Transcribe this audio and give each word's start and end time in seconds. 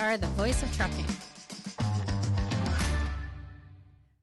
are 0.00 0.16
the 0.16 0.26
voice 0.28 0.62
of 0.62 0.76
trucking. 0.76 1.04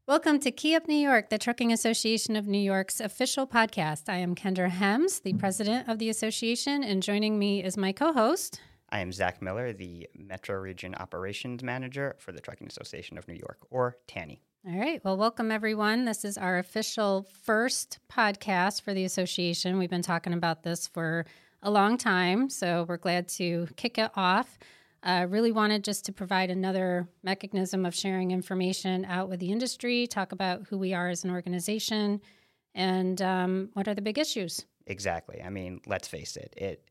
Welcome 0.08 0.40
to 0.40 0.52
Key 0.52 0.76
Up 0.76 0.88
New 0.88 0.96
York, 0.96 1.30
the 1.30 1.38
Trucking 1.38 1.74
Association 1.74 2.36
of 2.36 2.48
New 2.48 2.60
York's 2.60 3.02
official 3.02 3.46
podcast. 3.46 4.08
I 4.08 4.18
am 4.18 4.36
Kendra 4.36 4.70
Hems, 4.70 5.20
the 5.20 5.34
president 5.34 5.90
of 5.90 6.00
the 6.00 6.10
association, 6.10 6.84
and 6.84 7.04
joining 7.04 7.38
me 7.38 7.64
is 7.64 7.76
my 7.76 7.92
co 7.92 8.14
host. 8.14 8.62
I 8.90 9.00
am 9.00 9.12
Zach 9.12 9.42
Miller, 9.42 9.74
the 9.74 10.08
Metro 10.16 10.58
Region 10.58 10.96
Operations 10.96 11.64
Manager 11.64 12.16
for 12.20 12.32
the 12.32 12.40
Trucking 12.40 12.68
Association 12.68 13.18
of 13.18 13.28
New 13.28 13.34
York, 13.34 13.58
or 13.70 13.98
TANY. 14.08 14.42
All 14.68 14.80
right. 14.80 15.04
Well, 15.04 15.18
welcome 15.18 15.52
everyone. 15.52 16.06
This 16.06 16.24
is 16.24 16.38
our 16.38 16.58
official 16.58 17.28
first 17.44 18.00
podcast 18.10 18.82
for 18.82 18.94
the 18.94 19.04
association. 19.04 19.78
We've 19.78 19.90
been 19.90 20.02
talking 20.02 20.34
about 20.34 20.64
this 20.64 20.88
for 20.88 21.26
a 21.62 21.70
long 21.70 21.98
time, 21.98 22.50
so 22.50 22.86
we're 22.88 22.98
glad 22.98 23.28
to 23.30 23.68
kick 23.76 23.98
it 23.98 24.12
off. 24.16 24.58
Uh, 25.06 25.28
really 25.30 25.52
wanted 25.52 25.84
just 25.84 26.04
to 26.06 26.12
provide 26.12 26.50
another 26.50 27.08
mechanism 27.24 27.86
of 27.86 27.94
sharing 27.94 28.32
information 28.32 29.06
out 29.06 29.30
with 29.30 29.40
the 29.40 29.52
industry, 29.52 30.08
talk 30.08 30.32
about 30.32 30.64
who 30.68 30.78
we 30.80 30.94
are 30.94 31.10
as 31.10 31.24
an 31.24 31.30
organization, 31.30 32.20
and 32.74 33.22
um, 33.22 33.70
what 33.74 33.88
are 33.88 33.94
the 33.94 34.02
big 34.02 34.18
issues. 34.18 34.66
Exactly. 34.88 35.42
I 35.44 35.50
mean, 35.50 35.80
let's 35.86 36.08
face 36.08 36.36
it. 36.36 36.54
It 36.58 36.90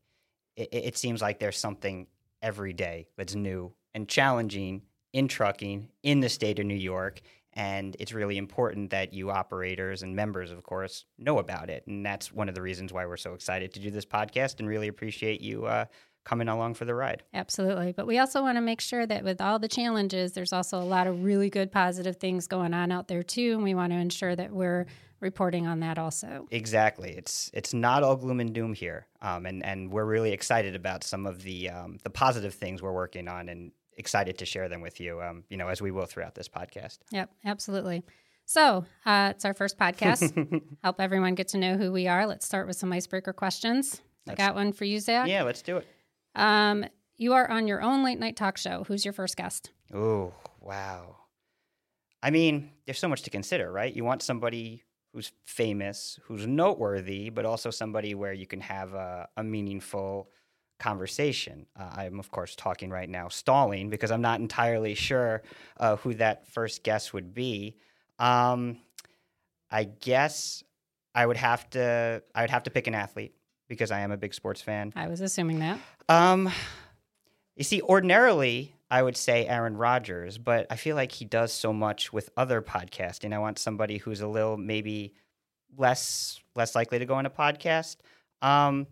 it, 0.55 0.69
it 0.71 0.97
seems 0.97 1.21
like 1.21 1.39
there's 1.39 1.57
something 1.57 2.07
every 2.41 2.73
day 2.73 3.07
that's 3.17 3.35
new 3.35 3.73
and 3.93 4.07
challenging 4.07 4.83
in 5.13 5.27
trucking 5.27 5.89
in 6.03 6.19
the 6.19 6.29
state 6.29 6.59
of 6.59 6.65
New 6.65 6.75
York. 6.75 7.21
And 7.53 7.95
it's 7.99 8.11
really 8.13 8.37
important 8.37 8.89
that 8.89 9.13
you 9.13 9.31
operators 9.31 10.03
and 10.03 10.13
members, 10.13 10.51
of 10.51 10.61
course, 10.63 11.05
know 11.17 11.39
about 11.39 11.69
it. 11.69 11.87
And 11.87 12.05
that's 12.05 12.33
one 12.33 12.49
of 12.49 12.55
the 12.55 12.61
reasons 12.61 12.91
why 12.91 13.05
we're 13.05 13.15
so 13.15 13.33
excited 13.33 13.73
to 13.73 13.79
do 13.79 13.89
this 13.89 14.05
podcast 14.05 14.59
and 14.59 14.67
really 14.67 14.89
appreciate 14.89 15.39
you 15.39 15.65
uh, 15.65 15.85
coming 16.25 16.49
along 16.49 16.73
for 16.73 16.83
the 16.83 16.93
ride. 16.93 17.23
Absolutely. 17.33 17.93
But 17.93 18.07
we 18.07 18.17
also 18.17 18.41
want 18.41 18.57
to 18.57 18.61
make 18.61 18.81
sure 18.81 19.05
that 19.05 19.23
with 19.23 19.39
all 19.39 19.59
the 19.59 19.67
challenges, 19.67 20.33
there's 20.33 20.51
also 20.51 20.79
a 20.79 20.83
lot 20.83 21.07
of 21.07 21.23
really 21.23 21.49
good 21.49 21.71
positive 21.71 22.17
things 22.17 22.47
going 22.47 22.73
on 22.73 22.91
out 22.91 23.07
there 23.07 23.23
too. 23.23 23.53
And 23.53 23.63
we 23.63 23.75
want 23.75 23.93
to 23.93 23.97
ensure 23.97 24.35
that 24.35 24.51
we're 24.51 24.87
reporting 25.21 25.67
on 25.67 25.79
that 25.79 25.97
also. 25.97 26.47
Exactly. 26.51 27.11
It's 27.11 27.49
it's 27.53 27.73
not 27.73 28.03
all 28.03 28.15
gloom 28.15 28.39
and 28.39 28.53
doom 28.53 28.73
here. 28.73 29.07
Um, 29.21 29.45
and, 29.45 29.63
and 29.63 29.91
we're 29.91 30.05
really 30.05 30.33
excited 30.33 30.75
about 30.75 31.03
some 31.03 31.25
of 31.25 31.43
the 31.43 31.69
um, 31.69 31.99
the 32.03 32.09
positive 32.09 32.53
things 32.53 32.81
we're 32.81 32.91
working 32.91 33.27
on 33.27 33.47
and 33.47 33.71
excited 33.97 34.37
to 34.39 34.45
share 34.45 34.67
them 34.67 34.81
with 34.81 34.99
you, 34.99 35.21
um, 35.21 35.43
you 35.49 35.57
know, 35.57 35.69
as 35.69 35.81
we 35.81 35.91
will 35.91 36.05
throughout 36.05 36.35
this 36.35 36.49
podcast. 36.49 36.97
Yep, 37.11 37.29
absolutely. 37.45 38.03
So 38.45 38.85
uh, 39.05 39.31
it's 39.33 39.45
our 39.45 39.53
first 39.53 39.77
podcast. 39.77 40.61
Help 40.83 40.99
everyone 40.99 41.33
get 41.35 41.47
to 41.49 41.57
know 41.57 41.77
who 41.77 41.91
we 41.91 42.07
are. 42.07 42.27
Let's 42.27 42.45
start 42.45 42.67
with 42.67 42.75
some 42.75 42.91
icebreaker 42.91 43.33
questions. 43.33 44.01
I 44.27 44.35
got 44.35 44.55
one 44.55 44.73
for 44.73 44.85
you, 44.85 44.99
Zach. 44.99 45.27
Yeah, 45.27 45.43
let's 45.43 45.61
do 45.61 45.77
it. 45.77 45.87
Um, 46.35 46.85
you 47.17 47.33
are 47.33 47.49
on 47.49 47.67
your 47.67 47.81
own 47.81 48.03
late 48.03 48.19
night 48.19 48.35
talk 48.35 48.57
show. 48.57 48.83
Who's 48.83 49.05
your 49.05 49.13
first 49.13 49.37
guest? 49.37 49.71
Oh, 49.93 50.33
wow. 50.59 51.15
I 52.21 52.31
mean, 52.31 52.71
there's 52.85 52.99
so 52.99 53.07
much 53.07 53.21
to 53.23 53.29
consider, 53.29 53.71
right? 53.71 53.93
You 53.93 54.03
want 54.03 54.21
somebody 54.21 54.83
who's 55.13 55.31
famous, 55.45 56.19
who's 56.23 56.45
noteworthy, 56.45 57.29
but 57.29 57.45
also 57.45 57.69
somebody 57.69 58.15
where 58.15 58.33
you 58.33 58.45
can 58.45 58.61
have 58.61 58.93
a, 58.93 59.29
a 59.37 59.43
meaningful 59.43 60.29
conversation. 60.79 61.65
Uh, 61.79 61.89
I'm, 61.95 62.19
of 62.19 62.31
course, 62.31 62.55
talking 62.55 62.89
right 62.89 63.09
now, 63.09 63.29
stalling, 63.29 63.89
because 63.89 64.11
I'm 64.11 64.21
not 64.21 64.41
entirely 64.41 64.93
sure 64.93 65.43
uh, 65.79 65.95
who 65.97 66.15
that 66.15 66.47
first 66.47 66.83
guest 66.83 67.13
would 67.13 67.33
be. 67.33 67.77
Um, 68.19 68.79
I 69.71 69.85
guess 69.85 70.63
I 71.13 71.25
would 71.25 71.37
have 71.37 71.69
to. 71.71 72.21
I 72.33 72.41
would 72.41 72.49
have 72.49 72.63
to 72.63 72.71
pick 72.71 72.87
an 72.87 72.95
athlete 72.95 73.35
because 73.67 73.91
I 73.91 74.01
am 74.01 74.11
a 74.11 74.17
big 74.17 74.33
sports 74.33 74.61
fan. 74.61 74.93
I 74.95 75.07
was 75.07 75.21
assuming 75.21 75.59
that. 75.59 75.79
Um, 76.09 76.51
you 77.55 77.63
see, 77.63 77.81
ordinarily 77.81 78.75
I 78.89 79.01
would 79.01 79.17
say 79.17 79.47
Aaron 79.47 79.77
Rodgers, 79.77 80.37
but 80.37 80.67
I 80.69 80.75
feel 80.75 80.95
like 80.95 81.11
he 81.11 81.25
does 81.25 81.51
so 81.51 81.73
much 81.73 82.13
with 82.13 82.29
other 82.37 82.61
podcasting. 82.61 83.33
I 83.33 83.39
want 83.39 83.57
somebody 83.59 83.97
who's 83.97 84.21
a 84.21 84.27
little 84.27 84.57
maybe 84.57 85.13
less 85.77 86.39
less 86.55 86.75
likely 86.75 86.99
to 86.99 87.05
go 87.05 87.15
on 87.15 87.25
a 87.25 87.29
podcast. 87.29 87.97
Um, 88.41 88.87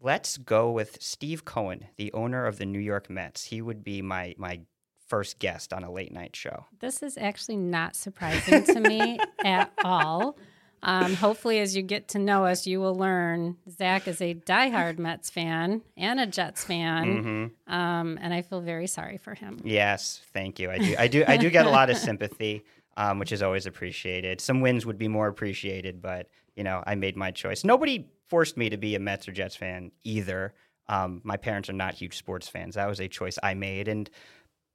let's 0.00 0.36
go 0.36 0.70
with 0.70 1.02
Steve 1.02 1.44
Cohen, 1.44 1.86
the 1.96 2.12
owner 2.12 2.46
of 2.46 2.58
the 2.58 2.66
New 2.66 2.78
York 2.78 3.10
Mets. 3.10 3.44
He 3.44 3.60
would 3.60 3.82
be 3.82 4.00
my 4.00 4.34
my 4.38 4.60
first 5.08 5.38
guest 5.38 5.72
on 5.72 5.84
a 5.84 5.90
late 5.90 6.12
night 6.12 6.36
show. 6.36 6.66
This 6.78 7.02
is 7.02 7.18
actually 7.18 7.56
not 7.56 7.96
surprising 7.96 8.64
to 8.64 8.80
me 8.80 9.18
at 9.44 9.72
all. 9.84 10.38
Um, 10.84 11.14
hopefully, 11.14 11.60
as 11.60 11.74
you 11.74 11.82
get 11.82 12.08
to 12.08 12.18
know 12.18 12.44
us, 12.44 12.66
you 12.66 12.78
will 12.78 12.94
learn 12.94 13.56
Zach 13.70 14.06
is 14.06 14.20
a 14.20 14.34
diehard 14.34 14.98
Mets 14.98 15.30
fan 15.30 15.82
and 15.96 16.20
a 16.20 16.26
Jets 16.26 16.64
fan, 16.64 17.06
mm-hmm. 17.06 17.74
um, 17.74 18.18
and 18.20 18.34
I 18.34 18.42
feel 18.42 18.60
very 18.60 18.86
sorry 18.86 19.16
for 19.16 19.34
him. 19.34 19.60
Yes, 19.64 20.20
thank 20.32 20.58
you. 20.58 20.70
I 20.70 20.78
do. 20.78 20.94
I 20.98 21.08
do. 21.08 21.24
I 21.26 21.36
do 21.36 21.48
get 21.50 21.66
a 21.66 21.70
lot 21.70 21.88
of 21.88 21.96
sympathy, 21.96 22.64
um, 22.96 23.18
which 23.18 23.32
is 23.32 23.42
always 23.42 23.66
appreciated. 23.66 24.40
Some 24.40 24.60
wins 24.60 24.84
would 24.84 24.98
be 24.98 25.08
more 25.08 25.28
appreciated, 25.28 26.02
but 26.02 26.28
you 26.54 26.64
know, 26.64 26.82
I 26.86 26.94
made 26.94 27.16
my 27.16 27.30
choice. 27.30 27.64
Nobody 27.64 28.10
forced 28.28 28.56
me 28.56 28.68
to 28.68 28.76
be 28.76 28.94
a 28.94 29.00
Mets 29.00 29.26
or 29.26 29.32
Jets 29.32 29.56
fan 29.56 29.90
either. 30.04 30.54
Um, 30.86 31.22
my 31.24 31.38
parents 31.38 31.70
are 31.70 31.74
not 31.74 31.94
huge 31.94 32.16
sports 32.16 32.46
fans. 32.46 32.74
That 32.74 32.88
was 32.88 33.00
a 33.00 33.08
choice 33.08 33.38
I 33.42 33.54
made, 33.54 33.88
and 33.88 34.10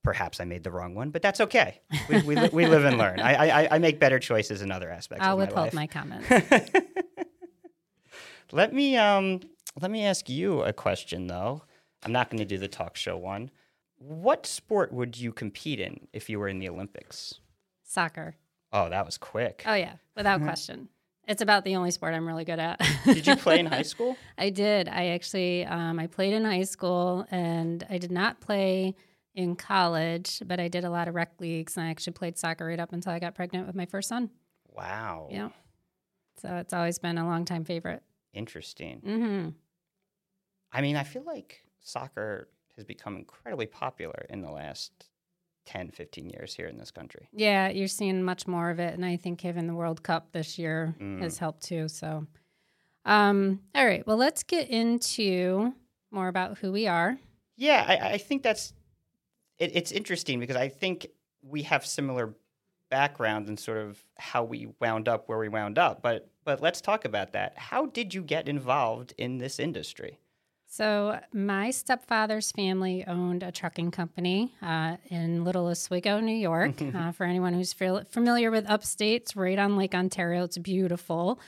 Perhaps 0.04 0.40
I 0.40 0.46
made 0.46 0.64
the 0.64 0.72
wrong 0.72 0.96
one, 0.96 1.10
but 1.10 1.22
that's 1.22 1.42
okay. 1.42 1.82
We, 2.08 2.22
we, 2.22 2.50
we 2.50 2.66
live 2.66 2.86
and 2.86 2.98
learn. 2.98 3.20
I, 3.20 3.64
I, 3.64 3.76
I, 3.76 3.80
make 3.80 4.00
better 4.00 4.18
choices 4.18 4.62
in 4.62 4.72
other 4.72 4.90
aspects. 4.90 5.26
I'll 5.26 5.36
my 5.36 5.44
withhold 5.44 5.66
life. 5.66 5.74
my 5.74 5.88
comments. 5.88 6.30
let 8.52 8.74
me 8.74 8.96
um, 8.96 9.42
let 9.82 9.92
me 9.92 10.06
ask 10.06 10.30
you 10.30 10.62
a 10.62 10.72
question 10.72 11.28
though. 11.28 11.64
I'm 12.04 12.14
not 12.14 12.30
going 12.30 12.40
to 12.40 12.46
do 12.46 12.58
the 12.58 12.70
talk 12.70 12.96
show 12.96 13.18
one. 13.18 13.52
What 13.98 14.46
sport 14.46 14.94
would 14.94 15.18
you 15.18 15.34
compete 15.34 15.82
in 15.82 16.08
if 16.14 16.30
you 16.30 16.40
were 16.40 16.48
in 16.48 16.60
the 16.60 16.70
Olympics? 16.70 17.36
Soccer. 17.84 18.36
Oh, 18.72 18.90
that 18.90 19.06
was 19.06 19.18
quick. 19.18 19.64
Oh 19.66 19.74
yeah, 19.74 19.94
without 20.16 20.42
question. 20.42 20.88
It's 21.28 21.44
about 21.44 21.64
the 21.64 21.76
only 21.76 21.92
sport 21.92 22.16
I'm 22.16 22.26
really 22.26 22.46
good 22.46 22.58
at. 22.58 22.82
did 23.06 23.28
you 23.28 23.36
play 23.36 23.60
in 23.60 23.68
high 23.68 23.82
school? 23.94 24.18
I 24.38 24.50
did. 24.50 24.88
I 24.88 25.10
actually 25.10 25.66
um, 25.66 26.00
I 26.00 26.08
played 26.08 26.34
in 26.34 26.44
high 26.44 26.64
school, 26.64 27.26
and 27.30 27.86
I 27.90 27.98
did 27.98 28.12
not 28.12 28.40
play 28.40 28.96
in 29.36 29.56
college, 29.56 30.42
but 30.46 30.60
I 30.60 30.68
did 30.68 30.84
a 30.84 30.90
lot 30.90 31.08
of 31.08 31.16
rec 31.16 31.40
leagues 31.40 31.78
and 31.78 31.86
I 31.86 31.90
actually 31.90 32.14
played 32.14 32.38
soccer 32.38 32.66
right 32.66 32.80
up 32.80 32.94
until 32.94 33.12
I 33.12 33.20
got 33.20 33.36
pregnant 33.36 33.68
with 33.68 33.76
my 33.76 33.86
first 33.86 34.10
son. 34.10 34.30
Wow. 34.68 35.28
Yeah. 35.32 35.50
So 36.42 36.56
it's 36.56 36.74
always 36.74 37.00
been 37.00 37.18
a 37.18 37.26
long 37.26 37.46
time 37.46 37.64
favorite. 37.64 38.02
Interesting. 38.34 39.02
Mm-hmm. 39.06 39.50
I 40.72 40.82
mean, 40.82 40.96
I 40.96 41.04
feel 41.04 41.24
like 41.24 41.64
soccer 41.80 42.50
has 42.76 42.86
become 42.86 43.18
incredibly 43.18 43.66
popular 43.66 44.26
in 44.30 44.42
the 44.42 44.52
last 44.52 44.92
10, 45.66 45.92
15 45.92 46.30
years 46.30 46.54
here 46.54 46.68
in 46.68 46.78
this 46.78 46.92
country. 46.92 47.28
Yeah, 47.32 47.70
you're 47.70 47.88
seeing 47.88 48.24
much 48.24 48.48
more 48.48 48.70
of 48.70 48.80
it. 48.80 48.94
And 48.94 49.06
I 49.06 49.18
think 49.18 49.42
having 49.42 49.68
the 49.68 49.76
World 49.76 50.02
Cup 50.02 50.32
this 50.32 50.58
year 50.58 50.96
mm. 51.00 51.22
has 51.22 51.38
helped 51.38 51.64
too. 51.64 51.88
So, 51.88 52.26
um, 53.06 53.60
all 53.76 53.86
right. 53.86 54.06
Well, 54.08 54.18
let's 54.18 54.44
get 54.44 54.70
into 54.70 55.74
more 56.12 56.28
about 56.28 56.58
who 56.60 56.72
we 56.72 56.88
are. 56.88 57.18
Yeah, 57.58 57.86
I, 57.88 58.14
I 58.14 58.18
think 58.18 58.42
that's 58.42 58.74
it, 59.60 59.72
it's 59.74 59.92
interesting 59.92 60.40
because 60.40 60.56
I 60.56 60.70
think 60.70 61.08
we 61.42 61.64
have 61.64 61.86
similar 61.86 62.34
backgrounds 62.90 63.50
and 63.50 63.60
sort 63.60 63.78
of 63.78 64.04
how 64.18 64.44
we 64.44 64.70
wound 64.80 65.08
up 65.08 65.30
where 65.30 65.38
we 65.38 65.48
wound 65.48 65.78
up. 65.78 66.02
But 66.02 66.30
but 66.44 66.62
let's 66.62 66.82
talk 66.82 67.06
about 67.06 67.34
that. 67.34 67.58
How 67.58 67.86
did 67.86 68.14
you 68.14 68.24
get 68.24 68.48
involved 68.50 69.14
in 69.18 69.38
this 69.38 69.60
industry? 69.60 70.20
So 70.72 71.20
my 71.34 71.72
stepfather's 71.72 72.52
family 72.52 73.04
owned 73.08 73.42
a 73.42 73.52
trucking 73.52 73.90
company 73.90 74.54
uh, 74.62 74.98
in 75.10 75.44
Little 75.44 75.68
Oswego, 75.68 76.20
New 76.20 76.36
York. 76.36 76.80
uh, 76.96 77.12
for 77.12 77.26
anyone 77.26 77.54
who's 77.54 77.74
familiar 77.74 78.52
with 78.52 78.70
upstate, 78.70 79.24
it's 79.24 79.36
right 79.36 79.58
on 79.58 79.78
Lake 79.78 79.96
Ontario. 79.96 80.44
It's 80.44 80.60
beautiful. 80.60 81.40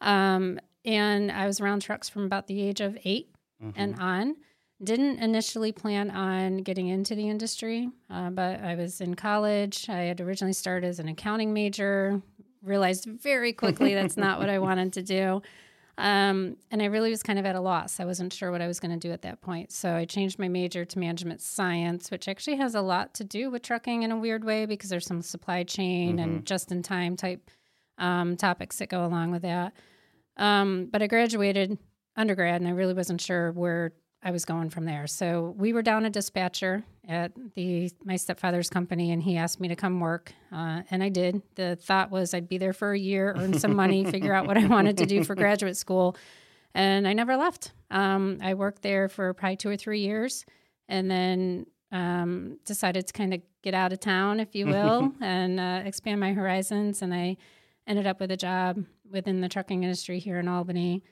Um, 0.00 0.58
and 0.86 1.30
I 1.30 1.46
was 1.46 1.60
around 1.60 1.80
trucks 1.80 2.08
from 2.08 2.24
about 2.24 2.46
the 2.46 2.62
age 2.62 2.80
of 2.80 2.96
8 3.04 3.28
mm-hmm. 3.62 3.70
and 3.76 4.00
on. 4.00 4.36
Didn't 4.82 5.18
initially 5.18 5.72
plan 5.72 6.10
on 6.10 6.58
getting 6.58 6.88
into 6.88 7.14
the 7.14 7.28
industry, 7.28 7.88
uh, 8.10 8.30
but 8.30 8.60
I 8.60 8.74
was 8.74 9.00
in 9.00 9.14
college. 9.14 9.88
I 9.88 10.02
had 10.02 10.20
originally 10.20 10.52
started 10.52 10.86
as 10.86 10.98
an 10.98 11.08
accounting 11.08 11.52
major, 11.52 12.20
realized 12.62 13.04
very 13.04 13.52
quickly 13.52 13.94
that's 13.94 14.16
not 14.16 14.38
what 14.38 14.48
I 14.48 14.58
wanted 14.60 14.92
to 14.94 15.02
do. 15.02 15.42
Um, 15.98 16.56
and 16.70 16.82
I 16.82 16.86
really 16.86 17.10
was 17.10 17.22
kind 17.22 17.38
of 17.38 17.44
at 17.44 17.54
a 17.54 17.60
loss. 17.60 18.00
I 18.00 18.04
wasn't 18.04 18.32
sure 18.32 18.50
what 18.50 18.62
I 18.62 18.66
was 18.66 18.80
going 18.80 18.98
to 18.98 19.08
do 19.08 19.12
at 19.12 19.22
that 19.22 19.40
point. 19.42 19.70
So 19.72 19.94
I 19.94 20.04
changed 20.04 20.38
my 20.38 20.48
major 20.48 20.84
to 20.84 20.98
management 20.98 21.42
science, 21.42 22.10
which 22.10 22.28
actually 22.28 22.56
has 22.56 22.74
a 22.74 22.80
lot 22.80 23.14
to 23.14 23.24
do 23.24 23.50
with 23.50 23.62
trucking 23.62 24.02
in 24.02 24.10
a 24.10 24.16
weird 24.16 24.42
way 24.42 24.64
because 24.64 24.88
there's 24.88 25.06
some 25.06 25.22
supply 25.22 25.64
chain 25.64 26.16
mm-hmm. 26.16 26.18
and 26.18 26.46
just 26.46 26.72
in 26.72 26.82
time 26.82 27.16
type 27.16 27.50
um, 27.98 28.36
topics 28.36 28.78
that 28.78 28.88
go 28.88 29.04
along 29.04 29.32
with 29.32 29.42
that. 29.42 29.74
Um, 30.38 30.88
but 30.90 31.02
I 31.02 31.06
graduated 31.08 31.78
undergrad 32.16 32.60
and 32.60 32.68
I 32.68 32.72
really 32.72 32.94
wasn't 32.94 33.20
sure 33.20 33.52
where 33.52 33.92
I 34.22 34.30
was 34.30 34.44
going 34.44 34.70
from 34.70 34.84
there. 34.84 35.06
So 35.06 35.54
we 35.56 35.72
were 35.72 35.82
down 35.82 36.04
a 36.04 36.10
dispatcher 36.10 36.84
at 37.08 37.32
the 37.54 37.90
my 38.04 38.16
stepfather's 38.16 38.70
company, 38.70 39.10
and 39.10 39.22
he 39.22 39.36
asked 39.36 39.58
me 39.58 39.68
to 39.68 39.76
come 39.76 39.98
work, 39.98 40.32
uh, 40.52 40.82
and 40.90 41.02
I 41.02 41.08
did. 41.08 41.42
The 41.56 41.76
thought 41.76 42.10
was 42.10 42.32
I'd 42.32 42.48
be 42.48 42.58
there 42.58 42.72
for 42.72 42.92
a 42.92 42.98
year, 42.98 43.34
earn 43.36 43.58
some 43.58 43.74
money, 43.74 44.04
figure 44.10 44.32
out 44.32 44.46
what 44.46 44.56
I 44.56 44.66
wanted 44.66 44.98
to 44.98 45.06
do 45.06 45.24
for 45.24 45.34
graduate 45.34 45.76
school, 45.76 46.16
and 46.74 47.08
I 47.08 47.12
never 47.12 47.36
left. 47.36 47.72
Um, 47.90 48.38
I 48.40 48.54
worked 48.54 48.82
there 48.82 49.08
for 49.08 49.34
probably 49.34 49.56
two 49.56 49.68
or 49.68 49.76
three 49.76 50.00
years, 50.00 50.44
and 50.88 51.10
then 51.10 51.66
um, 51.90 52.58
decided 52.64 53.06
to 53.08 53.12
kind 53.12 53.34
of 53.34 53.42
get 53.62 53.74
out 53.74 53.92
of 53.92 54.00
town, 54.00 54.38
if 54.38 54.54
you 54.54 54.66
will, 54.66 55.12
and 55.20 55.58
uh, 55.58 55.82
expand 55.84 56.20
my 56.20 56.32
horizons. 56.32 57.02
And 57.02 57.12
I 57.12 57.36
ended 57.86 58.06
up 58.06 58.20
with 58.20 58.30
a 58.30 58.36
job 58.36 58.84
within 59.10 59.40
the 59.40 59.48
trucking 59.48 59.82
industry 59.82 60.18
here 60.18 60.38
in 60.38 60.48
Albany. 60.48 61.02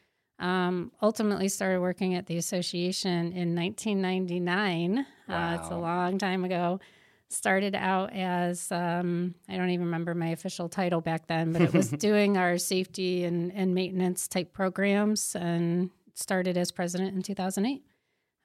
Um, 0.41 0.91
ultimately, 1.03 1.49
started 1.49 1.81
working 1.81 2.15
at 2.15 2.27
the 2.27 2.39
association 2.39 3.33
in 3.33 3.55
1999. 3.55 5.07
Wow. 5.29 5.51
Uh, 5.51 5.55
it's 5.57 5.69
a 5.69 5.77
long 5.77 6.19
time 6.19 6.45
ago. 6.45 6.81
Started 7.29 7.77
out 7.77 8.13
as 8.13 8.73
um, 8.73 9.35
I 9.49 9.57
don't 9.57 9.71
even 9.71 9.87
remember 9.87 10.15
my 10.15 10.29
official 10.29 10.69
title 10.69 11.01
back 11.01 11.27
then, 11.29 11.53
but 11.53 11.63
it 11.63 11.73
was 11.73 11.91
doing 11.91 12.37
our 12.37 12.59
safety 12.59 13.25
and, 13.25 13.53
and 13.53 13.75
maintenance 13.75 14.27
type 14.27 14.53
programs, 14.53 15.37
and 15.37 15.91
started 16.15 16.57
as 16.57 16.73
president 16.73 17.15
in 17.15 17.23
2008. 17.23 17.85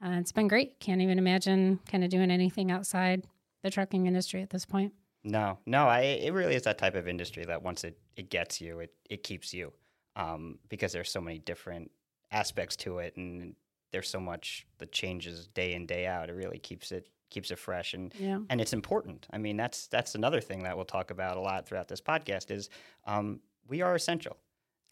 Uh, 0.03 0.19
it's 0.19 0.33
been 0.33 0.47
great. 0.47 0.79
Can't 0.79 1.01
even 1.01 1.17
imagine 1.17 1.79
kind 1.89 2.03
of 2.03 2.09
doing 2.09 2.29
anything 2.29 2.71
outside 2.71 3.25
the 3.63 3.71
trucking 3.71 4.05
industry 4.05 4.41
at 4.41 4.49
this 4.49 4.65
point. 4.65 4.93
No, 5.23 5.57
no, 5.65 5.87
I, 5.87 6.01
it 6.01 6.33
really 6.33 6.53
is 6.53 6.63
that 6.63 6.77
type 6.77 6.93
of 6.93 7.07
industry 7.07 7.45
that 7.45 7.63
once 7.63 7.83
it, 7.83 7.97
it 8.15 8.29
gets 8.29 8.61
you, 8.61 8.79
it, 8.81 8.93
it 9.09 9.23
keeps 9.23 9.53
you 9.53 9.73
um, 10.15 10.59
because 10.69 10.91
there's 10.93 11.09
so 11.11 11.21
many 11.21 11.39
different 11.39 11.91
aspects 12.31 12.75
to 12.75 12.99
it 12.99 13.15
and 13.17 13.55
there's 13.91 14.09
so 14.09 14.19
much 14.19 14.65
that 14.79 14.91
changes 14.91 15.47
day 15.47 15.73
in, 15.73 15.85
day 15.85 16.05
out. 16.05 16.29
It 16.29 16.33
really 16.33 16.59
keeps 16.59 16.91
it 16.91 17.07
keeps 17.29 17.49
it 17.51 17.57
fresh 17.59 17.93
and 17.93 18.13
Yeah. 18.19 18.39
and 18.49 18.61
it's 18.61 18.73
important. 18.73 19.27
I 19.31 19.37
mean, 19.37 19.57
that's 19.57 19.87
that's 19.87 20.15
another 20.15 20.41
thing 20.41 20.63
that 20.63 20.75
we'll 20.75 20.85
talk 20.85 21.11
about 21.11 21.37
a 21.37 21.41
lot 21.41 21.65
throughout 21.67 21.87
this 21.87 22.01
podcast 22.01 22.51
is 22.51 22.69
um, 23.05 23.39
we 23.67 23.81
are 23.81 23.95
essential, 23.95 24.37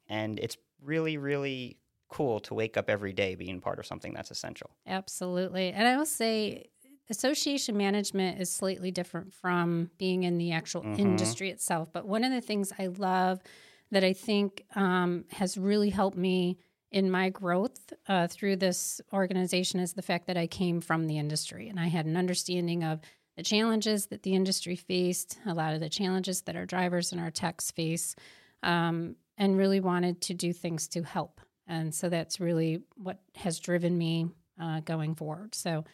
and 0.08 0.40
it's 0.40 0.58
really 0.82 1.18
really 1.18 1.78
cool 2.10 2.40
to 2.42 2.54
wake 2.54 2.78
up 2.78 2.90
every 2.90 3.12
day 3.14 3.34
being 3.36 3.60
part 3.60 3.80
of 3.80 3.86
something 3.86 4.14
that's 4.14 4.30
essential. 4.32 4.70
Absolutely. 4.86 5.72
And 5.72 5.88
I 5.88 5.98
will 5.98 6.06
say, 6.06 6.70
association 7.10 7.76
management 7.76 8.40
is 8.40 8.52
slightly 8.52 8.92
different 8.92 9.34
from 9.34 9.90
being 9.98 10.24
in 10.24 10.38
the 10.38 10.52
actual 10.52 10.84
Mhm. 10.84 11.00
industry 11.00 11.50
itself. 11.50 11.92
But 11.92 12.06
one 12.08 12.24
of 12.24 12.32
the 12.32 12.42
things 12.42 12.72
I 12.78 12.88
love 12.88 13.42
that 13.94 14.04
I 14.04 14.14
think 14.14 14.64
um, 14.76 15.26
has 15.32 15.58
really 15.58 15.90
helped 15.90 16.18
me 16.18 16.58
in 16.92 17.10
my 17.10 17.30
growth 17.30 17.94
uh, 18.08 18.28
through 18.28 18.56
this 18.56 19.02
organization 19.12 19.80
is 19.80 19.94
the 19.94 20.02
fact 20.02 20.28
that 20.28 20.38
I 20.38 20.46
came 20.46 20.80
from 20.80 21.08
the 21.08 21.18
industry 21.18 21.70
and 21.70 21.80
I 21.80 21.88
had 21.88 22.06
an 22.06 22.16
understanding 22.18 22.84
of 22.84 23.02
the 23.36 23.44
challenges 23.44 24.08
that 24.08 24.22
the 24.22 24.36
industry 24.36 24.76
faced, 24.76 25.40
a 25.48 25.54
lot 25.54 25.74
of 25.74 25.80
the 25.80 25.90
challenges 25.90 26.42
that 26.42 26.56
our 26.56 26.68
drivers 26.68 27.12
and 27.12 27.20
our 27.20 27.32
techs 27.32 27.72
face, 27.72 28.16
um, 28.62 29.16
and 29.38 29.58
really 29.58 29.80
wanted 29.80 30.22
to 30.22 30.36
do 30.36 30.54
things 30.54 30.88
to 30.90 31.02
help. 31.02 31.42
And 31.68 31.94
so 31.94 32.10
that's 32.10 32.40
really 32.40 32.84
what 32.96 33.20
has 33.36 33.60
driven 33.60 33.98
me 33.98 34.28
uh, 34.62 34.82
going 34.82 35.16
forward. 35.16 35.56
So 35.56 35.86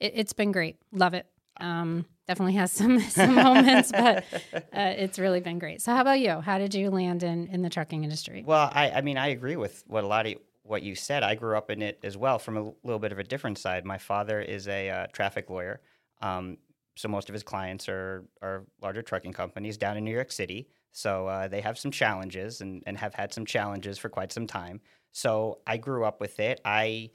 it, 0.00 0.12
it's 0.14 0.32
been 0.32 0.52
great. 0.52 0.76
Love 0.92 1.12
it. 1.12 1.26
Um, 1.60 2.06
definitely 2.28 2.54
has 2.54 2.70
some 2.70 3.00
some 3.10 3.34
moments, 3.34 3.90
but 3.90 4.24
uh, 4.54 4.60
it's 4.72 5.18
really 5.18 5.40
been 5.40 5.58
great. 5.58 5.82
So 5.82 5.92
how 5.92 6.02
about 6.02 6.20
you? 6.20 6.40
How 6.40 6.58
did 6.58 6.74
you 6.74 6.90
land 6.90 7.22
in 7.22 7.48
in 7.48 7.62
the 7.62 7.70
trucking 7.70 8.04
industry? 8.04 8.44
Well, 8.46 8.70
I, 8.72 8.90
I 8.90 9.00
mean, 9.00 9.16
I 9.16 9.28
agree 9.28 9.56
with 9.56 9.82
what 9.86 10.04
a 10.04 10.06
lot 10.06 10.26
of 10.26 10.34
what 10.62 10.82
you 10.82 10.94
said. 10.94 11.22
I 11.22 11.34
grew 11.34 11.56
up 11.56 11.70
in 11.70 11.82
it 11.82 11.98
as 12.04 12.16
well 12.16 12.38
from 12.38 12.56
a 12.56 12.72
little 12.84 12.98
bit 13.00 13.10
of 13.10 13.18
a 13.18 13.24
different 13.24 13.58
side. 13.58 13.84
My 13.84 13.98
father 13.98 14.40
is 14.40 14.68
a 14.68 14.90
uh, 14.90 15.06
traffic 15.12 15.50
lawyer, 15.50 15.80
um, 16.20 16.58
so 16.96 17.08
most 17.08 17.28
of 17.28 17.32
his 17.32 17.42
clients 17.42 17.88
are 17.88 18.24
are 18.42 18.66
larger 18.80 19.02
trucking 19.02 19.32
companies 19.32 19.76
down 19.78 19.96
in 19.96 20.04
New 20.04 20.14
York 20.14 20.30
City. 20.30 20.68
So 20.92 21.26
uh, 21.28 21.48
they 21.48 21.60
have 21.60 21.78
some 21.78 21.90
challenges 21.90 22.60
and, 22.60 22.82
and 22.86 22.96
have 22.96 23.14
had 23.14 23.32
some 23.32 23.44
challenges 23.44 23.98
for 23.98 24.08
quite 24.08 24.32
some 24.32 24.46
time. 24.46 24.80
So 25.12 25.58
I 25.66 25.76
grew 25.76 26.04
up 26.04 26.20
with 26.20 26.40
it. 26.40 26.60
I 26.64 27.10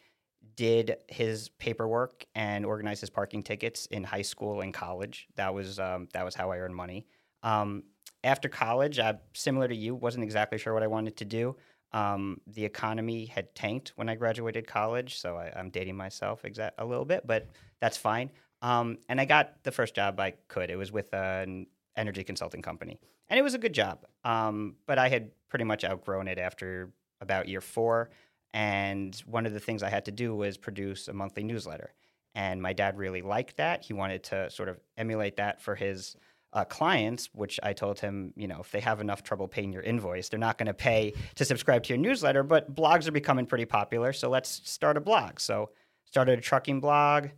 did 0.56 0.98
his 1.08 1.50
paperwork 1.50 2.26
and 2.36 2.66
organized 2.66 3.02
his 3.02 3.10
parking 3.10 3.44
tickets 3.44 3.86
in 3.88 4.04
high 4.04 4.22
school 4.22 4.62
and 4.62 4.74
college. 4.74 5.28
That 5.36 5.54
was 5.54 5.80
um, 5.80 6.08
that 6.14 6.24
was 6.26 6.36
how 6.36 6.52
I 6.52 6.58
earned 6.60 6.76
money. 6.76 7.06
Um, 7.42 7.84
after 8.24 8.50
college, 8.50 9.00
I 9.00 9.16
similar 9.34 9.68
to 9.68 9.76
you, 9.76 9.96
wasn't 9.96 10.24
exactly 10.24 10.58
sure 10.58 10.74
what 10.74 10.84
I 10.84 10.88
wanted 10.88 11.18
to 11.18 11.26
do. 11.26 11.56
Um, 11.92 12.42
the 12.48 12.66
economy 12.66 13.26
had 13.26 13.54
tanked 13.54 13.94
when 13.96 14.10
I 14.10 14.16
graduated 14.16 14.66
college, 14.68 15.20
so 15.20 15.36
I, 15.38 15.52
I'm 15.56 15.70
dating 15.70 15.96
myself 15.96 16.42
exa- 16.42 16.72
a 16.78 16.86
little 16.86 17.06
bit, 17.06 17.28
but 17.28 17.50
that's 17.80 17.98
fine. 17.98 18.32
Um, 18.62 18.98
and 19.10 19.22
I 19.22 19.26
got 19.26 19.64
the 19.64 19.72
first 19.72 19.94
job 19.94 20.20
I 20.20 20.34
could. 20.48 20.72
It 20.72 20.76
was 20.76 20.92
with 20.92 21.14
an 21.14 21.68
energy 21.96 22.24
consulting 22.24 22.62
company, 22.62 23.00
and 23.30 23.38
it 23.38 23.44
was 23.44 23.54
a 23.54 23.60
good 23.60 23.74
job. 23.74 24.06
Um, 24.24 24.76
but 24.88 24.98
I 24.98 25.10
had 25.10 25.32
pretty 25.50 25.66
much 25.66 25.84
outgrown 25.84 26.28
it 26.28 26.40
after 26.40 26.92
about 27.22 27.48
year 27.48 27.62
four. 27.62 28.10
And 28.54 29.16
one 29.26 29.46
of 29.46 29.54
the 29.54 29.60
things 29.60 29.82
I 29.82 29.90
had 29.90 30.06
to 30.06 30.12
do 30.12 30.36
was 30.36 30.58
produce 30.58 31.08
a 31.08 31.14
monthly 31.14 31.44
newsletter. 31.44 31.94
And 32.36 32.62
my 32.62 32.74
dad 32.74 32.98
really 32.98 33.22
liked 33.22 33.58
that. 33.58 33.84
He 33.84 33.94
wanted 33.94 34.24
to 34.26 34.50
sort 34.50 34.70
of 34.70 34.80
emulate 34.98 35.38
that 35.38 35.62
for 35.62 35.76
his 35.76 36.16
uh, 36.54 36.64
clients, 36.66 37.30
which 37.34 37.60
I 37.64 37.74
told 37.74 38.00
him, 38.00 38.32
you 38.36 38.48
know, 38.48 38.60
if 38.62 38.72
they 38.72 38.80
have 38.80 39.02
enough 39.02 39.24
trouble 39.24 39.48
paying 39.48 39.74
your 39.74 39.82
invoice, 39.82 40.30
they're 40.30 40.40
not 40.40 40.58
going 40.58 40.68
to 40.68 40.74
pay 40.74 41.14
to 41.36 41.46
subscribe 41.46 41.84
to 41.84 41.90
your 41.90 41.98
newsletter. 41.98 42.44
But 42.44 42.76
blogs 42.76 43.08
are 43.08 43.12
becoming 43.12 43.46
pretty 43.46 43.66
popular, 43.66 44.14
so 44.14 44.30
let's 44.30 44.62
start 44.64 44.98
a 44.98 45.02
blog. 45.02 45.40
So 45.40 45.72
started 46.06 46.38
a 46.38 46.42
trucking 46.42 46.80
blog 46.80 47.30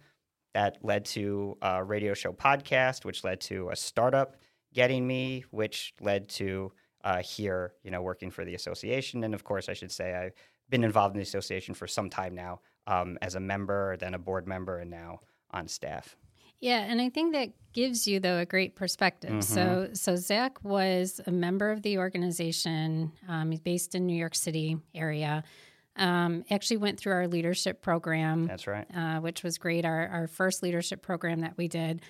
that 0.54 0.78
led 0.84 1.06
to 1.06 1.58
a 1.62 1.84
radio 1.84 2.14
show 2.14 2.34
podcast, 2.34 3.06
which 3.06 3.24
led 3.24 3.40
to 3.42 3.70
a 3.70 3.76
startup 3.76 4.36
getting 4.74 5.08
me, 5.08 5.46
which 5.52 5.94
led 6.02 6.28
to 6.28 6.72
uh, 7.04 7.22
here, 7.22 7.74
you 7.84 7.92
know, 7.92 8.02
working 8.02 8.32
for 8.32 8.44
the 8.44 8.56
association. 8.56 9.24
And 9.24 9.34
of 9.34 9.44
course, 9.44 9.70
I 9.70 9.74
should 9.74 9.92
say 9.92 10.14
I've 10.14 10.34
been 10.70 10.84
involved 10.84 11.16
in 11.16 11.20
the 11.20 11.24
association 11.24 11.74
for 11.74 11.88
some 11.88 12.10
time 12.10 12.36
now 12.36 12.62
um, 12.88 13.18
as 13.22 13.36
a 13.36 13.40
member, 13.40 13.98
then 13.98 14.14
a 14.14 14.20
board 14.20 14.48
member, 14.48 14.80
and 14.80 14.90
now 14.90 15.20
on 15.52 15.68
staff. 15.68 16.16
Yeah, 16.60 16.80
and 16.80 17.02
I 17.02 17.10
think 17.10 17.34
that 17.34 17.50
gives 17.74 18.08
you 18.08 18.20
though 18.20 18.40
a 18.40 18.46
great 18.46 18.76
perspective. 18.76 19.44
So, 19.44 19.90
so 19.94 20.16
Zach 20.16 20.64
was 20.64 21.20
a 21.28 21.32
member 21.32 21.70
of 21.70 21.82
the 21.82 21.98
organization. 21.98 23.12
Um, 23.28 23.52
he's 23.52 23.60
based 23.60 23.94
in 23.94 24.08
New 24.08 24.16
York 24.18 24.36
City 24.36 24.78
area. 24.94 25.44
Um, 25.98 26.44
actually 26.50 26.78
went 26.78 27.00
through 27.00 27.14
our 27.14 27.28
leadership 27.28 27.82
program, 27.82 28.48
That's 28.48 28.68
right. 28.68 28.86
uh, 28.96 29.20
which 29.20 29.44
was 29.44 29.58
great. 29.58 29.86
Our 29.86 30.08
our 30.08 30.28
first 30.28 30.64
leadership 30.64 31.02
program 31.02 31.42
that 31.42 31.58
we 31.58 31.68
did, 31.68 32.02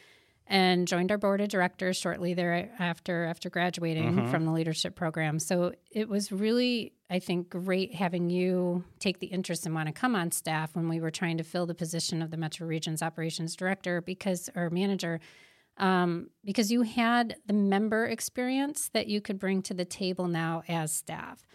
and 0.48 0.88
joined 0.88 1.12
our 1.12 1.18
board 1.18 1.42
of 1.42 1.50
directors 1.50 1.98
shortly 1.98 2.34
thereafter 2.34 3.26
after 3.26 3.50
graduating 3.50 4.28
from 4.30 4.46
the 4.46 4.52
leadership 4.52 4.96
program. 4.96 5.40
So 5.40 5.74
it 5.90 6.08
was 6.08 6.32
really, 6.32 6.94
I 7.10 7.20
think, 7.20 7.50
great 7.50 7.96
having 7.96 8.30
you 8.30 8.84
take 9.00 9.20
the 9.20 9.28
interest 9.28 9.66
and 9.66 9.74
want 9.74 9.88
to 9.88 9.94
come 9.94 10.16
on 10.16 10.32
staff 10.32 10.76
when 10.76 10.88
we 10.88 11.00
were 11.00 11.10
trying 11.10 11.38
to 11.38 11.44
fill 11.44 11.66
the 11.66 11.74
position 11.74 12.22
of 12.22 12.30
the 12.30 12.38
Metro 12.38 12.68
Region's 12.68 13.02
operations 13.02 13.56
director 13.56 14.02
because 14.02 14.50
or 14.56 14.70
manager. 14.70 15.20
Um, 15.78 16.30
because 16.46 16.72
you 16.72 16.84
had 16.84 17.36
the 17.48 17.54
member 17.54 18.06
experience 18.06 18.90
that 18.94 19.08
you 19.08 19.20
could 19.20 19.40
bring 19.40 19.62
to 19.64 19.74
the 19.74 19.84
table 19.84 20.28
now 20.28 20.64
as 20.70 20.94
staff. 20.94 21.46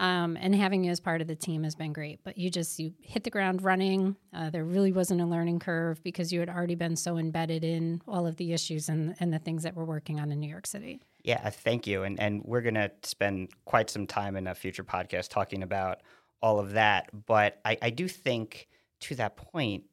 Um, 0.00 0.38
and 0.40 0.54
having 0.54 0.82
you 0.82 0.90
as 0.90 0.98
part 0.98 1.20
of 1.20 1.26
the 1.26 1.36
team 1.36 1.62
has 1.62 1.74
been 1.74 1.92
great. 1.92 2.20
But 2.24 2.38
you 2.38 2.48
just 2.50 2.78
you 2.78 2.94
hit 3.02 3.22
the 3.22 3.30
ground 3.30 3.62
running. 3.62 4.16
Uh, 4.34 4.48
there 4.48 4.64
really 4.64 4.92
wasn't 4.92 5.20
a 5.20 5.26
learning 5.26 5.58
curve 5.58 6.02
because 6.02 6.32
you 6.32 6.40
had 6.40 6.48
already 6.48 6.74
been 6.74 6.96
so 6.96 7.18
embedded 7.18 7.62
in 7.64 8.00
all 8.08 8.26
of 8.26 8.36
the 8.36 8.54
issues 8.54 8.88
and, 8.88 9.14
and 9.20 9.30
the 9.30 9.38
things 9.38 9.62
that 9.62 9.76
we're 9.76 9.84
working 9.84 10.18
on 10.18 10.32
in 10.32 10.40
New 10.40 10.48
York 10.48 10.66
City. 10.66 11.02
Yeah, 11.22 11.50
thank 11.50 11.86
you. 11.86 12.02
And 12.04 12.18
and 12.18 12.42
we're 12.46 12.62
gonna 12.62 12.90
spend 13.02 13.50
quite 13.66 13.90
some 13.90 14.06
time 14.06 14.36
in 14.36 14.46
a 14.46 14.54
future 14.54 14.84
podcast 14.84 15.28
talking 15.28 15.62
about 15.62 16.00
all 16.40 16.58
of 16.58 16.72
that. 16.72 17.10
But 17.26 17.60
I, 17.66 17.76
I 17.82 17.90
do 17.90 18.08
think 18.08 18.68
to 19.00 19.14
that 19.16 19.36
point, 19.36 19.84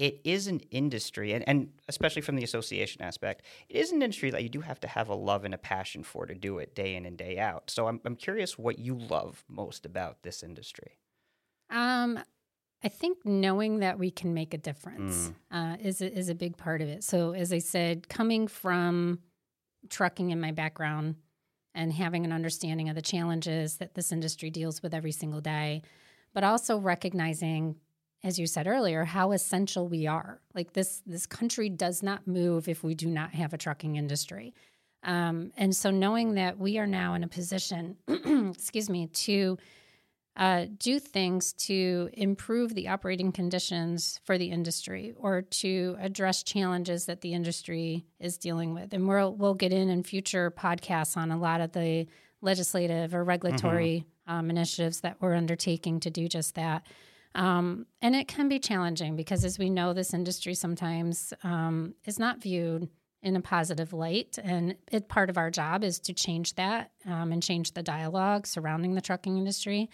it 0.00 0.20
is 0.24 0.46
an 0.46 0.60
industry, 0.70 1.32
and, 1.34 1.44
and 1.46 1.68
especially 1.88 2.22
from 2.22 2.36
the 2.36 2.42
association 2.42 3.02
aspect, 3.02 3.42
it 3.68 3.76
is 3.76 3.92
an 3.92 4.00
industry 4.02 4.30
that 4.30 4.42
you 4.42 4.48
do 4.48 4.62
have 4.62 4.80
to 4.80 4.88
have 4.88 5.08
a 5.10 5.14
love 5.14 5.44
and 5.44 5.52
a 5.52 5.58
passion 5.58 6.02
for 6.02 6.24
to 6.26 6.34
do 6.34 6.58
it 6.58 6.74
day 6.74 6.94
in 6.96 7.04
and 7.04 7.16
day 7.18 7.38
out. 7.38 7.70
So 7.70 7.86
I'm 7.86 8.00
I'm 8.06 8.16
curious 8.16 8.58
what 8.58 8.78
you 8.78 8.94
love 8.94 9.44
most 9.48 9.84
about 9.84 10.22
this 10.22 10.42
industry. 10.42 10.92
Um, 11.68 12.18
I 12.82 12.88
think 12.88 13.18
knowing 13.26 13.80
that 13.80 13.98
we 13.98 14.10
can 14.10 14.32
make 14.32 14.54
a 14.54 14.58
difference 14.58 15.30
Mm. 15.52 15.74
uh, 15.74 15.76
is 15.82 16.00
a, 16.00 16.10
is 16.10 16.28
a 16.30 16.34
big 16.34 16.56
part 16.56 16.80
of 16.80 16.88
it. 16.88 17.04
So, 17.04 17.32
as 17.32 17.52
I 17.52 17.58
said, 17.58 18.08
coming 18.08 18.48
from 18.48 19.18
trucking 19.90 20.30
in 20.30 20.40
my 20.40 20.52
background 20.52 21.16
and 21.74 21.92
having 21.92 22.24
an 22.24 22.32
understanding 22.32 22.88
of 22.88 22.94
the 22.96 23.02
challenges 23.02 23.76
that 23.76 23.94
this 23.94 24.12
industry 24.12 24.50
deals 24.50 24.82
with 24.82 24.94
every 24.94 25.12
single 25.12 25.40
day, 25.42 25.82
but 26.32 26.42
also 26.42 26.78
recognizing, 26.78 27.76
as 28.22 28.38
you 28.38 28.46
said 28.46 28.66
earlier, 28.66 29.04
how 29.04 29.32
essential 29.32 29.88
we 29.88 30.06
are. 30.06 30.40
Like 30.54 30.72
this, 30.72 31.02
this 31.06 31.26
country 31.26 31.68
does 31.68 32.02
not 32.02 32.26
move 32.26 32.68
if 32.68 32.82
we 32.82 32.94
do 32.94 33.08
not 33.08 33.30
have 33.30 33.52
a 33.52 33.58
trucking 33.58 33.96
industry. 33.96 34.54
Um, 35.02 35.52
and 35.56 35.74
so, 35.74 35.90
knowing 35.90 36.34
that 36.34 36.58
we 36.58 36.78
are 36.78 36.86
now 36.86 37.14
in 37.14 37.24
a 37.24 37.28
position, 37.28 37.96
excuse 38.08 38.90
me, 38.90 39.06
to 39.06 39.56
uh, 40.36 40.66
do 40.78 40.98
things 40.98 41.52
to 41.52 42.08
improve 42.12 42.74
the 42.74 42.88
operating 42.88 43.32
conditions 43.32 44.20
for 44.24 44.38
the 44.38 44.50
industry 44.50 45.12
or 45.16 45.42
to 45.42 45.96
address 46.00 46.42
challenges 46.42 47.06
that 47.06 47.20
the 47.20 47.32
industry 47.32 48.04
is 48.18 48.38
dealing 48.38 48.74
with. 48.74 48.92
And 48.94 49.08
we'll, 49.08 49.34
we'll 49.34 49.54
get 49.54 49.72
in 49.72 49.88
in 49.88 50.02
future 50.02 50.50
podcasts 50.50 51.16
on 51.16 51.30
a 51.30 51.38
lot 51.38 51.60
of 51.60 51.72
the 51.72 52.06
legislative 52.42 53.14
or 53.14 53.24
regulatory 53.24 54.06
um, 54.26 54.50
initiatives 54.50 55.00
that 55.00 55.16
we're 55.20 55.34
undertaking 55.34 56.00
to 56.00 56.10
do 56.10 56.28
just 56.28 56.54
that. 56.54 56.86
Um, 57.34 57.86
and 58.02 58.16
it 58.16 58.28
can 58.28 58.48
be 58.48 58.58
challenging 58.58 59.16
because, 59.16 59.44
as 59.44 59.58
we 59.58 59.70
know, 59.70 59.92
this 59.92 60.12
industry 60.12 60.54
sometimes 60.54 61.32
um, 61.44 61.94
is 62.04 62.18
not 62.18 62.42
viewed 62.42 62.88
in 63.22 63.36
a 63.36 63.40
positive 63.40 63.92
light. 63.92 64.38
And 64.42 64.76
it, 64.90 65.08
part 65.08 65.30
of 65.30 65.38
our 65.38 65.50
job 65.50 65.84
is 65.84 65.98
to 66.00 66.14
change 66.14 66.54
that 66.54 66.90
um, 67.06 67.32
and 67.32 67.42
change 67.42 67.72
the 67.72 67.82
dialogue 67.82 68.46
surrounding 68.46 68.94
the 68.94 69.00
trucking 69.00 69.36
industry. 69.36 69.90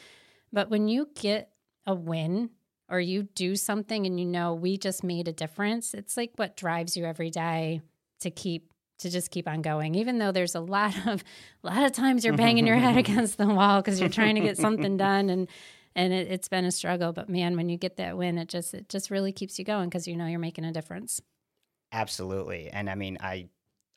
But 0.52 0.70
when 0.70 0.88
you 0.88 1.08
get 1.14 1.50
a 1.86 1.94
win 1.94 2.50
or 2.88 3.00
you 3.00 3.24
do 3.24 3.56
something 3.56 4.06
and 4.06 4.18
you 4.18 4.26
know 4.26 4.54
we 4.54 4.78
just 4.78 5.02
made 5.02 5.28
a 5.28 5.32
difference, 5.32 5.92
it's 5.92 6.16
like 6.16 6.32
what 6.36 6.56
drives 6.56 6.96
you 6.96 7.04
every 7.04 7.30
day 7.30 7.82
to 8.20 8.30
keep 8.30 8.72
to 8.98 9.10
just 9.10 9.30
keep 9.30 9.46
on 9.46 9.60
going 9.60 9.94
even 9.94 10.18
though 10.18 10.32
there's 10.32 10.54
a 10.54 10.60
lot 10.60 10.96
of 11.06 11.22
a 11.62 11.66
lot 11.66 11.82
of 11.84 11.92
times 11.92 12.24
you're 12.24 12.34
banging 12.34 12.66
your 12.66 12.76
head 12.76 12.96
against 13.04 13.36
the 13.36 13.46
wall 13.46 13.82
because 13.82 14.00
you're 14.00 14.08
trying 14.08 14.36
to 14.36 14.40
get 14.40 14.56
something 14.56 14.96
done 14.96 15.28
and 15.28 15.48
and 15.96 16.12
it, 16.12 16.30
has 16.30 16.48
been 16.48 16.64
a 16.64 16.70
struggle 16.70 17.12
but 17.12 17.28
man 17.28 17.56
when 17.56 17.68
you 17.68 17.76
get 17.76 17.96
that 17.96 18.16
win 18.16 18.38
it 18.38 18.48
just 18.48 18.72
it 18.74 18.88
just 18.88 19.10
really 19.10 19.32
keeps 19.32 19.58
you 19.58 19.64
going 19.64 19.88
because 19.88 20.06
you 20.06 20.16
know 20.16 20.26
you're 20.26 20.38
making 20.38 20.64
a 20.64 20.72
difference. 20.72 21.20
Absolutely. 21.92 22.68
And 22.70 22.88
i 22.88 22.94
mean 22.94 23.18
i 23.20 23.48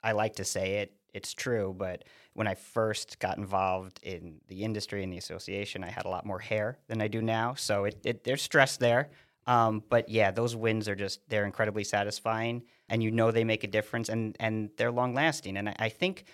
i 0.04 0.14
like 0.14 0.36
to 0.38 0.44
say 0.44 0.78
it 0.78 0.94
it's 1.14 1.34
true 1.34 1.76
but 1.78 2.04
when 2.34 2.48
i 2.48 2.56
first 2.56 3.20
got 3.20 3.38
involved 3.38 4.00
in 4.04 4.40
the 4.48 4.64
industry 4.64 5.04
and 5.04 5.12
the 5.12 5.18
association 5.18 5.84
i 5.84 5.90
had 5.90 6.06
a 6.06 6.10
lot 6.10 6.26
more 6.26 6.40
hair 6.40 6.78
than 6.88 7.02
i 7.02 7.08
do 7.08 7.22
now 7.22 7.54
so 7.56 7.86
it, 7.86 7.98
it 8.04 8.24
there's 8.24 8.42
stress 8.42 8.78
there. 8.78 9.10
Um, 9.50 9.84
but 9.90 10.10
yeah, 10.10 10.30
those 10.30 10.56
wins 10.56 10.88
are 10.88 10.96
just 10.96 11.28
they're 11.28 11.46
incredibly 11.46 11.84
satisfying, 11.84 12.62
and 12.88 13.02
you 13.02 13.10
know 13.10 13.32
they 13.32 13.44
make 13.44 13.64
a 13.64 13.68
difference, 13.68 14.08
and 14.08 14.36
and 14.40 14.70
they're 14.78 14.92
long 14.92 15.16
lasting. 15.16 15.58
And 15.58 15.70
I, 15.70 15.76
I 15.80 15.90
think 15.90 16.26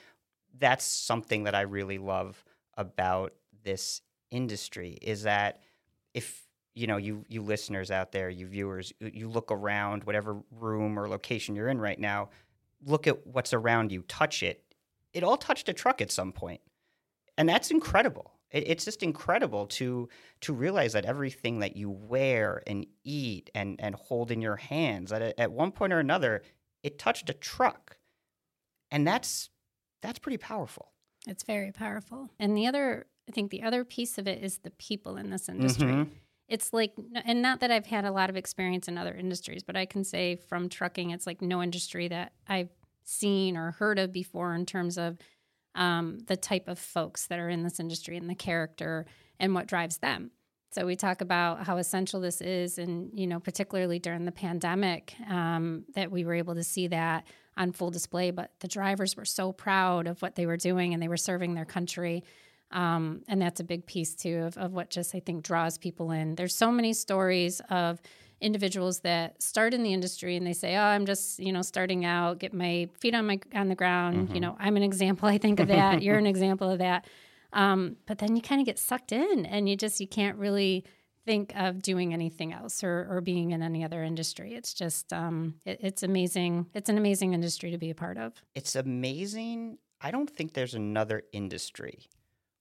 that's 0.57 0.83
something 0.83 1.43
that 1.43 1.55
I 1.55 1.61
really 1.61 1.97
love 1.97 2.43
about 2.75 3.33
this 3.63 4.01
industry 4.35 4.97
is 5.01 5.23
that 5.23 5.61
if 6.13 6.43
you 6.73 6.87
know 6.87 6.97
you 6.97 7.23
you 7.27 7.41
listeners 7.41 7.91
out 7.91 8.11
there, 8.11 8.29
you 8.29 8.47
viewers, 8.47 8.93
you 8.99 9.29
look 9.29 9.51
around 9.51 10.03
whatever 10.03 10.41
room 10.51 10.99
or 10.99 11.07
location 11.07 11.55
you're 11.55 11.69
in 11.69 11.79
right 11.79 11.99
now, 11.99 12.29
look 12.83 13.07
at 13.07 13.25
what's 13.25 13.53
around 13.53 13.91
you, 13.91 14.01
touch 14.03 14.43
it. 14.43 14.63
It 15.13 15.23
all 15.23 15.37
touched 15.37 15.69
a 15.69 15.73
truck 15.73 16.01
at 16.01 16.11
some 16.11 16.31
point, 16.31 16.61
and 17.37 17.47
that's 17.47 17.71
incredible 17.71 18.35
it, 18.55 18.63
it's 18.67 18.85
just 18.85 19.03
incredible 19.03 19.67
to 19.67 20.09
to 20.41 20.53
realize 20.53 20.93
that 20.93 21.05
everything 21.05 21.59
that 21.59 21.75
you 21.75 21.89
wear 21.89 22.63
and 22.65 22.85
eat 23.03 23.49
and 23.53 23.79
and 23.79 23.95
hold 23.95 24.31
in 24.31 24.41
your 24.41 24.55
hands 24.55 25.11
at 25.11 25.21
at 25.37 25.51
one 25.51 25.71
point 25.71 25.93
or 25.93 25.99
another, 25.99 26.41
it 26.81 26.97
touched 26.97 27.29
a 27.29 27.33
truck, 27.33 27.97
and 28.89 29.05
that's 29.05 29.49
that's 30.01 30.19
pretty 30.19 30.37
powerful. 30.37 30.91
It's 31.27 31.43
very 31.43 31.71
powerful. 31.71 32.29
And 32.39 32.55
the 32.55 32.67
other, 32.67 33.07
I 33.27 33.31
think, 33.31 33.51
the 33.51 33.63
other 33.63 33.83
piece 33.83 34.17
of 34.17 34.27
it 34.27 34.43
is 34.43 34.59
the 34.59 34.71
people 34.71 35.17
in 35.17 35.29
this 35.29 35.49
industry. 35.49 35.87
Mm-hmm. 35.87 36.11
It's 36.47 36.71
like, 36.73 36.93
and 37.25 37.41
not 37.41 37.59
that 37.61 37.71
I've 37.71 37.87
had 37.87 38.05
a 38.05 38.11
lot 38.11 38.29
of 38.29 38.37
experience 38.37 38.87
in 38.87 38.97
other 38.97 39.15
industries, 39.15 39.63
but 39.63 39.75
I 39.75 39.85
can 39.85 40.03
say 40.03 40.35
from 40.35 40.69
trucking, 40.69 41.09
it's 41.09 41.25
like 41.25 41.41
no 41.41 41.63
industry 41.63 42.07
that 42.09 42.33
I've 42.47 42.69
seen 43.03 43.57
or 43.57 43.71
heard 43.71 43.97
of 43.97 44.11
before 44.11 44.53
in 44.53 44.65
terms 44.65 44.97
of 44.97 45.17
um, 45.73 46.19
the 46.27 46.37
type 46.37 46.67
of 46.67 46.77
folks 46.77 47.27
that 47.27 47.39
are 47.39 47.49
in 47.49 47.63
this 47.63 47.79
industry 47.79 48.15
and 48.15 48.29
the 48.29 48.35
character 48.35 49.05
and 49.39 49.55
what 49.55 49.67
drives 49.67 49.97
them. 49.97 50.31
So 50.71 50.85
we 50.85 50.95
talk 50.95 51.21
about 51.21 51.65
how 51.65 51.77
essential 51.77 52.19
this 52.19 52.41
is, 52.41 52.77
and 52.77 53.09
you 53.17 53.27
know, 53.27 53.39
particularly 53.39 53.97
during 53.97 54.25
the 54.25 54.31
pandemic, 54.31 55.15
um, 55.29 55.85
that 55.95 56.11
we 56.11 56.25
were 56.25 56.33
able 56.33 56.55
to 56.55 56.63
see 56.63 56.87
that 56.87 57.25
on 57.55 57.71
full 57.71 57.91
display. 57.91 58.31
But 58.31 58.51
the 58.59 58.67
drivers 58.67 59.15
were 59.15 59.25
so 59.25 59.53
proud 59.53 60.05
of 60.05 60.21
what 60.21 60.35
they 60.35 60.45
were 60.45 60.57
doing, 60.57 60.93
and 60.93 61.01
they 61.01 61.07
were 61.07 61.17
serving 61.17 61.53
their 61.53 61.65
country, 61.65 62.23
um, 62.75 63.23
and 63.29 63.41
that's 63.41 63.61
a 63.61 63.63
big 63.63 63.85
piece 63.85 64.13
too 64.13 64.43
of, 64.43 64.57
of 64.57 64.73
what 64.73 64.89
just 64.89 65.15
I 65.15 65.21
think 65.21 65.43
draws 65.43 65.77
people 65.77 66.11
in. 66.11 66.35
There's 66.35 66.53
so 66.53 66.71
many 66.71 66.93
stories 66.93 67.61
of 67.69 68.01
individuals 68.41 68.99
that 68.99 69.41
start 69.41 69.73
in 69.73 69.81
the 69.81 69.93
industry 69.93 70.35
and 70.35 70.45
they 70.45 70.53
say, 70.53 70.75
"Oh, 70.75 70.81
I'm 70.81 71.05
just 71.05 71.39
you 71.39 71.53
know 71.53 71.61
starting 71.61 72.03
out, 72.05 72.39
get 72.39 72.53
my 72.53 72.89
feet 72.99 73.15
on 73.15 73.25
my 73.25 73.39
on 73.53 73.69
the 73.69 73.75
ground." 73.75 74.27
Mm-hmm. 74.27 74.35
You 74.35 74.41
know, 74.41 74.57
I'm 74.59 74.75
an 74.75 74.83
example. 74.83 75.29
I 75.29 75.37
think 75.37 75.59
of 75.61 75.69
that. 75.69 76.01
You're 76.03 76.17
an 76.17 76.27
example 76.27 76.69
of 76.69 76.79
that. 76.79 77.07
Um, 77.53 77.95
but 78.05 78.17
then 78.17 78.35
you 78.35 78.41
kind 78.41 78.59
of 78.59 78.65
get 78.65 78.77
sucked 78.77 79.13
in, 79.13 79.45
and 79.45 79.69
you 79.69 79.77
just 79.77 80.01
you 80.01 80.07
can't 80.07 80.37
really 80.37 80.83
think 81.25 81.53
of 81.55 81.81
doing 81.81 82.13
anything 82.13 82.53
else 82.53 82.83
or, 82.83 83.07
or 83.09 83.19
being 83.19 83.51
in 83.51 83.63
any 83.63 83.83
other 83.83 84.03
industry. 84.03 84.53
It's 84.53 84.73
just 84.73 85.13
um, 85.13 85.55
it, 85.65 85.79
it's 85.81 86.03
amazing. 86.03 86.67
It's 86.73 86.89
an 86.89 86.97
amazing 86.97 87.33
industry 87.33 87.71
to 87.71 87.77
be 87.77 87.89
a 87.89 87.95
part 87.95 88.17
of. 88.17 88.33
It's 88.53 88.75
amazing. 88.75 89.77
I 90.01 90.11
don't 90.11 90.29
think 90.29 90.53
there's 90.53 90.75
another 90.75 91.23
industry 91.31 92.09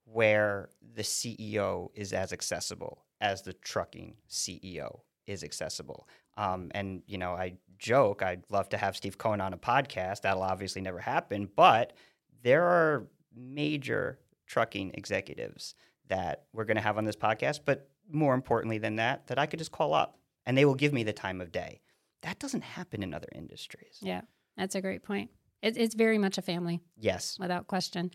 where 0.05 0.71
the 0.95 1.03
CEO 1.03 1.89
is 1.95 2.13
as 2.13 2.33
accessible 2.33 3.05
as 3.21 3.43
the 3.43 3.53
trucking 3.53 4.17
CEO 4.29 5.01
is 5.27 5.43
accessible. 5.43 6.09
Um, 6.37 6.71
and 6.75 7.03
you 7.07 7.19
know, 7.19 7.33
I 7.33 7.55
joke 7.79 8.23
I'd 8.23 8.45
love 8.51 8.69
to 8.71 8.77
have 8.77 8.97
Steve 8.97 9.19
Cohen 9.19 9.41
on 9.41 9.53
a 9.53 9.59
podcast. 9.59 10.23
That'll 10.23 10.43
obviously 10.43 10.83
never 10.83 10.99
happen, 10.99 11.49
but 11.57 11.95
there 12.43 12.65
are 12.65 13.07
major 13.35 14.19
trucking 14.47 14.93
executives 14.95 15.75
that 16.09 16.45
we're 16.53 16.65
going 16.65 16.77
to 16.77 16.83
have 16.83 16.99
on 16.99 17.05
this 17.05 17.17
podcast. 17.17 17.61
But 17.65 17.89
more 18.11 18.35
importantly 18.35 18.79
than 18.79 18.97
that, 18.97 19.27
that 19.29 19.39
I 19.39 19.47
could 19.47 19.59
just 19.59 19.73
call 19.73 19.95
up 19.95 20.19
and 20.47 20.57
they 20.57 20.65
will 20.65 20.75
give 20.75 20.93
me 20.93 21.03
the 21.03 21.13
time 21.13 21.41
of 21.41 21.53
day. 21.53 21.81
That 22.23 22.39
doesn't 22.39 22.63
happen 22.63 23.03
in 23.03 23.15
other 23.15 23.29
industries. 23.35 23.99
Yeah, 24.01 24.23
that's 24.57 24.75
a 24.75 24.81
great 24.81 25.03
point. 25.03 25.31
It, 25.63 25.77
it's 25.77 25.95
very 25.95 26.19
much 26.19 26.39
a 26.39 26.43
family. 26.43 26.81
Yes, 26.99 27.39
without 27.39 27.67
question. 27.67 28.11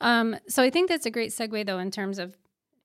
Um, 0.00 0.36
so 0.48 0.62
I 0.62 0.70
think 0.70 0.88
that's 0.88 1.06
a 1.06 1.10
great 1.10 1.30
segue, 1.30 1.66
though, 1.66 1.78
in 1.78 1.90
terms 1.90 2.18
of 2.18 2.36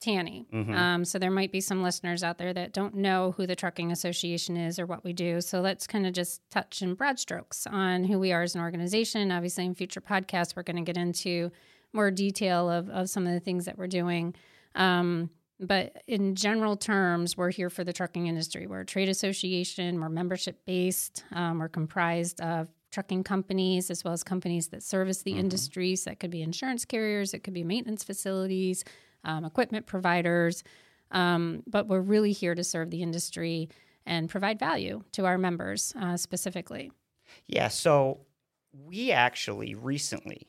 TANY. 0.01 0.45
Mm-hmm. 0.53 0.73
Um, 0.73 1.05
so 1.05 1.17
there 1.17 1.31
might 1.31 1.51
be 1.51 1.61
some 1.61 1.81
listeners 1.81 2.23
out 2.23 2.37
there 2.37 2.53
that 2.53 2.73
don't 2.73 2.95
know 2.95 3.33
who 3.37 3.47
the 3.47 3.55
Trucking 3.55 3.91
Association 3.91 4.57
is 4.57 4.77
or 4.77 4.85
what 4.85 5.03
we 5.03 5.13
do. 5.13 5.41
So 5.41 5.61
let's 5.61 5.87
kind 5.87 6.05
of 6.05 6.13
just 6.13 6.41
touch 6.51 6.81
in 6.81 6.93
broad 6.93 7.19
strokes 7.19 7.65
on 7.65 8.03
who 8.03 8.19
we 8.19 8.31
are 8.31 8.43
as 8.43 8.55
an 8.55 8.61
organization. 8.61 9.31
Obviously, 9.31 9.65
in 9.65 9.73
future 9.73 10.01
podcasts, 10.01 10.55
we're 10.55 10.63
going 10.63 10.77
to 10.77 10.83
get 10.83 10.97
into 10.97 11.51
more 11.93 12.11
detail 12.11 12.69
of, 12.69 12.89
of 12.89 13.09
some 13.09 13.25
of 13.25 13.33
the 13.33 13.39
things 13.39 13.65
that 13.65 13.77
we're 13.77 13.87
doing. 13.87 14.35
Um, 14.75 15.29
but 15.59 16.03
in 16.07 16.35
general 16.35 16.75
terms, 16.75 17.37
we're 17.37 17.49
here 17.49 17.69
for 17.69 17.83
the 17.83 17.93
trucking 17.93 18.27
industry. 18.27 18.67
We're 18.67 18.81
a 18.81 18.85
trade 18.85 19.07
association, 19.07 20.01
we're 20.01 20.09
membership 20.09 20.65
based, 20.65 21.23
um, 21.31 21.59
we're 21.59 21.69
comprised 21.69 22.41
of 22.41 22.67
trucking 22.95 23.25
companies 23.25 23.91
as 23.91 24.05
well 24.05 24.13
as 24.13 24.23
companies 24.23 24.69
that 24.69 24.81
service 24.81 25.21
the 25.21 25.31
mm-hmm. 25.31 25.41
industries. 25.41 26.05
That 26.05 26.21
could 26.21 26.31
be 26.31 26.41
insurance 26.41 26.85
carriers, 26.85 27.33
it 27.33 27.39
could 27.43 27.53
be 27.53 27.63
maintenance 27.63 28.05
facilities, 28.05 28.85
um, 29.25 29.43
equipment 29.43 29.85
providers. 29.85 30.63
Um, 31.11 31.61
but 31.67 31.87
we're 31.87 31.99
really 31.99 32.31
here 32.31 32.55
to 32.55 32.63
serve 32.63 32.91
the 32.91 33.03
industry 33.03 33.69
and 34.05 34.29
provide 34.29 34.59
value 34.59 35.03
to 35.11 35.25
our 35.25 35.37
members 35.37 35.93
uh, 35.99 36.15
specifically. 36.15 36.89
Yeah, 37.47 37.67
so 37.67 38.21
we 38.71 39.11
actually 39.11 39.75
recently 39.75 40.47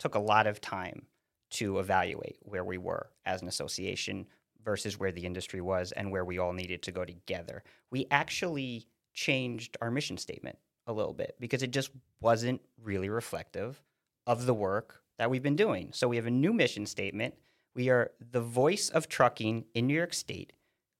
took 0.00 0.16
a 0.16 0.18
lot 0.18 0.48
of 0.48 0.60
time 0.60 1.06
to 1.50 1.78
evaluate 1.78 2.38
where 2.40 2.64
we 2.64 2.76
were 2.76 3.08
as 3.24 3.40
an 3.40 3.46
association 3.46 4.26
versus 4.64 4.98
where 4.98 5.12
the 5.12 5.24
industry 5.24 5.60
was 5.60 5.92
and 5.92 6.10
where 6.10 6.24
we 6.24 6.38
all 6.38 6.52
needed 6.52 6.82
to 6.82 6.90
go 6.90 7.04
together. 7.04 7.62
We 7.92 8.06
actually 8.10 8.88
changed 9.12 9.76
our 9.80 9.92
mission 9.92 10.18
statement 10.18 10.58
a 10.86 10.92
little 10.92 11.14
bit 11.14 11.36
because 11.40 11.62
it 11.62 11.70
just 11.70 11.90
wasn't 12.20 12.60
really 12.82 13.08
reflective 13.08 13.82
of 14.26 14.46
the 14.46 14.54
work 14.54 15.02
that 15.18 15.30
we've 15.30 15.42
been 15.42 15.56
doing. 15.56 15.90
So 15.92 16.08
we 16.08 16.16
have 16.16 16.26
a 16.26 16.30
new 16.30 16.52
mission 16.52 16.86
statement 16.86 17.34
we 17.74 17.88
are 17.88 18.12
the 18.20 18.40
voice 18.40 18.88
of 18.88 19.08
trucking 19.08 19.64
in 19.74 19.86
New 19.86 19.94
York 19.94 20.14
State, 20.14 20.52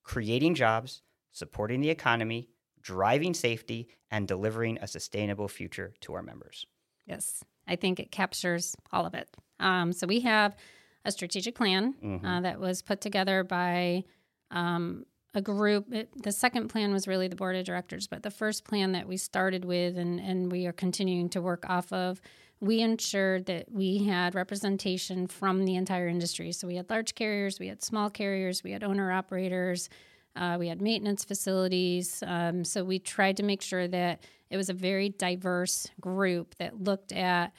creating 0.02 0.54
jobs, 0.54 1.02
supporting 1.32 1.80
the 1.80 1.90
economy, 1.90 2.48
driving 2.80 3.32
safety, 3.32 3.88
and 4.10 4.26
delivering 4.26 4.78
a 4.82 4.88
sustainable 4.88 5.48
future 5.48 5.94
to 6.00 6.14
our 6.14 6.22
members. 6.22 6.66
Yes, 7.06 7.44
I 7.66 7.76
think 7.76 8.00
it 8.00 8.10
captures 8.10 8.74
all 8.92 9.06
of 9.06 9.14
it. 9.14 9.28
Um, 9.60 9.92
so 9.92 10.06
we 10.06 10.20
have 10.20 10.56
a 11.04 11.12
strategic 11.12 11.54
plan 11.54 11.94
mm-hmm. 12.02 12.26
uh, 12.26 12.40
that 12.40 12.60
was 12.60 12.82
put 12.82 13.00
together 13.00 13.44
by 13.44 14.04
um, 14.50 15.04
a 15.34 15.42
group. 15.42 15.92
It, 15.92 16.10
the 16.22 16.32
second 16.32 16.68
plan 16.68 16.92
was 16.92 17.08
really 17.08 17.28
the 17.28 17.36
board 17.36 17.56
of 17.56 17.64
directors, 17.64 18.06
but 18.06 18.22
the 18.22 18.30
first 18.30 18.64
plan 18.64 18.92
that 18.92 19.08
we 19.08 19.16
started 19.16 19.64
with 19.64 19.98
and, 19.98 20.20
and 20.20 20.50
we 20.50 20.66
are 20.66 20.72
continuing 20.72 21.28
to 21.30 21.42
work 21.42 21.68
off 21.68 21.92
of 21.92 22.20
we 22.60 22.80
ensured 22.80 23.46
that 23.46 23.70
we 23.70 24.04
had 24.04 24.34
representation 24.34 25.26
from 25.26 25.64
the 25.64 25.76
entire 25.76 26.08
industry. 26.08 26.52
So 26.52 26.66
we 26.66 26.76
had 26.76 26.88
large 26.88 27.14
carriers, 27.14 27.58
we 27.58 27.68
had 27.68 27.82
small 27.82 28.08
carriers, 28.08 28.64
we 28.64 28.72
had 28.72 28.82
owner 28.82 29.12
operators, 29.12 29.88
uh, 30.36 30.56
we 30.58 30.68
had 30.68 30.80
maintenance 30.80 31.24
facilities. 31.24 32.22
Um, 32.26 32.64
so 32.64 32.82
we 32.82 32.98
tried 32.98 33.36
to 33.36 33.42
make 33.42 33.60
sure 33.60 33.86
that 33.88 34.24
it 34.50 34.56
was 34.56 34.68
a 34.68 34.74
very 34.74 35.10
diverse 35.10 35.88
group 36.00 36.54
that 36.56 36.82
looked 36.82 37.12
at, 37.12 37.52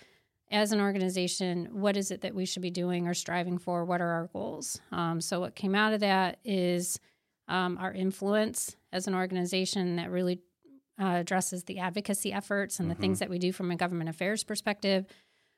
as 0.51 0.71
an 0.71 0.79
organization, 0.79 1.69
what 1.71 1.97
is 1.97 2.11
it 2.11 2.21
that 2.21 2.33
we 2.33 2.45
should 2.45 2.61
be 2.61 2.71
doing 2.71 3.07
or 3.07 3.13
striving 3.13 3.57
for? 3.57 3.85
What 3.85 4.01
are 4.01 4.09
our 4.09 4.29
goals? 4.33 4.79
Um, 4.91 5.21
so 5.21 5.39
what 5.39 5.55
came 5.55 5.75
out 5.75 5.93
of 5.93 5.99
that 5.99 6.39
is 6.43 6.99
um, 7.47 7.77
our 7.77 7.93
influence 7.93 8.75
as 8.91 9.07
an 9.07 9.15
organization 9.15 9.95
that 9.97 10.09
really 10.09 10.39
uh, 10.99 11.17
addresses 11.19 11.63
the 11.65 11.79
advocacy 11.79 12.31
efforts 12.31 12.79
and 12.79 12.89
mm-hmm. 12.89 12.95
the 12.95 13.01
things 13.01 13.17
mm-hmm. 13.17 13.25
that 13.25 13.29
we 13.29 13.39
do 13.39 13.51
from 13.51 13.71
a 13.71 13.75
government 13.75 14.09
affairs 14.09 14.43
perspective. 14.43 15.05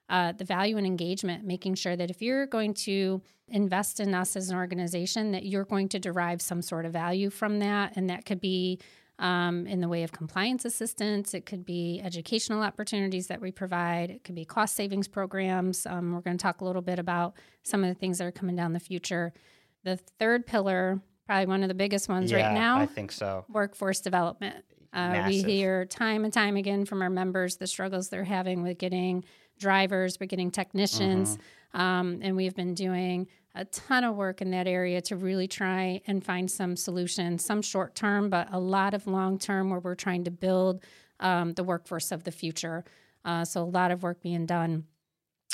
uh, 0.09 0.31
the 0.31 0.45
value 0.45 0.77
and 0.77 0.87
engagement, 0.87 1.43
making 1.43 1.75
sure 1.75 1.95
that 1.95 2.09
if 2.09 2.21
you're 2.21 2.45
going 2.45 2.73
to 2.73 3.21
invest 3.49 3.99
in 3.99 4.13
us 4.13 4.35
as 4.35 4.49
an 4.49 4.55
organization, 4.55 5.31
that 5.31 5.45
you're 5.45 5.65
going 5.65 5.89
to 5.89 5.99
derive 5.99 6.41
some 6.41 6.61
sort 6.61 6.85
of 6.85 6.93
value 6.93 7.29
from 7.29 7.59
that. 7.59 7.93
And 7.95 8.09
that 8.09 8.25
could 8.25 8.39
be 8.39 8.79
um, 9.19 9.65
in 9.67 9.81
the 9.81 9.87
way 9.87 10.03
of 10.03 10.11
compliance 10.11 10.63
assistance, 10.63 11.33
it 11.33 11.45
could 11.45 11.65
be 11.65 11.99
educational 12.03 12.61
opportunities 12.61 13.27
that 13.27 13.41
we 13.41 13.51
provide, 13.51 14.11
it 14.11 14.23
could 14.23 14.35
be 14.35 14.45
cost 14.45 14.75
savings 14.75 15.07
programs. 15.07 15.87
Um, 15.87 16.13
we're 16.13 16.21
going 16.21 16.37
to 16.37 16.41
talk 16.41 16.61
a 16.61 16.65
little 16.65 16.83
bit 16.83 16.99
about 16.99 17.33
some 17.63 17.83
of 17.83 17.89
the 17.89 17.95
things 17.95 18.19
that 18.19 18.25
are 18.25 18.31
coming 18.31 18.55
down 18.55 18.73
the 18.73 18.79
future. 18.79 19.33
The 19.83 19.97
third 19.97 20.45
pillar, 20.45 21.01
probably 21.27 21.45
one 21.45 21.61
of 21.61 21.67
the 21.67 21.75
biggest 21.75 22.09
ones 22.09 22.31
yeah, 22.31 22.47
right 22.47 22.53
now, 22.53 22.79
I 22.79 22.87
think 22.87 23.11
so. 23.11 23.45
workforce 23.49 23.99
development. 23.99 24.65
Uh, 24.93 25.25
we 25.27 25.43
hear 25.43 25.85
time 25.85 26.23
and 26.23 26.33
time 26.33 26.55
again 26.55 26.85
from 26.85 27.01
our 27.01 27.09
members 27.09 27.57
the 27.57 27.67
struggles 27.67 28.09
they're 28.09 28.23
having 28.23 28.63
with 28.63 28.79
getting 28.79 29.23
drivers, 29.59 30.19
we're 30.19 30.25
getting 30.25 30.49
technicians, 30.49 31.37
mm-hmm. 31.37 31.79
um, 31.79 32.19
and 32.23 32.35
we've 32.35 32.55
been 32.55 32.73
doing 32.73 33.27
a 33.53 33.65
ton 33.65 34.03
of 34.03 34.15
work 34.15 34.41
in 34.41 34.51
that 34.51 34.67
area 34.67 35.01
to 35.01 35.15
really 35.15 35.47
try 35.47 36.01
and 36.07 36.23
find 36.23 36.49
some 36.49 36.75
solutions, 36.75 37.43
some 37.43 37.61
short 37.61 37.95
term, 37.95 38.29
but 38.29 38.47
a 38.51 38.59
lot 38.59 38.93
of 38.93 39.05
long 39.07 39.37
term 39.37 39.69
where 39.69 39.79
we're 39.79 39.95
trying 39.95 40.23
to 40.23 40.31
build 40.31 40.83
um, 41.19 41.53
the 41.53 41.63
workforce 41.63 42.11
of 42.11 42.23
the 42.23 42.31
future. 42.31 42.83
Uh, 43.25 43.43
so 43.43 43.61
a 43.61 43.65
lot 43.65 43.91
of 43.91 44.03
work 44.03 44.21
being 44.21 44.45
done. 44.45 44.85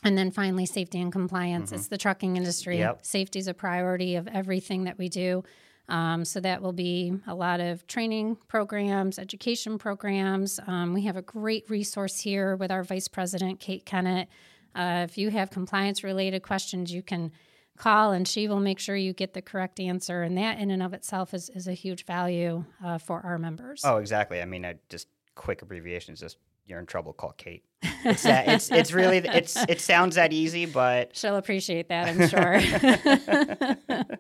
And 0.03 0.17
then 0.17 0.31
finally, 0.31 0.65
safety 0.65 0.99
and 0.99 1.11
compliance. 1.11 1.67
Mm-hmm. 1.67 1.75
It's 1.75 1.87
the 1.87 1.97
trucking 1.97 2.35
industry. 2.35 2.79
Yep. 2.79 3.05
Safety 3.05 3.39
is 3.39 3.47
a 3.47 3.53
priority 3.53 4.15
of 4.15 4.27
everything 4.27 4.83
that 4.85 4.97
we 4.97 5.09
do. 5.09 5.43
Um, 5.89 6.23
so 6.23 6.39
that 6.39 6.61
will 6.61 6.73
be 6.73 7.13
a 7.27 7.35
lot 7.35 7.59
of 7.59 7.85
training 7.87 8.37
programs, 8.47 9.19
education 9.19 9.77
programs. 9.77 10.59
Um, 10.65 10.93
we 10.93 11.01
have 11.03 11.17
a 11.17 11.21
great 11.21 11.69
resource 11.69 12.21
here 12.21 12.55
with 12.55 12.71
our 12.71 12.83
Vice 12.83 13.07
President, 13.07 13.59
Kate 13.59 13.85
Kennett. 13.85 14.29
Uh, 14.75 15.05
if 15.07 15.17
you 15.17 15.29
have 15.29 15.49
compliance 15.49 16.03
related 16.03 16.41
questions, 16.41 16.91
you 16.93 17.01
can 17.03 17.31
call 17.77 18.11
and 18.11 18.27
she 18.27 18.47
will 18.47 18.59
make 18.59 18.79
sure 18.79 18.95
you 18.95 19.13
get 19.13 19.33
the 19.33 19.41
correct 19.41 19.79
answer. 19.79 20.23
And 20.23 20.37
that, 20.37 20.57
in 20.57 20.71
and 20.71 20.81
of 20.81 20.93
itself, 20.93 21.33
is, 21.33 21.49
is 21.49 21.67
a 21.67 21.73
huge 21.73 22.05
value 22.05 22.63
uh, 22.83 22.97
for 22.97 23.19
our 23.21 23.37
members. 23.37 23.81
Oh, 23.83 23.97
exactly. 23.97 24.41
I 24.41 24.45
mean, 24.45 24.65
I 24.65 24.75
just 24.89 25.07
quick 25.35 25.61
abbreviations, 25.61 26.19
just 26.21 26.37
you're 26.65 26.79
in 26.79 26.85
trouble, 26.85 27.13
call 27.13 27.33
Kate. 27.37 27.63
It's 28.05 28.23
that, 28.23 28.49
it's 28.49 28.69
it's 28.69 28.91
really 28.91 29.19
it's 29.19 29.55
it 29.69 29.79
sounds 29.79 30.15
that 30.15 30.33
easy, 30.33 30.65
but 30.65 31.15
she'll 31.15 31.37
appreciate 31.37 31.87
that, 31.87 32.09
I'm 32.09 32.27
sure. 32.27 34.17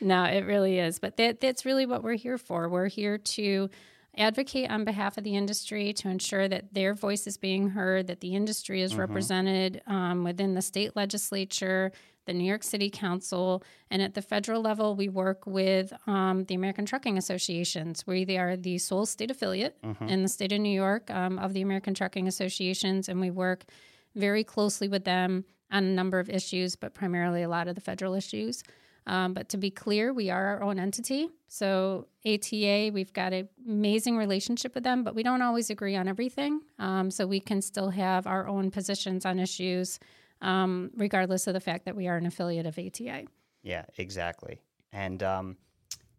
no, 0.02 0.24
it 0.24 0.44
really 0.44 0.78
is. 0.78 0.98
But 0.98 1.16
that 1.16 1.40
that's 1.40 1.64
really 1.64 1.86
what 1.86 2.02
we're 2.02 2.12
here 2.16 2.36
for. 2.36 2.68
We're 2.68 2.88
here 2.88 3.16
to 3.16 3.70
advocate 4.18 4.70
on 4.70 4.84
behalf 4.84 5.16
of 5.18 5.24
the 5.24 5.34
industry 5.34 5.92
to 5.94 6.08
ensure 6.08 6.46
that 6.48 6.74
their 6.74 6.94
voice 6.94 7.26
is 7.26 7.36
being 7.36 7.70
heard, 7.70 8.06
that 8.08 8.20
the 8.20 8.34
industry 8.34 8.82
is 8.82 8.92
mm-hmm. 8.92 9.00
represented 9.00 9.82
um, 9.86 10.24
within 10.24 10.54
the 10.54 10.62
state 10.62 10.94
legislature, 10.94 11.90
the 12.26 12.32
New 12.32 12.44
York 12.44 12.62
City 12.62 12.90
Council, 12.90 13.62
and 13.90 14.00
at 14.02 14.14
the 14.14 14.22
federal 14.22 14.60
level, 14.60 14.94
we 14.94 15.08
work 15.08 15.46
with 15.46 15.92
um, 16.06 16.44
the 16.44 16.54
American 16.54 16.86
Trucking 16.86 17.18
Associations. 17.18 18.06
We 18.06 18.24
are 18.36 18.56
the 18.56 18.78
sole 18.78 19.06
state 19.06 19.30
affiliate 19.30 19.80
mm-hmm. 19.82 20.08
in 20.08 20.22
the 20.22 20.28
state 20.28 20.52
of 20.52 20.60
New 20.60 20.74
York 20.74 21.10
um, 21.10 21.38
of 21.38 21.52
the 21.52 21.62
American 21.62 21.94
Trucking 21.94 22.26
Associations, 22.26 23.08
and 23.08 23.20
we 23.20 23.30
work 23.30 23.64
very 24.14 24.44
closely 24.44 24.88
with 24.88 25.04
them 25.04 25.44
on 25.70 25.84
a 25.84 25.88
number 25.88 26.18
of 26.18 26.30
issues, 26.30 26.76
but 26.76 26.94
primarily 26.94 27.42
a 27.42 27.48
lot 27.48 27.68
of 27.68 27.74
the 27.74 27.80
federal 27.80 28.14
issues. 28.14 28.62
Um, 29.06 29.34
but 29.34 29.50
to 29.50 29.58
be 29.58 29.70
clear, 29.70 30.12
we 30.12 30.30
are 30.30 30.46
our 30.46 30.62
own 30.62 30.78
entity. 30.78 31.28
So, 31.48 32.06
ATA, 32.24 32.90
we've 32.92 33.12
got 33.12 33.32
an 33.32 33.48
amazing 33.66 34.16
relationship 34.16 34.74
with 34.74 34.84
them, 34.84 35.04
but 35.04 35.14
we 35.14 35.22
don't 35.22 35.42
always 35.42 35.68
agree 35.68 35.94
on 35.94 36.08
everything. 36.08 36.62
Um, 36.78 37.10
so, 37.10 37.26
we 37.26 37.40
can 37.40 37.60
still 37.60 37.90
have 37.90 38.26
our 38.26 38.48
own 38.48 38.70
positions 38.70 39.26
on 39.26 39.38
issues, 39.38 39.98
um, 40.44 40.90
regardless 40.96 41.46
of 41.46 41.54
the 41.54 41.60
fact 41.60 41.86
that 41.86 41.96
we 41.96 42.06
are 42.06 42.16
an 42.16 42.26
affiliate 42.26 42.66
of 42.66 42.78
ATA. 42.78 43.24
Yeah, 43.62 43.84
exactly. 43.96 44.60
And 44.92 45.22
um, 45.22 45.56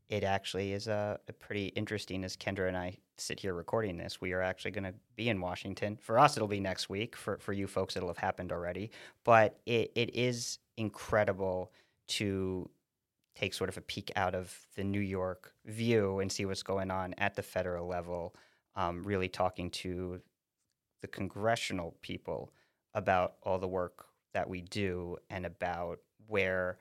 it 0.09 0.23
actually 0.23 0.73
is 0.73 0.87
a, 0.87 1.19
a, 1.27 1.33
pretty 1.33 1.67
interesting 1.67 2.23
as 2.23 2.35
Kendra 2.35 2.67
and 2.67 2.75
I 2.75 2.97
sit 3.17 3.39
here 3.39 3.53
recording 3.53 3.97
this. 3.97 4.19
We 4.19 4.33
are 4.33 4.41
actually 4.41 4.71
going 4.71 4.83
to 4.83 4.93
be 5.15 5.29
in 5.29 5.39
Washington. 5.39 5.97
For 6.01 6.17
us, 6.17 6.35
it'll 6.35 6.47
be 6.47 6.59
next 6.59 6.89
week. 6.89 7.15
For, 7.15 7.37
for 7.37 7.53
you 7.53 7.67
folks, 7.67 7.95
it'll 7.95 8.09
have 8.09 8.17
happened 8.17 8.51
already. 8.51 8.89
But 9.23 9.59
it, 9.67 9.91
it 9.95 10.15
is 10.15 10.57
incredible 10.75 11.71
to 12.07 12.67
take 13.35 13.53
sort 13.53 13.69
of 13.69 13.77
a 13.77 13.81
peek 13.81 14.11
out 14.15 14.33
of 14.33 14.57
the 14.75 14.83
New 14.83 14.99
York 14.99 15.53
view 15.65 16.19
and 16.19 16.31
see 16.31 16.45
what's 16.45 16.63
going 16.63 16.89
on 16.89 17.13
at 17.19 17.35
the 17.35 17.43
federal 17.43 17.87
level, 17.87 18.35
um, 18.75 19.03
really 19.03 19.27
talking 19.27 19.69
to 19.69 20.19
the 21.01 21.07
congressional 21.07 21.95
people 22.01 22.51
about 22.95 23.35
all 23.43 23.59
the 23.59 23.67
work 23.67 24.07
that 24.35 24.49
we 24.49 24.61
do 24.61 25.17
and 25.29 25.45
about 25.45 25.99
where 26.27 26.77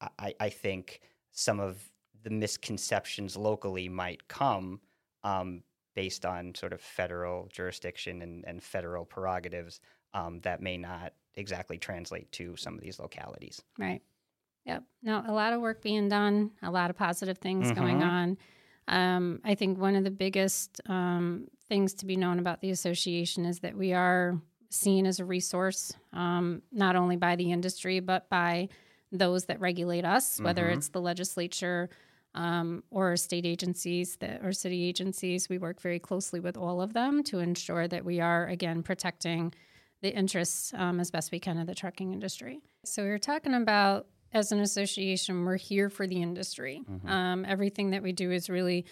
I, 0.00 0.34
I 0.38 0.48
think 0.48 1.00
some 1.32 1.58
of 1.58 1.82
the 2.22 2.30
misconceptions 2.30 3.36
locally 3.36 3.88
might 3.88 4.28
come 4.28 4.80
um, 5.24 5.64
based 5.96 6.24
on 6.24 6.54
sort 6.54 6.72
of 6.72 6.80
federal 6.80 7.48
jurisdiction 7.52 8.22
and, 8.22 8.44
and 8.46 8.62
federal 8.62 9.04
prerogatives 9.04 9.80
um, 10.14 10.38
that 10.40 10.62
may 10.62 10.76
not 10.76 11.12
exactly 11.34 11.76
translate 11.76 12.30
to 12.32 12.54
some 12.56 12.74
of 12.74 12.80
these 12.80 13.00
localities. 13.00 13.60
Right. 13.78 14.00
Yep. 14.64 14.84
No, 15.02 15.24
a 15.26 15.32
lot 15.32 15.52
of 15.52 15.60
work 15.60 15.82
being 15.82 16.08
done, 16.08 16.52
a 16.62 16.70
lot 16.70 16.90
of 16.90 16.96
positive 16.96 17.38
things 17.38 17.66
mm-hmm. 17.66 17.80
going 17.80 18.02
on. 18.02 18.38
Um, 18.86 19.40
I 19.44 19.56
think 19.56 19.78
one 19.78 19.96
of 19.96 20.04
the 20.04 20.12
biggest 20.12 20.80
um, 20.86 21.48
things 21.68 21.94
to 21.94 22.06
be 22.06 22.16
known 22.16 22.38
about 22.38 22.60
the 22.60 22.70
association 22.70 23.44
is 23.44 23.58
that 23.60 23.76
we 23.76 23.92
are 23.92 24.40
seen 24.70 25.06
as 25.06 25.20
a 25.20 25.24
resource, 25.24 25.92
um, 26.12 26.62
not 26.72 26.96
only 26.96 27.16
by 27.16 27.36
the 27.36 27.52
industry, 27.52 28.00
but 28.00 28.28
by 28.28 28.68
those 29.12 29.44
that 29.46 29.60
regulate 29.60 30.04
us, 30.04 30.40
whether 30.40 30.64
mm-hmm. 30.64 30.78
it's 30.78 30.88
the 30.88 31.00
legislature 31.00 31.88
um, 32.34 32.82
or 32.90 33.16
state 33.16 33.46
agencies 33.46 34.16
that 34.16 34.44
or 34.44 34.52
city 34.52 34.84
agencies. 34.84 35.48
We 35.48 35.58
work 35.58 35.80
very 35.80 35.98
closely 35.98 36.40
with 36.40 36.56
all 36.56 36.82
of 36.82 36.92
them 36.92 37.22
to 37.24 37.38
ensure 37.38 37.88
that 37.88 38.04
we 38.04 38.20
are, 38.20 38.46
again, 38.46 38.82
protecting 38.82 39.54
the 40.02 40.14
interests 40.14 40.74
um, 40.74 41.00
as 41.00 41.10
best 41.10 41.32
we 41.32 41.40
can 41.40 41.58
of 41.58 41.66
the 41.66 41.74
trucking 41.74 42.12
industry. 42.12 42.60
So 42.84 43.02
we 43.02 43.08
were 43.08 43.18
talking 43.18 43.54
about 43.54 44.06
as 44.32 44.52
an 44.52 44.60
association, 44.60 45.44
we're 45.44 45.56
here 45.56 45.88
for 45.88 46.06
the 46.06 46.20
industry. 46.20 46.82
Mm-hmm. 46.90 47.08
Um, 47.08 47.44
everything 47.46 47.90
that 47.90 48.02
we 48.02 48.12
do 48.12 48.30
is 48.30 48.50
really, 48.50 48.84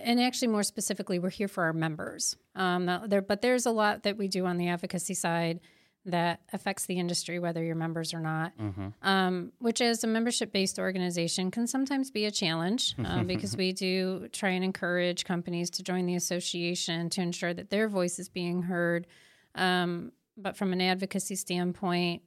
and 0.00 0.20
actually 0.20 0.48
more 0.48 0.62
specifically, 0.62 1.18
we're 1.18 1.30
here 1.30 1.48
for 1.48 1.64
our 1.64 1.72
members. 1.72 2.36
Um, 2.54 2.86
there, 3.06 3.22
but 3.22 3.42
there's 3.42 3.66
a 3.66 3.70
lot 3.70 4.04
that 4.04 4.16
we 4.16 4.28
do 4.28 4.46
on 4.46 4.56
the 4.56 4.68
advocacy 4.68 5.14
side 5.14 5.60
that 6.04 6.40
affects 6.52 6.86
the 6.86 6.98
industry, 6.98 7.38
whether 7.38 7.62
you're 7.62 7.76
members 7.76 8.12
or 8.12 8.18
not. 8.18 8.56
Mm-hmm. 8.58 8.88
Um, 9.02 9.52
which, 9.58 9.80
as 9.80 10.02
a 10.02 10.06
membership-based 10.06 10.78
organization, 10.78 11.50
can 11.50 11.66
sometimes 11.66 12.10
be 12.10 12.24
a 12.24 12.30
challenge 12.30 12.94
uh, 13.04 13.22
because 13.26 13.56
we 13.56 13.72
do 13.72 14.28
try 14.32 14.50
and 14.50 14.64
encourage 14.64 15.24
companies 15.24 15.70
to 15.70 15.82
join 15.82 16.06
the 16.06 16.16
association 16.16 17.08
to 17.10 17.20
ensure 17.20 17.54
that 17.54 17.70
their 17.70 17.88
voice 17.88 18.18
is 18.18 18.28
being 18.28 18.62
heard. 18.62 19.06
Um, 19.54 20.12
but 20.36 20.56
from 20.56 20.72
an 20.72 20.80
advocacy 20.80 21.36
standpoint, 21.36 22.22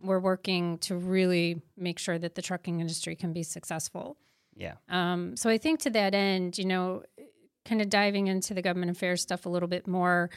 we're 0.00 0.20
working 0.20 0.78
to 0.78 0.96
really 0.96 1.60
make 1.76 1.98
sure 1.98 2.18
that 2.18 2.34
the 2.34 2.42
trucking 2.42 2.80
industry 2.80 3.16
can 3.16 3.32
be 3.32 3.42
successful. 3.42 4.16
Yeah. 4.56 4.74
Um, 4.88 5.36
so 5.36 5.50
I 5.50 5.58
think 5.58 5.80
to 5.80 5.90
that 5.90 6.14
end, 6.14 6.58
you 6.58 6.64
know, 6.64 7.02
kind 7.64 7.80
of 7.80 7.88
diving 7.88 8.26
into 8.26 8.54
the 8.54 8.62
government 8.62 8.90
affairs 8.90 9.22
stuff 9.22 9.46
a 9.46 9.48
little 9.48 9.68
bit 9.68 9.86
more. 9.86 10.30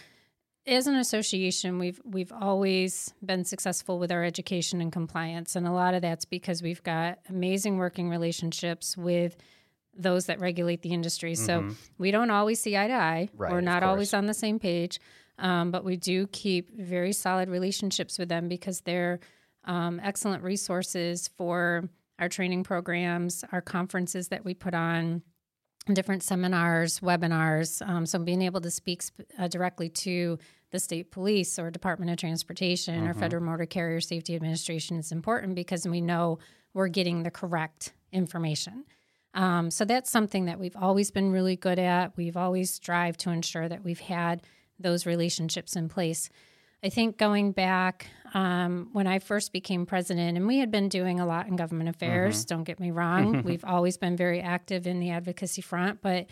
As 0.66 0.86
an 0.88 0.96
association, 0.96 1.80
we've 1.80 2.02
we've 2.04 2.32
always 2.32 3.14
been 3.24 3.46
successful 3.46 4.00
with 4.00 4.12
our 4.12 4.24
education 4.24 4.82
and 4.82 4.92
compliance, 4.92 5.56
and 5.56 5.66
a 5.66 5.72
lot 5.72 5.94
of 5.94 6.02
that's 6.02 6.26
because 6.26 6.62
we've 6.62 6.84
got 6.84 7.20
amazing 7.30 7.78
working 7.78 8.10
relationships 8.10 8.98
with 8.98 9.38
those 9.98 10.26
that 10.26 10.40
regulate 10.40 10.82
the 10.82 10.94
industry. 10.94 11.34
Mm-hmm. 11.34 11.70
So 11.70 11.76
we 11.98 12.12
don't 12.12 12.32
always 12.32 12.62
see 12.62 12.78
eye 12.78 12.88
to 12.88 12.94
eye. 12.94 13.30
Right, 13.36 13.52
We're 13.52 13.62
not 13.62 13.82
always 13.84 14.14
on 14.14 14.26
the 14.26 14.34
same 14.34 14.60
page, 14.60 15.00
um, 15.40 15.72
but 15.72 15.86
we 15.86 15.96
do 15.96 16.28
keep 16.28 16.78
very 16.78 17.14
solid 17.14 17.50
relationships 17.50 18.20
with 18.20 18.28
them 18.28 18.50
because 18.50 18.82
they're 18.82 19.20
um, 19.64 20.00
excellent 20.04 20.44
resources 20.44 21.30
for 21.38 21.90
our 22.20 22.30
training 22.30 22.64
programs, 22.64 23.44
our 23.52 23.62
conferences 23.62 24.30
that 24.30 24.44
we 24.44 24.54
put 24.54 24.74
on, 24.74 25.22
different 25.94 26.24
seminars, 26.24 27.00
webinars. 27.00 27.88
Um, 27.88 28.06
so 28.06 28.20
being 28.20 28.42
able 28.42 28.62
to 28.62 28.72
speak 28.72 29.02
sp- 29.04 29.30
uh, 29.38 29.48
directly 29.48 29.90
to 29.90 30.38
the 30.72 30.80
state 30.80 31.12
police 31.12 31.58
or 31.58 31.72
Department 31.72 32.12
of 32.12 32.18
Transportation 32.18 33.02
mm-hmm. 33.02 33.10
or 33.10 33.14
Federal 33.14 33.44
Motor 33.44 33.66
Carrier 33.66 34.02
Safety 34.02 34.36
Administration 34.36 34.98
is 34.98 35.12
important 35.12 35.56
because 35.56 35.88
we 35.88 36.02
know 36.02 36.40
we're 36.74 36.90
getting 36.90 37.24
the 37.24 37.32
correct 37.32 37.94
information. 38.12 38.86
Um, 39.34 39.72
so 39.72 39.86
that's 39.86 40.10
something 40.10 40.46
that 40.46 40.60
we've 40.60 40.76
always 40.76 41.12
been 41.12 41.32
really 41.32 41.56
good 41.56 41.80
at. 41.80 42.18
We've 42.18 42.38
always 42.38 42.72
strived 42.72 43.20
to 43.22 43.30
ensure 43.30 43.70
that 43.70 43.84
we've 43.84 44.00
had 44.00 44.42
those 44.80 45.06
relationships 45.06 45.76
in 45.76 45.90
place. 45.90 46.30
I 46.84 46.90
think 46.90 47.18
going 47.18 47.52
back 47.54 48.08
um, 48.34 48.90
when 48.94 49.08
I 49.08 49.20
first 49.20 49.52
became 49.52 49.86
president, 49.86 50.38
and 50.38 50.46
we 50.46 50.60
had 50.60 50.72
been 50.72 50.90
doing 50.90 51.20
a 51.20 51.26
lot 51.26 51.48
in 51.48 51.56
government 51.56 51.90
affairs, 51.90 52.46
mm-hmm. 52.46 52.56
don't 52.56 52.64
get 52.64 52.80
me 52.80 52.92
wrong. 52.92 53.44
We've 53.46 53.66
always 53.66 53.98
been 53.98 54.16
very 54.16 54.42
active 54.42 54.86
in 54.86 55.00
the 55.00 55.12
advocacy 55.12 55.62
front, 55.62 56.02
but 56.02 56.28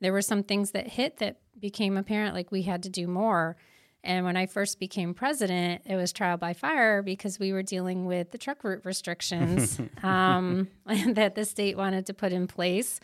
there 0.00 0.12
were 0.12 0.22
some 0.22 0.42
things 0.42 0.70
that 0.70 0.88
hit 0.88 1.18
that 1.18 1.40
became 1.58 1.96
apparent 1.96 2.34
like 2.34 2.50
we 2.50 2.62
had 2.62 2.82
to 2.84 2.88
do 2.88 3.06
more. 3.06 3.56
And 4.02 4.24
when 4.24 4.36
I 4.36 4.46
first 4.46 4.80
became 4.80 5.12
president, 5.12 5.82
it 5.84 5.96
was 5.96 6.12
trial 6.12 6.38
by 6.38 6.54
fire 6.54 7.02
because 7.02 7.38
we 7.38 7.52
were 7.52 7.62
dealing 7.62 8.06
with 8.06 8.30
the 8.30 8.38
truck 8.38 8.64
route 8.64 8.84
restrictions 8.84 9.78
um, 10.02 10.68
that 10.86 11.34
the 11.34 11.44
state 11.44 11.76
wanted 11.76 12.06
to 12.06 12.14
put 12.14 12.32
in 12.32 12.46
place 12.46 13.00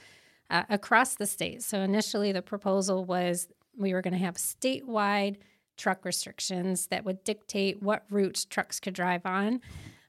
uh, 0.48 0.62
across 0.70 1.16
the 1.16 1.26
state. 1.26 1.62
So 1.62 1.80
initially, 1.80 2.32
the 2.32 2.40
proposal 2.40 3.04
was 3.04 3.48
we 3.76 3.92
were 3.92 4.00
going 4.00 4.14
to 4.14 4.20
have 4.20 4.37
statewide 4.37 5.37
truck 5.76 6.04
restrictions 6.04 6.86
that 6.88 7.04
would 7.04 7.22
dictate 7.24 7.82
what 7.82 8.04
routes 8.10 8.44
trucks 8.44 8.80
could 8.80 8.94
drive 8.94 9.24
on. 9.24 9.60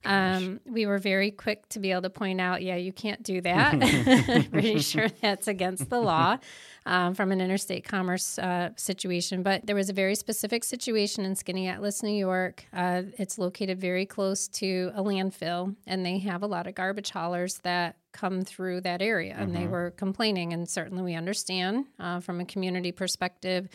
Um, 0.05 0.61
we 0.65 0.85
were 0.85 0.99
very 0.99 1.31
quick 1.31 1.67
to 1.69 1.79
be 1.79 1.91
able 1.91 2.03
to 2.03 2.09
point 2.09 2.39
out, 2.39 2.61
yeah, 2.61 2.75
you 2.75 2.93
can't 2.93 3.21
do 3.23 3.41
that. 3.41 3.79
Pretty 4.51 4.79
sure 4.79 5.09
that's 5.21 5.47
against 5.47 5.89
the 5.89 5.99
law 5.99 6.37
um, 6.85 7.13
from 7.13 7.31
an 7.31 7.41
interstate 7.41 7.83
commerce 7.83 8.39
uh, 8.39 8.69
situation. 8.77 9.43
But 9.43 9.65
there 9.65 9.75
was 9.75 9.89
a 9.89 9.93
very 9.93 10.15
specific 10.15 10.63
situation 10.63 11.25
in 11.25 11.33
Skaneateles, 11.33 12.03
New 12.03 12.17
York. 12.17 12.65
Uh, 12.71 13.03
it's 13.17 13.37
located 13.37 13.81
very 13.81 14.05
close 14.05 14.47
to 14.49 14.91
a 14.95 15.03
landfill, 15.03 15.75
and 15.85 16.05
they 16.05 16.19
have 16.19 16.41
a 16.41 16.47
lot 16.47 16.67
of 16.67 16.75
garbage 16.75 17.09
haulers 17.09 17.57
that 17.63 17.97
come 18.13 18.43
through 18.43 18.81
that 18.81 19.01
area. 19.01 19.35
And 19.37 19.53
they 19.55 19.67
were 19.67 19.91
complaining, 19.91 20.53
and 20.53 20.67
certainly 20.69 21.03
we 21.03 21.15
understand 21.15 21.85
uh, 21.99 22.21
from 22.21 22.39
a 22.39 22.45
community 22.45 22.91
perspective. 22.91 23.67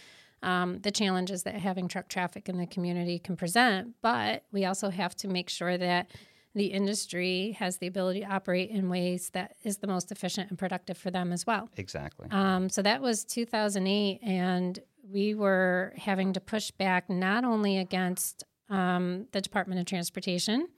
Um, 0.43 0.81
the 0.81 0.91
challenges 0.91 1.45
that 1.45 1.55
having 1.55 1.87
truck 1.87 2.09
traffic 2.09 2.49
in 2.49 2.59
the 2.59 2.67
community 2.67 3.19
can 3.19 3.37
present, 3.37 3.95
but 4.03 4.45
we 4.51 4.65
also 4.65 4.91
have 4.91 5.15
to 5.17 5.29
make 5.29 5.49
sure 5.49 5.79
that 5.79 6.11
the 6.55 6.67
industry 6.67 7.57
has 7.59 7.79
the 7.79 7.87
ability 7.87 8.21
to 8.21 8.27
operate 8.27 8.71
in 8.71 8.89
ways 8.89 9.31
that 9.31 9.57
is 9.63 9.79
the 9.79 9.87
most 9.87 10.13
efficient 10.13 10.51
and 10.51 10.59
productive 10.59 10.99
for 10.99 11.11
them 11.11 11.33
as 11.33 11.47
well. 11.47 11.69
Exactly. 11.77 12.29
Um, 12.31 12.69
so 12.69 12.83
that 12.83 13.01
was 13.01 13.25
2008, 13.25 14.21
and 14.23 14.79
we 15.09 15.35
were 15.35 15.95
having 15.97 16.33
to 16.35 16.41
push 16.41 16.71
back 16.71 17.09
not 17.09 17.45
only 17.45 17.79
against 17.79 18.45
um, 18.69 19.27
the 19.33 19.41
Department 19.41 19.81
of 19.81 19.87
Transportation, 19.87 20.69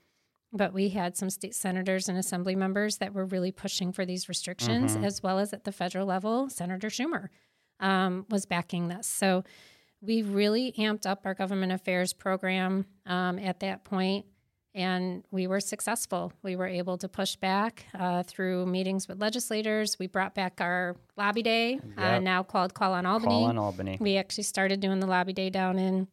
but 0.53 0.73
we 0.73 0.89
had 0.89 1.17
some 1.17 1.29
state 1.29 1.53
senators 1.53 2.07
and 2.07 2.17
assembly 2.17 2.55
members 2.55 2.97
that 2.97 3.13
were 3.13 3.25
really 3.25 3.51
pushing 3.51 3.91
for 3.91 4.05
these 4.05 4.29
restrictions, 4.29 4.95
as 4.95 5.21
well 5.21 5.39
as 5.39 5.51
at 5.51 5.65
the 5.65 5.71
federal 5.71 6.05
level, 6.05 6.49
Senator 6.49 6.87
Schumer 6.87 7.27
um, 7.79 8.25
was 8.29 8.45
backing 8.45 8.87
this. 8.87 9.07
So 9.07 9.43
we 10.01 10.21
really 10.21 10.73
amped 10.77 11.05
up 11.05 11.21
our 11.25 11.33
government 11.33 11.71
affairs 11.71 12.13
program 12.13 12.85
um, 13.05 13.39
at 13.39 13.59
that 13.61 13.83
point, 13.83 14.25
and 14.75 15.23
we 15.31 15.47
were 15.47 15.59
successful. 15.59 16.31
We 16.43 16.55
were 16.55 16.67
able 16.67 16.97
to 16.99 17.07
push 17.07 17.35
back 17.37 17.85
uh, 17.97 18.23
through 18.23 18.65
meetings 18.67 19.07
with 19.07 19.19
legislators. 19.21 19.97
We 19.97 20.07
brought 20.07 20.35
back 20.35 20.59
our 20.61 20.95
lobby 21.17 21.41
day, 21.43 21.79
uh, 21.97 22.19
now 22.19 22.43
called 22.43 22.73
Call 22.73 22.93
on 22.93 23.05
Albany. 23.05 23.31
Call 23.33 23.45
on 23.45 23.57
Albany. 23.57 23.97
We 23.99 24.17
actually 24.17 24.43
started 24.43 24.79
doing 24.79 24.99
the 24.99 25.07
lobby 25.07 25.33
day 25.33 25.49
down 25.49 25.79
in 25.79 26.07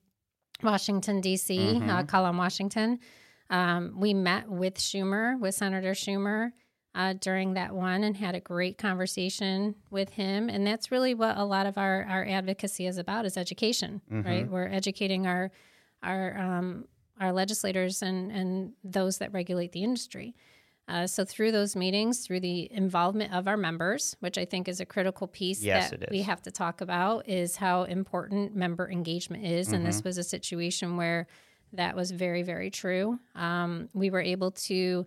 Washington, 0.62 1.20
D.C., 1.20 1.58
Mm-hmm. 1.58 1.90
uh, 1.90 2.02
Call 2.04 2.24
on 2.24 2.36
Washington. 2.36 3.00
Um, 3.50 3.94
we 3.98 4.14
met 4.14 4.48
with 4.48 4.74
Schumer, 4.76 5.38
with 5.38 5.54
Senator 5.54 5.90
Schumer, 5.92 6.52
uh, 6.94 7.14
during 7.20 7.54
that 7.54 7.74
one 7.74 8.04
and 8.04 8.16
had 8.16 8.34
a 8.34 8.40
great 8.40 8.76
conversation 8.78 9.74
with 9.90 10.10
him. 10.10 10.48
And 10.48 10.66
that's 10.66 10.90
really 10.90 11.14
what 11.14 11.36
a 11.38 11.44
lot 11.44 11.66
of 11.66 11.78
our, 11.78 12.04
our 12.04 12.26
advocacy 12.28 12.86
is 12.86 12.98
about 12.98 13.24
is 13.24 13.36
education, 13.36 14.00
Mm-hmm. 14.12 14.28
right? 14.28 14.50
We're 14.50 14.68
educating 14.68 15.26
our 15.26 15.50
our 16.02 16.36
um, 16.38 16.86
our 17.20 17.32
legislators 17.32 18.02
and, 18.02 18.32
and 18.32 18.72
those 18.82 19.18
that 19.18 19.32
regulate 19.32 19.72
the 19.72 19.84
industry. 19.84 20.34
Uh, 20.88 21.06
so 21.06 21.24
through 21.24 21.52
those 21.52 21.76
meetings, 21.76 22.26
through 22.26 22.40
the 22.40 22.68
involvement 22.72 23.32
of 23.32 23.46
our 23.46 23.56
members, 23.56 24.16
which 24.18 24.36
I 24.36 24.44
think 24.44 24.66
is 24.66 24.80
a 24.80 24.84
critical 24.84 25.28
piece 25.28 25.62
Yes, 25.62 25.90
that 25.90 26.10
we 26.10 26.22
have 26.22 26.42
to 26.42 26.50
talk 26.50 26.80
about, 26.80 27.28
is 27.28 27.56
how 27.56 27.84
important 27.84 28.56
member 28.56 28.90
engagement 28.90 29.44
is. 29.44 29.68
And 29.68 29.76
Mm-hmm. 29.76 29.86
this 29.86 30.02
was 30.02 30.18
a 30.18 30.24
situation 30.24 30.96
where 30.96 31.28
that 31.72 31.94
was 31.94 32.10
very, 32.10 32.42
very 32.42 32.70
true. 32.70 33.20
Um, 33.36 33.88
we 33.94 34.10
were 34.10 34.20
able 34.20 34.50
to 34.50 35.06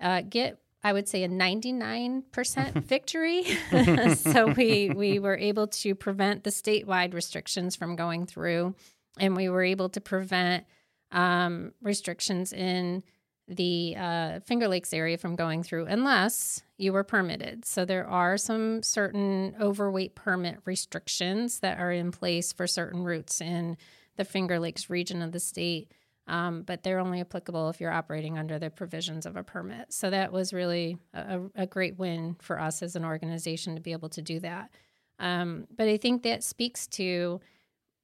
uh, 0.00 0.22
get, 0.22 0.58
I 0.84 0.92
would 0.92 1.08
say, 1.08 1.24
a 1.24 1.28
99% 1.28 2.72
victory. 2.84 3.44
so 4.14 4.52
we, 4.52 4.90
we 4.90 5.18
were 5.18 5.36
able 5.36 5.66
to 5.68 5.94
prevent 5.94 6.44
the 6.44 6.50
statewide 6.50 7.14
restrictions 7.14 7.74
from 7.74 7.96
going 7.96 8.26
through, 8.26 8.74
and 9.18 9.34
we 9.34 9.48
were 9.48 9.64
able 9.64 9.88
to 9.88 10.00
prevent 10.02 10.64
um, 11.10 11.72
restrictions 11.80 12.52
in 12.52 13.02
the 13.48 13.94
uh, 13.98 14.40
Finger 14.40 14.68
Lakes 14.68 14.92
area 14.92 15.18
from 15.18 15.36
going 15.36 15.62
through 15.62 15.86
unless 15.86 16.62
you 16.78 16.92
were 16.92 17.04
permitted. 17.04 17.64
So 17.64 17.84
there 17.84 18.06
are 18.06 18.36
some 18.36 18.82
certain 18.82 19.54
overweight 19.60 20.14
permit 20.14 20.58
restrictions 20.64 21.60
that 21.60 21.78
are 21.78 21.92
in 21.92 22.10
place 22.10 22.52
for 22.52 22.66
certain 22.66 23.04
routes 23.04 23.40
in 23.40 23.76
the 24.16 24.24
Finger 24.24 24.58
Lakes 24.58 24.88
region 24.88 25.22
of 25.22 25.32
the 25.32 25.40
state. 25.40 25.90
Um, 26.26 26.62
but 26.62 26.82
they're 26.82 27.00
only 27.00 27.20
applicable 27.20 27.68
if 27.68 27.80
you're 27.82 27.92
operating 27.92 28.38
under 28.38 28.58
the 28.58 28.70
provisions 28.70 29.26
of 29.26 29.36
a 29.36 29.42
permit. 29.42 29.92
So 29.92 30.08
that 30.08 30.32
was 30.32 30.54
really 30.54 30.96
a, 31.12 31.40
a 31.54 31.66
great 31.66 31.98
win 31.98 32.36
for 32.40 32.58
us 32.58 32.82
as 32.82 32.96
an 32.96 33.04
organization 33.04 33.74
to 33.74 33.80
be 33.82 33.92
able 33.92 34.08
to 34.10 34.22
do 34.22 34.40
that. 34.40 34.70
Um, 35.18 35.66
but 35.76 35.86
I 35.86 35.98
think 35.98 36.22
that 36.22 36.42
speaks 36.42 36.86
to 36.88 37.40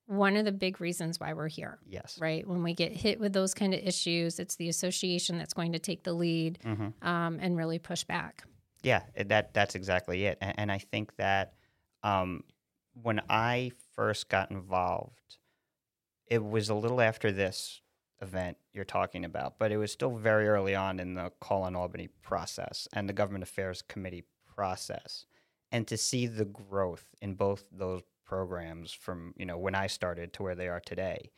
one 0.06 0.36
of 0.36 0.44
the 0.44 0.52
big 0.52 0.80
reasons 0.80 1.18
why 1.18 1.32
we're 1.32 1.48
here 1.48 1.78
Yes. 1.88 2.18
right? 2.20 2.46
When 2.46 2.62
we 2.62 2.74
get 2.74 2.92
hit 2.92 3.18
with 3.20 3.32
those 3.32 3.54
kind 3.54 3.72
of 3.72 3.80
issues, 3.80 4.38
it's 4.38 4.56
the 4.56 4.68
association 4.68 5.38
that's 5.38 5.54
going 5.54 5.72
to 5.72 5.78
take 5.78 6.02
the 6.02 6.12
lead 6.12 6.58
Mm-hmm. 6.64 7.08
um, 7.08 7.38
and 7.40 7.56
really 7.56 7.78
push 7.78 8.04
back. 8.04 8.42
Yeah, 8.82 9.02
that 9.26 9.54
that's 9.54 9.74
exactly 9.74 10.24
it. 10.26 10.36
And, 10.40 10.54
and 10.58 10.72
I 10.72 10.78
think 10.78 11.16
that 11.16 11.54
um, 12.02 12.44
when 13.00 13.20
I 13.30 13.70
first 13.94 14.28
got 14.28 14.50
involved, 14.50 15.38
it 16.26 16.44
was 16.44 16.68
a 16.70 16.74
little 16.74 17.00
after 17.00 17.30
this 17.32 17.80
event 18.22 18.56
you're 18.72 18.84
talking 18.84 19.24
about, 19.24 19.58
but 19.58 19.72
it 19.72 19.76
was 19.76 19.92
still 19.92 20.16
very 20.16 20.48
early 20.48 20.74
on 20.74 21.00
in 21.00 21.14
the 21.14 21.32
Call 21.40 21.62
on 21.62 21.76
Albany 21.76 22.08
process 22.22 22.86
and 22.92 23.08
the 23.08 23.12
Government 23.12 23.42
Affairs 23.42 23.82
Committee 23.82 24.24
process. 24.54 25.26
And 25.72 25.86
to 25.86 25.96
see 25.96 26.26
the 26.26 26.44
growth 26.44 27.06
in 27.22 27.34
both 27.34 27.64
those 27.70 28.02
programs 28.24 28.92
from 28.92 29.34
you 29.36 29.44
know 29.44 29.58
when 29.58 29.74
I 29.74 29.88
started 29.88 30.32
to 30.34 30.42
where 30.44 30.54
they 30.54 30.68
are 30.68 30.80
today 30.80 31.30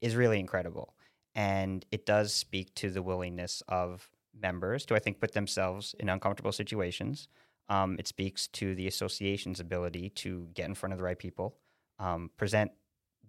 is 0.00 0.16
really 0.16 0.40
incredible. 0.40 0.94
And 1.34 1.84
it 1.92 2.06
does 2.06 2.32
speak 2.32 2.74
to 2.76 2.90
the 2.90 3.02
willingness 3.02 3.62
of 3.68 4.08
members 4.40 4.86
to, 4.86 4.94
I 4.94 4.98
think, 4.98 5.20
put 5.20 5.32
themselves 5.32 5.94
in 5.98 6.08
uncomfortable 6.08 6.52
situations. 6.52 7.28
Um, 7.68 7.96
it 7.98 8.08
speaks 8.08 8.48
to 8.48 8.74
the 8.74 8.86
association's 8.86 9.60
ability 9.60 10.10
to 10.10 10.48
get 10.54 10.66
in 10.66 10.74
front 10.74 10.92
of 10.92 10.98
the 10.98 11.04
right 11.04 11.18
people, 11.18 11.56
um, 11.98 12.30
present 12.36 12.70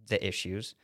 the 0.08 0.26
issues, 0.26 0.76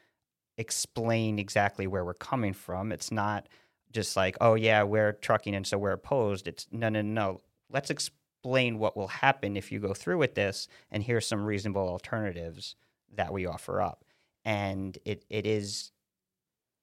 explain 0.57 1.39
exactly 1.39 1.87
where 1.87 2.05
we're 2.05 2.13
coming 2.13 2.53
from. 2.53 2.91
It's 2.91 3.11
not 3.11 3.47
just 3.91 4.15
like, 4.15 4.37
oh, 4.41 4.55
yeah, 4.55 4.83
we're 4.83 5.13
trucking 5.13 5.55
and 5.55 5.65
so 5.65 5.77
we're 5.77 5.91
opposed. 5.91 6.47
It's 6.47 6.67
no, 6.71 6.89
no, 6.89 7.01
no. 7.01 7.41
Let's 7.69 7.89
explain 7.89 8.77
what 8.77 8.95
will 8.95 9.07
happen 9.07 9.57
if 9.57 9.71
you 9.71 9.79
go 9.79 9.93
through 9.93 10.17
with 10.17 10.35
this, 10.35 10.67
and 10.91 11.01
here's 11.03 11.27
some 11.27 11.43
reasonable 11.43 11.87
alternatives 11.87 12.75
that 13.15 13.33
we 13.33 13.45
offer 13.45 13.81
up. 13.81 14.03
And 14.43 14.97
it, 15.05 15.25
it 15.29 15.47
is 15.47 15.91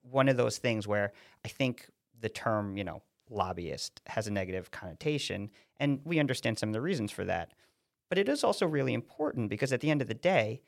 one 0.02 0.28
of 0.28 0.36
those 0.36 0.58
things 0.58 0.88
where 0.88 1.12
I 1.44 1.48
think 1.48 1.88
the 2.20 2.28
term, 2.28 2.76
you 2.76 2.84
know, 2.84 3.02
lobbyist 3.30 4.00
has 4.06 4.26
a 4.26 4.32
negative 4.32 4.70
connotation, 4.70 5.50
and 5.78 6.00
we 6.04 6.18
understand 6.18 6.58
some 6.58 6.70
of 6.70 6.74
the 6.74 6.80
reasons 6.80 7.12
for 7.12 7.24
that. 7.24 7.52
But 8.08 8.18
it 8.18 8.28
is 8.28 8.44
also 8.44 8.66
really 8.66 8.94
important 8.94 9.48
because 9.48 9.72
at 9.72 9.80
the 9.80 9.90
end 9.90 10.02
of 10.02 10.08
the 10.08 10.14
day, 10.14 10.62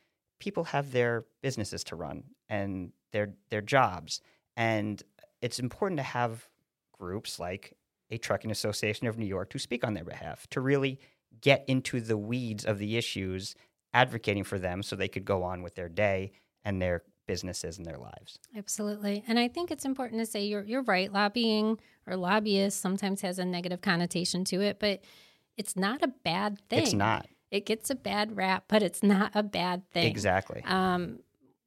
people 0.45 0.65
have 0.65 0.93
their 0.93 1.25
businesses 1.41 1.83
to 1.85 1.97
run 1.97 2.25
and 2.51 2.93
their 3.13 3.33
their 3.51 3.63
jobs, 3.63 4.21
and 4.57 5.03
it's 5.41 5.59
important 5.59 5.99
to 5.99 6.05
have 6.05 6.49
groups 6.93 7.41
like 7.41 7.73
a 8.11 8.19
trucking 8.19 8.51
association 8.51 9.07
of 9.07 9.19
New 9.19 9.27
York 9.27 9.49
to 9.51 9.59
speak 9.59 9.85
on 9.85 9.95
their 9.95 10.05
behalf 10.05 10.47
to 10.51 10.61
really 10.61 11.01
get 11.41 11.65
into 11.67 12.01
the 12.01 12.19
weeds 12.19 12.65
of 12.65 12.79
the 12.79 12.97
issues, 12.97 13.55
advocating 13.95 14.45
for 14.45 14.59
them 14.59 14.83
so 14.83 14.95
they 14.95 15.09
could 15.09 15.25
go 15.25 15.43
on 15.43 15.63
with 15.63 15.75
their 15.75 15.89
day 15.89 16.33
and 16.65 16.81
their 16.81 17.03
businesses 17.27 17.79
and 17.79 17.87
their 17.87 17.97
lives. 17.97 18.39
Absolutely. 18.55 19.25
And 19.27 19.39
I 19.39 19.49
think 19.49 19.71
it's 19.71 19.87
important 19.87 20.21
to 20.21 20.27
say 20.27 20.45
you're, 20.45 20.63
you're 20.63 20.83
right. 20.83 21.11
Lobbying 21.11 21.79
or 22.07 22.17
lobbyist 22.17 22.81
sometimes 22.81 23.23
has 23.23 23.39
a 23.39 23.45
negative 23.45 23.81
connotation 23.81 24.45
to 24.45 24.61
it, 24.61 24.79
but 24.79 25.01
it's 25.57 25.75
not 25.75 26.03
a 26.03 26.09
bad 26.09 26.61
thing. 26.69 26.83
It's 26.83 26.93
not 26.93 27.27
It 27.55 27.67
gets 27.67 27.89
a 27.91 27.95
bad 27.95 28.37
rap, 28.37 28.65
but 28.69 28.83
it's 28.83 29.03
not 29.03 29.31
a 29.35 29.43
bad 29.43 29.89
thing. 29.93 30.07
exactly. 30.11 30.63
um, 30.67 31.21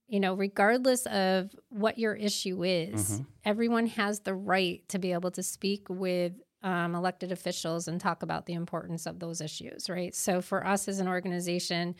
you 0.10 0.20
know, 0.22 0.34
regardless 0.36 1.06
of 1.08 1.50
what 1.70 1.98
your 1.98 2.14
issue 2.14 2.64
is, 2.64 3.12
Mm-hmm. 3.12 3.24
everyone 3.44 3.88
has 3.88 4.22
the 4.22 4.34
right 4.34 4.88
to 4.90 5.00
be 5.00 5.12
able 5.12 5.32
to 5.32 5.44
speak 5.44 5.86
with 5.90 6.34
um, 6.64 6.96
elected 6.96 7.32
officials 7.32 7.88
and 7.90 8.00
talk 8.00 8.24
about 8.24 8.46
the 8.46 8.54
importance 8.54 9.06
of 9.06 9.20
those 9.20 9.42
issues, 9.42 9.90
right? 9.90 10.16
So, 10.16 10.42
for 10.42 10.66
us 10.66 10.88
as 10.88 11.00
an 11.00 11.08
organization, 11.10 11.96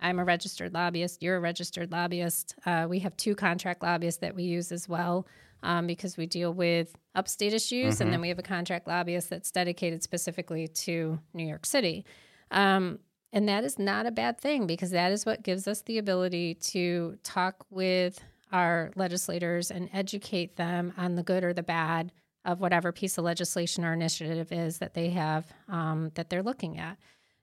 I'm 0.00 0.18
a 0.18 0.24
registered 0.24 0.74
lobbyist. 0.74 1.22
You're 1.22 1.36
a 1.36 1.40
registered 1.40 1.90
lobbyist. 1.92 2.54
Uh, 2.66 2.86
we 2.88 2.98
have 3.00 3.16
two 3.16 3.34
contract 3.34 3.82
lobbyists 3.82 4.20
that 4.20 4.34
we 4.34 4.42
use 4.42 4.70
as 4.72 4.88
well 4.88 5.26
um, 5.62 5.86
because 5.86 6.16
we 6.16 6.26
deal 6.26 6.52
with 6.52 6.94
upstate 7.14 7.54
issues, 7.54 8.00
and 8.00 8.12
then 8.12 8.20
we 8.20 8.28
have 8.28 8.38
a 8.38 8.42
contract 8.42 8.86
lobbyist 8.88 9.30
that's 9.30 9.50
dedicated 9.50 10.02
specifically 10.02 10.68
to 10.68 11.18
New 11.32 11.46
York 11.46 11.64
City. 11.64 12.04
Um, 12.50 12.98
and 13.36 13.50
that 13.50 13.64
is 13.64 13.78
not 13.78 14.06
a 14.06 14.10
bad 14.10 14.40
thing 14.40 14.66
because 14.66 14.92
that 14.92 15.12
is 15.12 15.26
what 15.26 15.42
gives 15.42 15.68
us 15.68 15.82
the 15.82 15.98
ability 15.98 16.54
to 16.54 17.18
talk 17.22 17.66
with 17.68 18.18
our 18.50 18.90
legislators 18.96 19.70
and 19.70 19.90
educate 19.92 20.56
them 20.56 20.94
on 20.96 21.16
the 21.16 21.22
good 21.22 21.44
or 21.44 21.52
the 21.52 21.62
bad 21.62 22.12
of 22.46 22.60
whatever 22.60 22.92
piece 22.92 23.18
of 23.18 23.24
legislation 23.24 23.84
or 23.84 23.92
initiative 23.92 24.52
is 24.52 24.78
that 24.78 24.94
they 24.94 25.10
have 25.10 25.52
um, 25.68 26.10
that 26.14 26.30
they're 26.30 26.42
looking 26.42 26.78
at. 26.78 26.96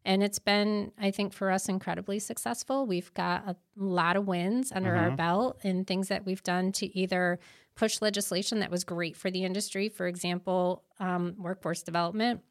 And 0.03 0.23
it's 0.23 0.39
been, 0.39 0.91
I 0.99 1.12
think, 1.12 1.32
for 1.32 1.51
us 1.51 1.69
incredibly 1.69 2.17
successful. 2.17 2.88
We've 2.88 3.13
got 3.13 3.47
a 3.47 3.56
lot 3.75 4.15
of 4.15 4.25
wins 4.25 4.71
under 4.71 4.93
mm-hmm. 4.93 5.12
our 5.12 5.12
belt 5.12 5.60
in 5.62 5.86
things 5.86 6.08
that 6.08 6.25
we've 6.25 6.41
done 6.41 6.71
to 6.71 6.97
either 6.97 7.38
push 7.75 8.01
legislation 8.01 8.62
that 8.62 8.71
was 8.71 8.84
great 8.84 9.15
for 9.15 9.29
the 9.29 9.43
industry, 9.43 9.89
for 9.89 10.08
example, 10.08 10.82
um, 10.99 11.36
workforce 11.38 11.84
development. 11.84 12.41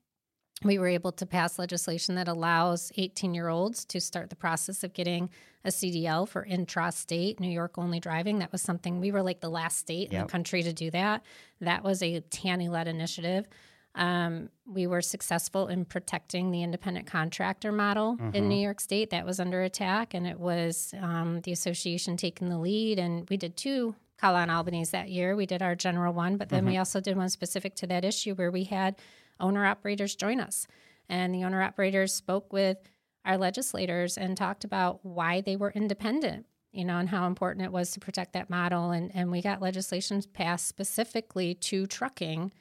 We 0.65 0.79
were 0.79 0.89
able 0.89 1.13
to 1.13 1.27
pass 1.27 1.59
legislation 1.59 2.15
that 2.17 2.29
allows 2.29 2.93
18 2.97 3.35
year 3.35 3.49
olds 3.49 3.85
to 3.87 4.01
start 4.01 4.31
the 4.31 4.37
process 4.37 4.85
of 4.85 4.93
getting 4.93 5.31
a 5.65 5.69
CDL 5.69 6.29
for 6.29 6.45
intra-state 6.45 7.39
New 7.39 7.51
York 7.51 7.79
only 7.79 8.01
driving. 8.01 8.41
That 8.41 8.53
was 8.53 8.63
something 8.63 9.01
we 9.01 9.13
were 9.13 9.23
like 9.23 9.41
the 9.41 9.49
last 9.49 9.79
state 9.79 10.13
yep. 10.13 10.13
in 10.13 10.27
the 10.27 10.31
country 10.31 10.63
to 10.63 10.73
do 10.73 10.91
that. 10.91 11.23
That 11.61 11.85
was 11.85 12.03
a 12.03 12.21
TANY 12.21 12.69
led 12.69 12.89
initiative. 12.89 13.47
Um, 13.95 14.49
we 14.67 14.87
were 14.87 15.03
successful 15.03 15.69
in 15.69 15.85
protecting 15.85 16.51
the 16.51 16.63
independent 16.63 17.07
contractor 17.07 17.71
model 17.71 18.17
mm-hmm. 18.17 18.35
in 18.35 18.49
New 18.49 18.57
York 18.57 18.81
State. 18.81 19.11
That 19.11 19.27
was 19.27 19.39
under 19.39 19.63
attack, 19.63 20.15
and 20.15 20.27
it 20.27 20.41
was 20.41 20.95
um, 21.01 21.43
the 21.43 21.53
association 21.53 22.17
taking 22.17 22.49
the 22.49 22.59
lead. 22.59 22.99
And 22.99 23.29
we 23.29 23.37
did 23.37 23.57
two 23.57 23.95
Call 24.23 24.37
on 24.37 24.51
Albany's 24.51 24.91
that 24.91 25.09
year. 25.09 25.35
We 25.35 25.47
did 25.47 25.63
our 25.63 25.75
general 25.75 26.15
one, 26.15 26.37
but 26.37 26.49
then 26.49 26.61
mm-hmm. 26.61 26.71
we 26.75 26.79
also 26.79 27.01
did 27.01 27.17
one 27.17 27.29
specific 27.29 27.75
to 27.77 27.89
that 27.89 28.05
issue 28.05 28.37
where 28.37 28.53
we 28.53 28.63
had 28.63 28.95
owner 29.43 29.67
operators 29.67 30.17
join 30.17 30.41
us. 30.41 30.67
And 31.09 31.35
the 31.35 31.45
owner 31.45 31.63
operators 31.63 32.15
spoke 32.15 32.53
with 32.53 32.79
our 33.25 33.37
legislators 33.37 34.17
and 34.17 34.37
talked 34.37 34.65
about 34.65 35.05
why 35.05 35.43
they 35.43 35.57
were 35.57 35.71
independent, 35.73 36.47
you 36.73 36.85
know, 36.85 36.97
and 36.99 37.09
how 37.09 37.27
important 37.27 37.65
it 37.65 37.73
was 37.73 37.91
to 37.93 38.01
protect 38.01 38.33
that 38.33 38.49
model. 38.49 38.91
And, 38.91 39.11
and 39.15 39.31
we 39.31 39.43
got 39.43 39.61
legislation 39.61 40.23
passed 40.33 40.67
specifically 40.67 41.55
to 41.55 41.87
trucking 41.87 42.53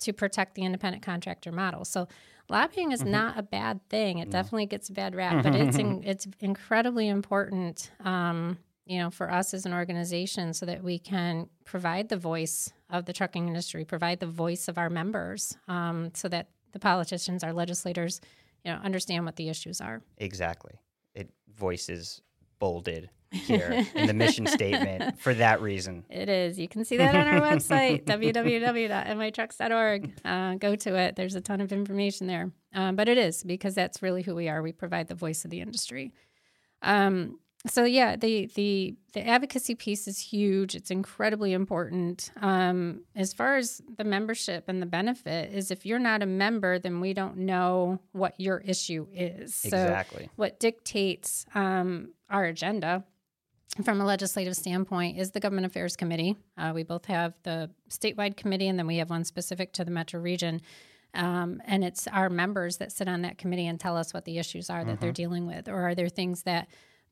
to 0.00 0.12
protect 0.12 0.54
the 0.54 0.62
independent 0.62 1.04
contractor 1.04 1.52
model. 1.52 1.84
So 1.84 2.08
lobbying 2.48 2.92
is 2.92 3.00
mm-hmm. 3.00 3.10
not 3.10 3.38
a 3.38 3.42
bad 3.42 3.80
thing. 3.88 4.18
It 4.18 4.26
no. 4.26 4.32
definitely 4.32 4.66
gets 4.66 4.88
a 4.88 4.92
bad 4.92 5.14
rap, 5.14 5.42
but 5.42 5.54
it's 5.54 5.76
in, 5.76 6.02
it's 6.04 6.26
incredibly 6.40 7.08
important, 7.08 7.90
um, 8.04 8.58
you 8.88 8.98
know, 8.98 9.10
for 9.10 9.30
us 9.30 9.52
as 9.52 9.66
an 9.66 9.74
organization, 9.74 10.54
so 10.54 10.66
that 10.66 10.82
we 10.82 10.98
can 10.98 11.48
provide 11.64 12.08
the 12.08 12.16
voice 12.16 12.72
of 12.90 13.04
the 13.04 13.12
trucking 13.12 13.46
industry, 13.46 13.84
provide 13.84 14.18
the 14.18 14.26
voice 14.26 14.66
of 14.66 14.78
our 14.78 14.88
members, 14.88 15.56
um, 15.68 16.10
so 16.14 16.26
that 16.28 16.48
the 16.72 16.78
politicians, 16.78 17.44
our 17.44 17.52
legislators, 17.52 18.20
you 18.64 18.72
know, 18.72 18.78
understand 18.78 19.26
what 19.26 19.36
the 19.36 19.48
issues 19.48 19.80
are. 19.80 20.00
Exactly. 20.16 20.80
It 21.14 21.30
voices 21.54 22.22
bolded 22.58 23.10
here 23.30 23.84
in 23.94 24.06
the 24.06 24.14
mission 24.14 24.46
statement 24.58 25.20
for 25.20 25.34
that 25.34 25.60
reason. 25.60 26.04
It 26.08 26.30
is. 26.30 26.58
You 26.58 26.68
can 26.68 26.84
see 26.84 26.96
that 26.96 27.14
on 27.14 27.28
our 27.28 27.40
website, 27.40 28.04
www.nytrucks.org. 28.06 30.12
Uh, 30.24 30.54
go 30.54 30.74
to 30.76 30.96
it. 30.96 31.16
There's 31.16 31.34
a 31.34 31.42
ton 31.42 31.60
of 31.60 31.72
information 31.72 32.26
there. 32.26 32.50
Um, 32.74 32.96
but 32.96 33.08
it 33.08 33.18
is 33.18 33.44
because 33.44 33.74
that's 33.74 34.02
really 34.02 34.22
who 34.22 34.34
we 34.34 34.48
are. 34.48 34.62
We 34.62 34.72
provide 34.72 35.08
the 35.08 35.14
voice 35.14 35.44
of 35.44 35.50
the 35.50 35.60
industry. 35.60 36.12
Um, 36.82 37.38
so 37.66 37.84
yeah, 37.84 38.14
the 38.16 38.46
the 38.54 38.94
the 39.14 39.26
advocacy 39.26 39.74
piece 39.74 40.06
is 40.06 40.18
huge. 40.18 40.76
It's 40.76 40.90
incredibly 40.90 41.52
important. 41.52 42.30
Um, 42.40 43.02
as 43.16 43.32
far 43.32 43.56
as 43.56 43.82
the 43.96 44.04
membership 44.04 44.64
and 44.68 44.80
the 44.80 44.86
benefit 44.86 45.52
is, 45.52 45.70
if 45.70 45.84
you're 45.84 45.98
not 45.98 46.22
a 46.22 46.26
member, 46.26 46.78
then 46.78 47.00
we 47.00 47.14
don't 47.14 47.38
know 47.38 48.00
what 48.12 48.38
your 48.38 48.58
issue 48.58 49.08
is. 49.12 49.64
Exactly. 49.64 50.26
So 50.26 50.30
what 50.36 50.60
dictates 50.60 51.46
um, 51.54 52.12
our 52.30 52.44
agenda 52.44 53.04
from 53.84 54.00
a 54.00 54.04
legislative 54.04 54.54
standpoint 54.54 55.18
is 55.18 55.32
the 55.32 55.40
Government 55.40 55.66
Affairs 55.66 55.96
Committee. 55.96 56.36
Uh, 56.56 56.72
we 56.74 56.84
both 56.84 57.06
have 57.06 57.34
the 57.42 57.70
statewide 57.90 58.36
committee, 58.36 58.68
and 58.68 58.78
then 58.78 58.86
we 58.86 58.98
have 58.98 59.10
one 59.10 59.24
specific 59.24 59.72
to 59.74 59.84
the 59.84 59.90
metro 59.90 60.20
region. 60.20 60.60
Um, 61.14 61.60
and 61.64 61.82
it's 61.82 62.06
our 62.06 62.30
members 62.30 62.76
that 62.76 62.92
sit 62.92 63.08
on 63.08 63.22
that 63.22 63.38
committee 63.38 63.66
and 63.66 63.80
tell 63.80 63.96
us 63.96 64.14
what 64.14 64.26
the 64.26 64.38
issues 64.38 64.70
are 64.70 64.84
that 64.84 64.92
mm-hmm. 64.92 65.00
they're 65.00 65.12
dealing 65.12 65.46
with, 65.46 65.68
or 65.68 65.88
are 65.88 65.94
there 65.96 66.08
things 66.08 66.44
that 66.44 66.68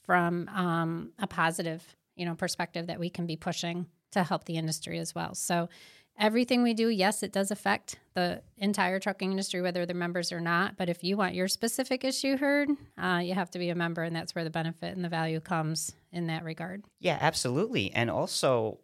from 0.06 0.48
um, 0.54 1.12
a 1.18 1.26
positive, 1.26 1.84
you 2.14 2.24
know, 2.24 2.34
perspective 2.34 2.86
that 2.86 2.98
we 2.98 3.10
can 3.10 3.26
be 3.26 3.36
pushing 3.36 3.86
to 4.12 4.22
help 4.22 4.44
the 4.44 4.56
industry 4.56 4.98
as 4.98 5.14
well. 5.14 5.34
So 5.34 5.68
everything 6.18 6.62
we 6.62 6.72
do, 6.72 6.88
yes, 6.88 7.22
it 7.22 7.32
does 7.32 7.50
affect 7.50 7.98
the 8.14 8.40
entire 8.56 8.98
trucking 8.98 9.30
industry, 9.30 9.60
whether 9.60 9.84
they're 9.84 9.94
members 9.96 10.32
or 10.32 10.40
not. 10.40 10.76
But 10.76 10.88
if 10.88 11.04
you 11.04 11.16
want 11.16 11.34
your 11.34 11.48
specific 11.48 12.04
issue 12.04 12.36
heard, 12.36 12.70
uh, 12.96 13.20
you 13.22 13.34
have 13.34 13.50
to 13.50 13.58
be 13.58 13.68
a 13.68 13.74
member, 13.74 14.02
and 14.02 14.16
that's 14.16 14.34
where 14.34 14.44
the 14.44 14.50
benefit 14.50 14.94
and 14.94 15.04
the 15.04 15.10
value 15.10 15.40
comes 15.40 15.92
in 16.12 16.28
that 16.28 16.44
regard. 16.44 16.84
Yeah, 17.00 17.18
absolutely. 17.20 17.92
And 17.92 18.10
also, 18.10 18.78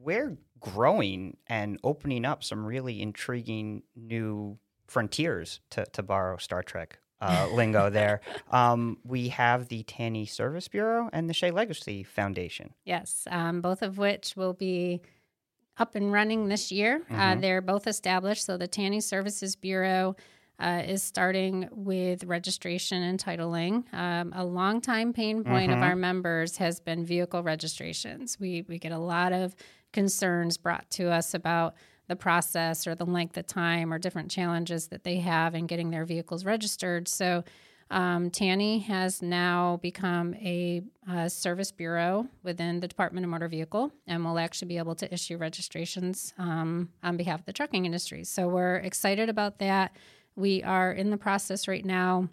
we're 0.00 0.38
growing 0.60 1.36
and 1.48 1.78
opening 1.82 2.24
up 2.24 2.42
some 2.44 2.64
really 2.64 3.02
intriguing 3.02 3.82
new 3.96 4.58
frontiers, 4.86 5.60
to, 5.70 5.84
to 5.92 6.02
borrow 6.02 6.36
Star 6.36 6.62
Trek 6.62 6.98
uh, 7.22 7.48
lingo 7.52 7.88
there. 7.88 8.20
Um, 8.50 8.98
we 9.04 9.28
have 9.28 9.68
the 9.68 9.82
TANY 9.84 10.26
Service 10.26 10.68
Bureau 10.68 11.08
and 11.12 11.30
the 11.30 11.34
Shea 11.34 11.50
Legacy 11.50 12.02
Foundation. 12.02 12.74
Yes, 12.84 13.26
um, 13.30 13.60
both 13.60 13.82
of 13.82 13.96
which 13.96 14.34
will 14.36 14.52
be 14.52 15.00
up 15.78 15.94
and 15.94 16.12
running 16.12 16.48
this 16.48 16.70
year. 16.70 17.02
Uh, 17.08 17.14
mm-hmm. 17.14 17.20
Uh, 17.20 17.34
they're 17.36 17.62
both 17.62 17.86
established. 17.86 18.44
So 18.44 18.56
the 18.56 18.68
TANY 18.68 19.00
Services 19.00 19.56
Bureau 19.56 20.16
uh, 20.58 20.82
is 20.86 21.02
starting 21.02 21.68
with 21.72 22.24
registration 22.24 23.02
and 23.02 23.18
titling. 23.18 23.92
Um, 23.94 24.32
a 24.34 24.44
long-time 24.44 25.12
pain 25.12 25.42
point 25.44 25.70
mm-hmm. 25.70 25.82
of 25.82 25.88
our 25.88 25.96
members 25.96 26.58
has 26.58 26.78
been 26.78 27.04
vehicle 27.04 27.42
registrations. 27.42 28.38
We 28.38 28.64
we 28.68 28.78
get 28.78 28.92
a 28.92 28.98
lot 28.98 29.32
of 29.32 29.54
concerns 29.92 30.56
brought 30.56 30.88
to 30.90 31.10
us 31.10 31.34
about 31.34 31.74
the 32.12 32.16
process 32.16 32.86
or 32.86 32.94
the 32.94 33.06
length 33.06 33.38
of 33.38 33.46
time 33.46 33.90
or 33.90 33.98
different 33.98 34.30
challenges 34.30 34.88
that 34.88 35.02
they 35.02 35.16
have 35.16 35.54
in 35.54 35.66
getting 35.66 35.90
their 35.90 36.04
vehicles 36.04 36.44
registered. 36.44 37.08
So, 37.08 37.42
um, 37.90 38.30
TANY 38.30 38.80
has 38.80 39.20
now 39.22 39.78
become 39.82 40.34
a, 40.34 40.82
service 41.28 41.72
bureau 41.72 42.26
within 42.42 42.80
the 42.80 42.88
Department 42.88 43.24
of 43.24 43.30
Motor 43.30 43.48
Vehicle 43.48 43.92
and 44.06 44.24
will 44.24 44.38
actually 44.38 44.68
be 44.68 44.78
able 44.78 44.94
to 44.94 45.12
issue 45.12 45.36
registrations 45.36 46.32
um, 46.38 46.90
on 47.02 47.16
behalf 47.16 47.40
of 47.40 47.46
the 47.46 47.52
trucking 47.52 47.86
industry. 47.86 48.24
So, 48.24 48.46
we're 48.46 48.76
excited 48.76 49.30
about 49.30 49.58
that. 49.58 49.96
We 50.36 50.62
are 50.62 50.92
in 50.92 51.08
the 51.08 51.16
process 51.16 51.66
right 51.66 51.84
now 51.84 52.28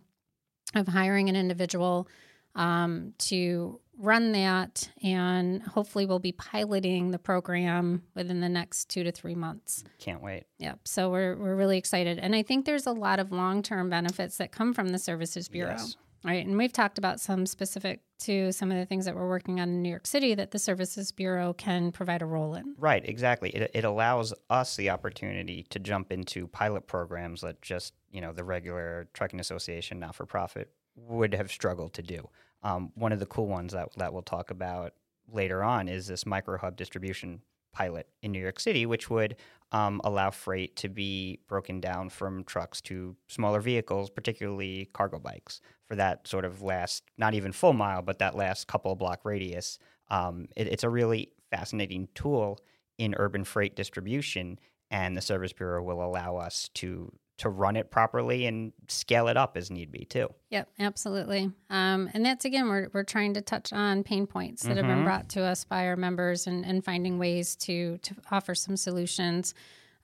of 0.76 0.88
hiring 0.88 1.30
an 1.30 1.38
individual 1.38 2.08
um, 2.56 3.13
to 3.20 3.80
run 4.00 4.32
that, 4.32 4.90
and 5.04 5.62
hopefully, 5.62 6.06
we'll 6.06 6.20
be 6.20 6.32
piloting 6.32 7.12
the 7.12 7.20
program 7.20 8.04
within 8.16 8.40
the 8.40 8.50
next 8.50 8.90
two 8.90 9.04
to 9.04 9.12
three 9.12 9.36
months. 9.36 9.84
Can't 10.00 10.24
wait. 10.24 10.46
Yep. 10.58 10.80
So 10.86 11.10
we're 11.12 11.36
we're 11.36 11.56
really 11.56 11.78
excited, 11.78 12.18
and 12.18 12.34
I 12.34 12.42
think 12.42 12.66
there's 12.66 12.88
a 12.88 12.94
lot 12.94 13.20
of 13.20 13.32
long 13.32 13.62
term 13.62 13.90
benefits 13.90 14.38
that 14.38 14.52
come 14.52 14.74
from 14.74 14.90
the 14.90 15.00
Services 15.00 15.50
Bureau. 15.50 15.72
Yes. 15.78 15.98
Right, 16.22 16.46
and 16.46 16.58
we've 16.58 16.74
talked 16.74 16.98
about 16.98 17.22
some 17.22 17.46
specific 17.46 18.02
to 18.20 18.52
some 18.52 18.72
of 18.72 18.78
the 18.78 18.86
things 18.86 19.06
that 19.06 19.16
we're 19.16 19.30
working 19.30 19.62
on 19.62 19.70
in 19.70 19.82
New 19.82 19.90
York 19.90 20.06
City 20.06 20.36
that 20.36 20.52
the 20.52 20.60
Services 20.60 21.14
Bureau 21.14 21.54
can 21.54 21.94
provide 21.94 22.22
a 22.22 22.26
role 22.26 22.56
in. 22.56 22.76
Right, 22.78 23.08
exactly. 23.08 23.52
It, 23.52 23.72
it 23.74 23.86
allows 23.86 24.34
us 24.50 24.76
the 24.76 24.90
opportunity 24.90 25.66
to 25.70 25.80
jump 25.80 26.12
into 26.12 26.46
pilot 26.48 26.88
programs 26.88 27.40
that 27.40 27.62
just 27.62 27.94
you 28.12 28.20
know 28.20 28.34
the 28.34 28.44
regular 28.44 29.08
trucking 29.14 29.40
association, 29.40 29.98
not 30.00 30.14
for 30.14 30.26
profit, 30.26 30.74
would 30.96 31.34
have 31.34 31.52
struggled 31.52 31.94
to 31.94 32.02
do. 32.02 32.28
Um, 32.63 32.91
one 32.95 33.12
of 33.12 33.19
the 33.19 33.26
cool 33.26 33.48
ones 33.48 33.74
that, 33.74 33.89
that 33.98 34.13
we'll 34.13 34.22
talk 34.22 34.52
about 34.52 34.93
later 35.32 35.63
on 35.63 35.88
is 35.88 36.08
this 36.08 36.26
micro 36.26 36.58
hub 36.58 36.76
distribution 36.76 37.41
pilot 37.72 38.08
in 38.22 38.32
New 38.32 38.39
York 38.39 38.60
City, 38.60 38.86
which 38.86 39.10
would 39.10 39.36
um, 39.72 40.02
allow 40.04 40.32
freight 40.32 40.76
to 40.78 40.89
be 40.89 41.39
broken 41.48 41.80
down 41.80 42.10
from 42.10 42.43
trucks 42.43 42.82
to 42.82 43.15
smaller 43.28 43.60
vehicles, 43.60 44.10
particularly 44.10 44.89
cargo 44.93 45.19
bikes, 45.19 45.62
for 45.88 45.95
that 45.95 46.28
sort 46.28 46.45
of 46.45 46.62
last, 46.62 47.04
not 47.17 47.34
even 47.34 47.52
full 47.52 47.74
mile, 47.74 48.02
but 48.02 48.19
that 48.19 48.36
last 48.36 48.67
couple 48.67 48.95
block 48.95 49.22
radius. 49.24 49.78
Um, 50.10 50.48
it, 50.56 50.67
it's 50.67 50.84
a 50.84 50.89
really 50.89 51.30
fascinating 51.52 52.08
tool 52.15 52.60
in 52.98 53.15
urban 53.17 53.43
freight 53.43 53.76
distribution, 53.76 54.60
and 54.91 55.15
the 55.15 55.22
Service 55.22 55.54
Bureau 55.54 55.84
will 55.84 56.04
allow 56.04 56.38
us 56.38 56.69
to 56.76 57.12
to 57.39 57.49
run 57.49 57.75
it 57.75 57.89
properly 57.89 58.45
and 58.45 58.71
scale 58.88 59.28
it 59.28 59.38
up 59.38 59.58
as 59.58 59.71
need 59.71 59.91
be 59.91 60.06
too. 60.06 60.30
Yep, 60.49 60.69
absolutely. 60.80 61.52
Um, 61.69 62.10
and 62.13 62.25
that's 62.25 62.45
again, 62.45 62.67
we're, 62.67 62.89
we're 62.93 63.04
trying 63.04 63.34
to 63.34 63.41
touch 63.41 63.73
on 63.73 64.04
pain 64.04 64.28
points 64.28 64.63
that 64.63 64.69
mm-hmm. 64.69 64.78
have 64.78 64.86
been 64.86 64.95
mm-hmm. 64.97 65.06
brought 65.06 65.30
to 65.30 65.41
us 65.41 65.63
by 65.63 65.88
our 65.88 65.95
members 65.95 66.47
and, 66.47 66.65
and 66.65 66.84
finding 66.84 67.17
ways 67.17 67.56
to 67.58 67.97
to 67.99 68.15
offer 68.32 68.54
some 68.54 68.78
solutions. 68.78 69.54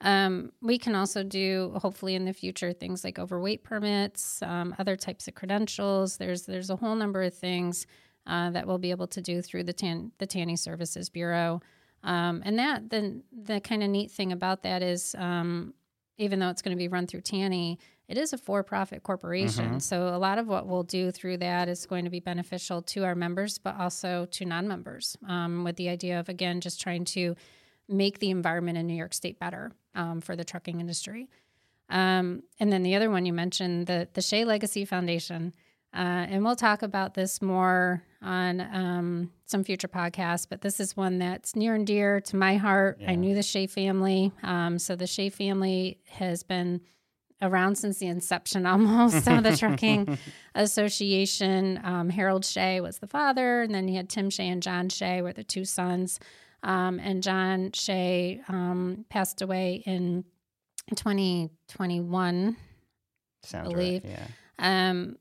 Um, 0.01 0.51
we 0.61 0.77
can 0.77 0.93
also 0.93 1.23
do, 1.23 1.73
hopefully, 1.81 2.15
in 2.15 2.25
the 2.25 2.33
future, 2.33 2.73
things 2.73 3.03
like 3.03 3.17
overweight 3.17 3.63
permits, 3.63 4.41
um, 4.41 4.75
other 4.77 4.95
types 4.95 5.27
of 5.27 5.35
credentials. 5.35 6.17
There's 6.17 6.45
there's 6.45 6.69
a 6.69 6.75
whole 6.75 6.95
number 6.95 7.23
of 7.23 7.33
things 7.33 7.85
uh, 8.27 8.49
that 8.51 8.67
we'll 8.67 8.77
be 8.77 8.91
able 8.91 9.07
to 9.07 9.21
do 9.21 9.41
through 9.41 9.63
the 9.63 9.73
Tan- 9.73 10.11
the 10.17 10.27
TANY 10.27 10.55
Services 10.55 11.09
Bureau. 11.09 11.61
Um, 12.03 12.43
and 12.45 12.59
that 12.59 12.89
the 12.89 13.21
the 13.31 13.59
kind 13.59 13.83
of 13.83 13.89
neat 13.89 14.11
thing 14.11 14.31
about 14.31 14.63
that 14.63 14.83
is 14.83 15.15
um, 15.17 15.73
even 16.17 16.39
though 16.39 16.49
it's 16.49 16.61
going 16.61 16.75
to 16.75 16.81
be 16.81 16.87
run 16.87 17.07
through 17.07 17.21
TANY, 17.21 17.79
it 18.07 18.17
is 18.17 18.33
a 18.33 18.37
for-profit 18.37 19.03
corporation. 19.03 19.65
Mm-hmm. 19.65 19.79
So 19.79 20.09
a 20.09 20.17
lot 20.19 20.37
of 20.37 20.47
what 20.47 20.67
we'll 20.67 20.83
do 20.83 21.11
through 21.11 21.37
that 21.37 21.67
is 21.67 21.85
going 21.85 22.05
to 22.05 22.11
be 22.11 22.19
beneficial 22.19 22.81
to 22.83 23.03
our 23.03 23.15
members, 23.15 23.57
but 23.57 23.79
also 23.79 24.27
to 24.31 24.45
non-members. 24.45 25.17
Um, 25.27 25.63
with 25.63 25.75
the 25.75 25.89
idea 25.89 26.19
of 26.19 26.29
again 26.29 26.61
just 26.61 26.79
trying 26.79 27.05
to 27.05 27.35
make 27.87 28.19
the 28.19 28.29
environment 28.29 28.77
in 28.77 28.87
New 28.87 28.95
York 28.95 29.13
State 29.13 29.39
better 29.39 29.71
um, 29.95 30.21
for 30.21 30.35
the 30.35 30.43
trucking 30.43 30.79
industry. 30.79 31.29
Um, 31.89 32.43
and 32.59 32.71
then 32.71 32.83
the 32.83 32.95
other 32.95 33.09
one 33.09 33.25
you 33.25 33.33
mentioned, 33.33 33.87
the 33.87 34.07
the 34.13 34.21
Shea 34.21 34.45
Legacy 34.45 34.85
Foundation. 34.85 35.53
Uh, 35.93 36.27
and 36.29 36.43
we'll 36.43 36.55
talk 36.55 36.81
about 36.81 37.13
this 37.13 37.41
more 37.41 38.03
on 38.25 38.59
um, 38.61 39.31
some 39.45 39.63
future 39.63 39.87
podcasts, 39.87 40.47
but 40.49 40.61
this 40.61 40.79
is 40.79 40.97
one 40.97 41.19
that's 41.19 41.55
near 41.55 41.75
and 41.75 41.85
dear 41.85 42.19
to 42.21 42.35
my 42.35 42.57
heart. 42.57 42.97
Yeah. 42.99 43.11
I 43.11 43.15
knew 43.15 43.35
the 43.35 43.43
Shea 43.43 43.67
family. 43.67 44.31
Um, 44.43 44.79
so 44.79 44.95
the 44.95 45.07
Shea 45.07 45.29
family 45.29 45.99
has 46.09 46.43
been 46.43 46.81
around 47.41 47.77
since 47.77 47.99
the 47.99 48.07
inception 48.07 48.65
almost 48.65 49.27
of 49.27 49.43
the 49.43 49.55
Trucking 49.55 50.17
Association. 50.55 51.79
Um, 51.83 52.09
Harold 52.09 52.43
Shea 52.43 52.81
was 52.81 52.97
the 52.97 53.07
father, 53.07 53.61
and 53.61 53.73
then 53.73 53.87
you 53.87 53.95
had 53.97 54.09
Tim 54.09 54.29
Shea 54.29 54.49
and 54.49 54.63
John 54.63 54.89
Shea 54.89 55.21
were 55.21 55.33
the 55.33 55.43
two 55.43 55.65
sons. 55.65 56.19
Um, 56.63 56.99
and 56.99 57.21
John 57.21 57.71
Shea 57.73 58.41
um, 58.47 59.05
passed 59.09 59.41
away 59.41 59.83
in 59.85 60.25
2021. 60.95 62.57
Sounds 63.43 63.69
believe. 63.71 64.03
right. 64.03 64.11
Yeah. 64.59 64.89
Um, 64.89 65.17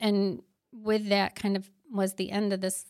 and 0.00 0.42
with 0.72 1.08
that 1.08 1.34
kind 1.34 1.56
of 1.56 1.70
was 1.92 2.14
the 2.14 2.30
end 2.30 2.52
of 2.52 2.60
this 2.60 2.86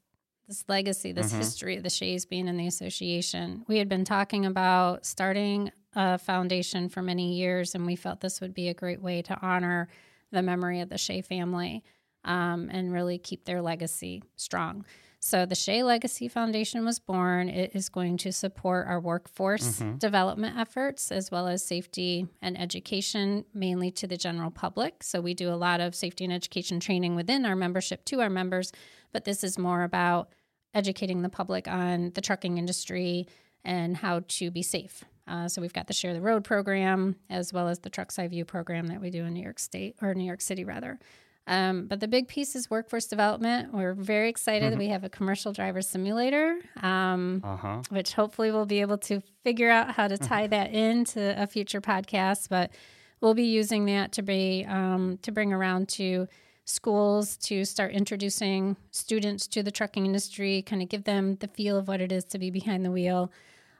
this 0.48 0.64
legacy, 0.68 1.10
this 1.10 1.32
Mhm. 1.32 1.38
history 1.38 1.76
of 1.76 1.82
the 1.82 1.88
Sheas 1.90 2.24
being 2.24 2.46
in 2.46 2.56
the 2.56 2.68
association. 2.68 3.64
We 3.66 3.78
had 3.78 3.88
been 3.88 4.04
talking 4.04 4.46
about 4.46 5.04
starting 5.04 5.72
a 5.96 6.18
foundation 6.18 6.88
for 6.88 7.02
many 7.02 7.34
years, 7.34 7.74
and 7.74 7.84
we 7.84 7.96
felt 7.96 8.20
this 8.20 8.40
would 8.40 8.54
be 8.54 8.68
a 8.68 8.74
great 8.74 9.02
way 9.02 9.22
to 9.22 9.36
honor 9.44 9.88
the 10.30 10.42
memory 10.42 10.80
of 10.80 10.88
the 10.88 10.98
Shea 10.98 11.20
family 11.20 11.82
um, 12.22 12.68
and 12.70 12.92
really 12.92 13.18
keep 13.18 13.44
their 13.44 13.60
legacy 13.60 14.22
strong. 14.36 14.84
So 15.20 15.44
the 15.46 15.54
Shea 15.54 15.82
Legacy 15.82 16.28
Foundation 16.28 16.84
was 16.84 16.98
born. 16.98 17.48
It 17.48 17.72
is 17.74 17.88
going 17.88 18.16
to 18.18 18.32
support 18.32 18.86
our 18.86 19.00
workforce 19.00 19.80
Mhm. 19.80 19.98
development 19.98 20.56
efforts 20.56 21.10
as 21.10 21.30
well 21.30 21.48
as 21.48 21.64
safety 21.64 22.28
and 22.40 22.56
education, 22.58 23.44
mainly 23.52 23.90
to 23.92 24.06
the 24.06 24.16
general 24.16 24.50
public. 24.50 25.02
So 25.02 25.20
we 25.20 25.34
do 25.34 25.52
a 25.52 25.56
lot 25.56 25.80
of 25.80 25.94
safety 25.94 26.24
and 26.24 26.32
education 26.32 26.78
training 26.80 27.16
within 27.16 27.44
our 27.44 27.56
membership 27.56 28.04
to 28.06 28.20
our 28.20 28.30
members, 28.30 28.72
but 29.12 29.24
this 29.24 29.42
is 29.42 29.58
more 29.58 29.82
about 29.82 30.28
educating 30.74 31.22
the 31.22 31.28
public 31.28 31.66
on 31.66 32.12
the 32.14 32.20
trucking 32.20 32.58
industry 32.58 33.26
and 33.64 33.96
how 33.96 34.20
to 34.28 34.50
be 34.50 34.62
safe. 34.62 35.04
Uh, 35.26 35.48
so 35.48 35.60
we've 35.60 35.72
got 35.72 35.88
the 35.88 35.92
Share 35.94 36.14
the 36.14 36.20
Road 36.20 36.44
program 36.44 37.16
as 37.28 37.52
well 37.52 37.66
as 37.68 37.80
the 37.80 37.90
Truck's 37.90 38.16
Eye 38.18 38.28
View 38.28 38.44
program 38.44 38.86
that 38.88 39.00
we 39.00 39.10
do 39.10 39.24
in 39.24 39.34
New 39.34 39.42
York 39.42 39.58
State 39.58 39.96
or 40.00 40.14
New 40.14 40.24
York 40.24 40.40
City 40.40 40.62
rather. 40.62 41.00
Um, 41.48 41.86
but 41.86 42.00
the 42.00 42.08
big 42.08 42.26
piece 42.26 42.56
is 42.56 42.68
workforce 42.68 43.06
development. 43.06 43.72
We're 43.72 43.94
very 43.94 44.28
excited 44.28 44.72
that 44.72 44.78
we 44.78 44.88
have 44.88 45.04
a 45.04 45.08
commercial 45.08 45.52
driver 45.52 45.80
simulator, 45.80 46.58
um, 46.82 47.40
Uh 47.44 47.56
huh. 47.56 47.82
which 47.90 48.14
hopefully 48.14 48.50
we'll 48.50 48.66
be 48.66 48.80
able 48.80 48.98
to 48.98 49.20
figure 49.44 49.70
out 49.70 49.92
how 49.92 50.08
to 50.08 50.18
tie 50.18 50.48
that 50.48 50.72
into 50.74 51.40
a 51.40 51.46
future 51.46 51.80
podcast. 51.80 52.48
But 52.48 52.72
we'll 53.20 53.34
be 53.34 53.44
using 53.44 53.84
that 53.86 54.10
to 54.12 54.22
be 54.22 54.64
um, 54.68 55.18
to 55.22 55.30
bring 55.30 55.52
around 55.52 55.88
to 55.90 56.26
schools 56.64 57.36
to 57.36 57.64
start 57.64 57.92
introducing 57.92 58.76
students 58.90 59.46
to 59.46 59.62
the 59.62 59.70
trucking 59.70 60.04
industry, 60.04 60.62
kind 60.62 60.82
of 60.82 60.88
give 60.88 61.04
them 61.04 61.36
the 61.36 61.46
feel 61.46 61.78
of 61.78 61.86
what 61.86 62.00
it 62.00 62.10
is 62.10 62.24
to 62.24 62.38
be 62.40 62.50
behind 62.50 62.84
the 62.84 62.90
wheel. 62.90 63.30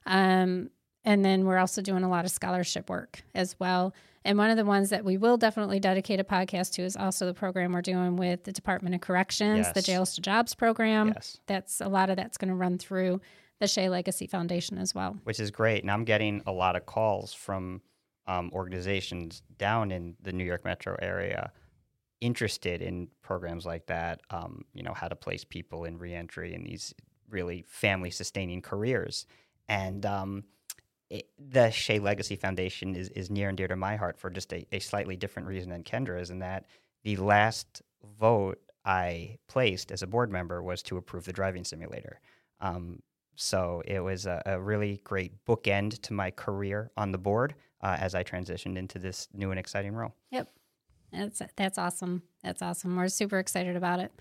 Um, 0.07 0.70
and 1.07 1.25
then 1.25 1.47
we're 1.47 1.57
also 1.57 1.81
doing 1.81 2.03
a 2.03 2.11
lot 2.11 2.25
of 2.25 2.31
scholarship 2.31 2.90
work 2.90 3.23
as 3.35 3.59
well. 3.59 3.95
And 4.25 4.37
one 4.37 4.51
of 4.51 4.57
the 4.57 4.64
ones 4.64 4.90
that 4.90 5.05
we 5.05 5.16
will 5.16 5.37
definitely 5.37 5.79
dedicate 5.79 6.19
a 6.19 6.25
podcast 6.25 6.73
to 6.73 6.83
is 6.83 6.97
also 6.97 7.27
the 7.27 7.33
program 7.33 7.73
we're 7.73 7.81
doing 7.81 8.16
with 8.16 8.42
the 8.42 8.51
Department 8.51 8.97
of 8.97 9.01
Corrections, 9.01 9.73
the 9.73 9.81
Jails 9.81 10.16
to 10.16 10.21
Jobs 10.21 10.53
program. 10.53 11.12
Yes. 11.14 11.38
That's 11.47 11.81
a 11.81 11.88
lot 11.88 12.11
of 12.11 12.16
that's 12.16 12.37
going 12.37 12.49
to 12.49 12.57
run 12.57 12.77
through 12.77 13.21
the 13.61 13.69
Shea 13.69 13.88
Legacy 13.88 14.27
Foundation 14.27 14.79
as 14.79 14.97
well. 14.97 15.16
Which 15.23 15.38
is 15.38 15.53
great. 15.53 15.83
And 15.83 15.90
I'm 15.92 16.05
getting 16.05 16.42
a 16.45 16.53
lot 16.53 16.75
of 16.75 16.87
calls 16.87 17.33
from 17.33 17.81
um, 18.27 18.51
organizations 18.53 19.42
down 19.59 19.92
in 19.92 20.16
the 20.21 20.33
New 20.33 20.45
York 20.45 20.64
metro 20.64 20.97
area 21.01 21.53
interested 22.21 22.83
in 22.83 23.09
programs 23.23 23.64
like 23.64 23.87
that. 23.87 24.23
Um, 24.31 24.64
you 24.75 24.83
know, 24.83 24.92
how 24.92 25.07
to 25.07 25.14
place 25.14 25.45
people 25.45 25.85
in 25.85 25.99
reentry 25.99 26.53
in 26.53 26.64
these 26.64 26.92
really 27.31 27.64
family 27.69 28.11
sustaining 28.11 28.61
careers. 28.61 29.27
And 29.69 30.05
um, 30.05 30.45
it, 31.11 31.29
the 31.38 31.71
Shea 31.71 31.99
Legacy 31.99 32.37
Foundation 32.37 32.97
is, 32.97 33.09
is 33.11 33.31
near 33.31 33.49
and 33.49 33.57
dear 33.57 33.69
to 33.69 33.77
my 33.77 33.97
heart 33.97 34.19
for 34.19 34.31
just 34.31 34.53
a, 34.53 34.66
a 34.73 34.79
slightly 34.79 35.16
different 35.16 35.49
reason 35.49 35.71
than 35.71 35.83
Kendra's, 35.83 36.31
in 36.31 36.40
that 36.40 36.66
the 37.05 37.16
last 37.16 37.83
vote 38.19 38.59
I 38.85 39.38
placed 39.49 39.90
as 39.92 40.03
a 40.03 40.07
board 40.07 40.31
member 40.31 40.62
was 40.62 40.83
to 40.85 40.97
approve 40.97 41.25
the 41.25 41.33
driving 41.33 41.64
simulator. 41.64 42.21
Um, 42.61 43.03
so 43.35 43.83
it 43.85 44.01
was 44.01 44.27
a, 44.27 44.42
a 44.47 44.61
really 44.61 45.01
great 45.05 45.45
bookend 45.45 46.01
to 46.03 46.12
my 46.12 46.31
career 46.31 46.90
on 46.97 47.12
the 47.12 47.19
board 47.19 47.55
uh, 47.83 47.97
as 47.99 48.14
I 48.14 48.25
transitioned 48.25 48.77
into 48.77 48.99
this 48.99 49.29
new 49.33 49.51
and 49.51 49.61
exciting 49.61 49.95
role. 49.95 50.14
Yep. 50.31 50.49
That's 51.12 51.42
that's 51.57 51.79
awesome. 51.79 52.23
That's 52.42 52.62
awesome. 52.62 52.97
We're 52.97 53.09
super 53.09 53.38
excited 53.38 53.77
about 53.77 54.01
it. 54.01 54.12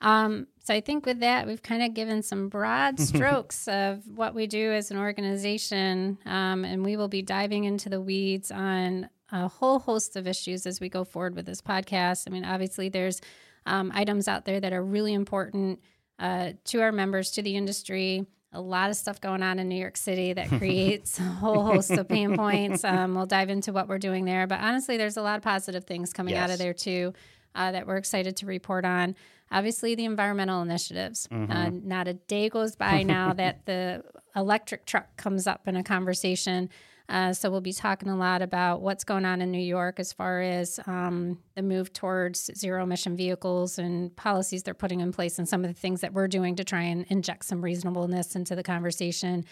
Um, 0.00 0.46
so 0.62 0.74
I 0.74 0.80
think 0.80 1.04
with 1.06 1.20
that, 1.20 1.46
we've 1.46 1.62
kind 1.62 1.82
of 1.82 1.94
given 1.94 2.22
some 2.22 2.48
broad 2.48 2.98
strokes 3.00 3.68
of 3.68 4.06
what 4.06 4.34
we 4.34 4.46
do 4.46 4.72
as 4.72 4.90
an 4.90 4.98
organization, 4.98 6.18
um, 6.26 6.64
and 6.64 6.84
we 6.84 6.96
will 6.96 7.08
be 7.08 7.22
diving 7.22 7.64
into 7.64 7.88
the 7.88 8.00
weeds 8.00 8.50
on 8.50 9.08
a 9.32 9.48
whole 9.48 9.78
host 9.78 10.16
of 10.16 10.26
issues 10.26 10.66
as 10.66 10.80
we 10.80 10.88
go 10.88 11.04
forward 11.04 11.36
with 11.36 11.46
this 11.46 11.60
podcast. 11.60 12.24
I 12.26 12.30
mean, 12.30 12.44
obviously, 12.44 12.88
there's 12.88 13.20
um, 13.66 13.92
items 13.94 14.26
out 14.28 14.44
there 14.44 14.60
that 14.60 14.72
are 14.72 14.82
really 14.82 15.14
important 15.14 15.80
uh, 16.18 16.52
to 16.64 16.80
our 16.82 16.92
members, 16.92 17.30
to 17.32 17.42
the 17.42 17.56
industry. 17.56 18.26
A 18.52 18.60
lot 18.60 18.90
of 18.90 18.96
stuff 18.96 19.20
going 19.20 19.44
on 19.44 19.60
in 19.60 19.68
New 19.68 19.76
York 19.78 19.96
City 19.96 20.32
that 20.32 20.48
creates 20.58 21.18
a 21.20 21.22
whole 21.22 21.62
host 21.62 21.90
of 21.92 22.08
pain 22.08 22.36
points. 22.36 22.84
Um, 22.84 23.14
we'll 23.14 23.26
dive 23.26 23.48
into 23.48 23.72
what 23.72 23.88
we're 23.88 23.98
doing 23.98 24.24
there, 24.24 24.46
but 24.46 24.60
honestly, 24.60 24.96
there's 24.96 25.16
a 25.16 25.22
lot 25.22 25.36
of 25.36 25.42
positive 25.42 25.84
things 25.84 26.12
coming 26.12 26.34
out 26.34 26.50
of 26.50 26.58
there 26.58 26.74
too 26.74 27.12
uh, 27.54 27.72
that 27.72 27.86
we're 27.86 27.96
excited 27.96 28.36
to 28.36 28.46
report 28.46 28.84
on. 28.84 29.14
Obviously, 29.50 29.94
the 29.94 30.04
environmental 30.04 30.62
initiatives. 30.62 31.28
Uh, 31.50 31.70
not 31.70 32.06
a 32.06 32.14
day 32.14 32.48
goes 32.48 32.76
by 32.76 33.02
now 33.04 33.32
that 33.32 33.66
the 33.66 34.02
electric 34.36 34.86
truck 34.86 35.16
comes 35.16 35.46
up 35.46 35.66
in 35.66 35.76
a 35.76 35.82
conversation. 35.82 36.70
Uh, 37.08 37.32
so 37.32 37.50
we'll 37.50 37.60
be 37.60 37.72
talking 37.72 38.08
a 38.08 38.16
lot 38.16 38.40
about 38.40 38.82
what's 38.82 39.02
going 39.02 39.24
on 39.24 39.42
in 39.42 39.50
New 39.50 39.58
York 39.58 39.98
as 39.98 40.12
far 40.12 40.40
as 40.40 40.78
um, 40.86 41.40
the 41.56 41.62
move 41.62 41.92
towards 41.92 42.48
zero 42.56 42.84
emission 42.84 43.16
vehicles 43.16 43.80
and 43.80 44.14
policies 44.14 44.62
they're 44.62 44.74
putting 44.74 45.00
in 45.00 45.10
place, 45.10 45.36
and 45.36 45.48
some 45.48 45.64
of 45.64 45.74
the 45.74 45.78
things 45.78 46.02
that 46.02 46.12
we're 46.12 46.28
doing 46.28 46.54
to 46.54 46.62
try 46.62 46.82
and 46.82 47.04
inject 47.08 47.44
some 47.44 47.62
reasonableness 47.62 48.36
into 48.36 48.54
the 48.54 48.62
conversation. 48.62 49.44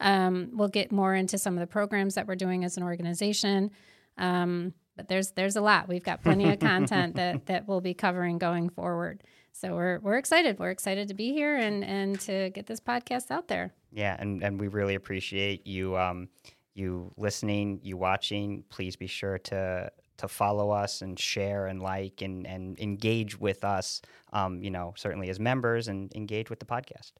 Um, 0.00 0.50
we'll 0.52 0.68
get 0.68 0.92
more 0.92 1.14
into 1.14 1.38
some 1.38 1.54
of 1.54 1.60
the 1.60 1.66
programs 1.66 2.14
that 2.14 2.26
we're 2.26 2.36
doing 2.36 2.62
as 2.62 2.76
an 2.76 2.82
organization. 2.82 3.70
Um, 4.18 4.74
but 4.98 5.08
there's 5.08 5.30
there's 5.30 5.56
a 5.56 5.62
lot. 5.62 5.88
We've 5.88 6.04
got 6.04 6.22
plenty 6.22 6.50
of 6.50 6.58
content 6.58 7.14
that 7.16 7.46
that 7.46 7.66
we'll 7.66 7.80
be 7.80 7.94
covering 7.94 8.36
going 8.36 8.68
forward. 8.68 9.22
So 9.52 9.74
we're 9.74 10.00
we're 10.00 10.18
excited. 10.18 10.58
We're 10.58 10.70
excited 10.70 11.08
to 11.08 11.14
be 11.14 11.32
here 11.32 11.56
and 11.56 11.82
and 11.82 12.20
to 12.20 12.50
get 12.50 12.66
this 12.66 12.80
podcast 12.80 13.30
out 13.30 13.48
there. 13.48 13.72
Yeah, 13.92 14.16
and, 14.18 14.42
and 14.42 14.60
we 14.60 14.68
really 14.68 14.96
appreciate 14.96 15.66
you 15.66 15.96
um, 15.96 16.28
you 16.74 17.12
listening, 17.16 17.80
you 17.82 17.96
watching. 17.96 18.64
Please 18.68 18.96
be 18.96 19.06
sure 19.06 19.38
to 19.38 19.90
to 20.18 20.28
follow 20.28 20.70
us 20.70 21.00
and 21.00 21.18
share 21.18 21.68
and 21.68 21.80
like 21.80 22.20
and, 22.20 22.44
and 22.44 22.78
engage 22.80 23.38
with 23.38 23.62
us. 23.62 24.02
Um, 24.32 24.62
you 24.62 24.70
know, 24.70 24.94
certainly 24.96 25.30
as 25.30 25.38
members 25.38 25.86
and 25.86 26.12
engage 26.14 26.50
with 26.50 26.58
the 26.58 26.66
podcast. 26.66 27.12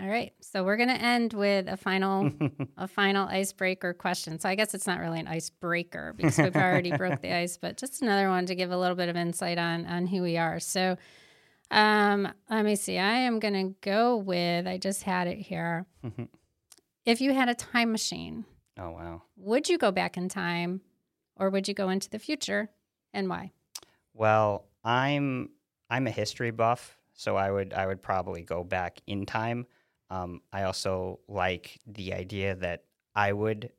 All 0.00 0.08
right. 0.08 0.32
So 0.40 0.64
we're 0.64 0.78
gonna 0.78 0.94
end 0.94 1.34
with 1.34 1.68
a 1.68 1.76
final 1.76 2.32
a 2.78 2.88
final 2.88 3.28
icebreaker 3.28 3.92
question. 3.92 4.38
So 4.38 4.48
I 4.48 4.54
guess 4.54 4.74
it's 4.74 4.86
not 4.86 5.00
really 5.00 5.20
an 5.20 5.28
icebreaker 5.28 6.14
because 6.16 6.38
we've 6.38 6.56
already 6.56 6.92
broke 6.96 7.20
the 7.20 7.34
ice, 7.34 7.58
but 7.58 7.76
just 7.76 8.00
another 8.00 8.28
one 8.28 8.46
to 8.46 8.54
give 8.54 8.70
a 8.70 8.76
little 8.76 8.96
bit 8.96 9.10
of 9.10 9.16
insight 9.16 9.58
on 9.58 9.84
on 9.86 10.06
who 10.06 10.22
we 10.22 10.38
are. 10.38 10.60
So 10.60 10.96
um, 11.70 12.28
let 12.48 12.64
me 12.64 12.76
see. 12.76 12.98
I 12.98 13.12
am 13.12 13.38
gonna 13.38 13.70
go 13.80 14.16
with. 14.16 14.66
I 14.66 14.78
just 14.78 15.02
had 15.02 15.26
it 15.26 15.38
here. 15.38 15.86
if 17.04 17.20
you 17.20 17.34
had 17.34 17.50
a 17.50 17.54
time 17.54 17.92
machine, 17.92 18.46
oh 18.78 18.90
wow. 18.90 19.22
would 19.36 19.68
you 19.68 19.76
go 19.76 19.90
back 19.90 20.16
in 20.16 20.28
time, 20.30 20.80
or 21.36 21.50
would 21.50 21.68
you 21.68 21.74
go 21.74 21.90
into 21.90 22.08
the 22.08 22.18
future, 22.18 22.70
and 23.12 23.28
why? 23.28 23.52
Well, 24.14 24.64
I'm 24.84 25.50
I'm 25.90 26.06
a 26.06 26.10
history 26.10 26.50
buff, 26.50 26.98
so 27.12 27.36
I 27.36 27.50
would 27.50 27.74
I 27.74 27.86
would 27.86 28.02
probably 28.02 28.42
go 28.42 28.64
back 28.64 29.00
in 29.06 29.26
time. 29.26 29.66
Um, 30.12 30.42
I 30.52 30.64
also 30.64 31.20
like 31.26 31.80
the 31.86 32.12
idea 32.12 32.54
that 32.56 32.84
I 33.14 33.32
would 33.32 33.70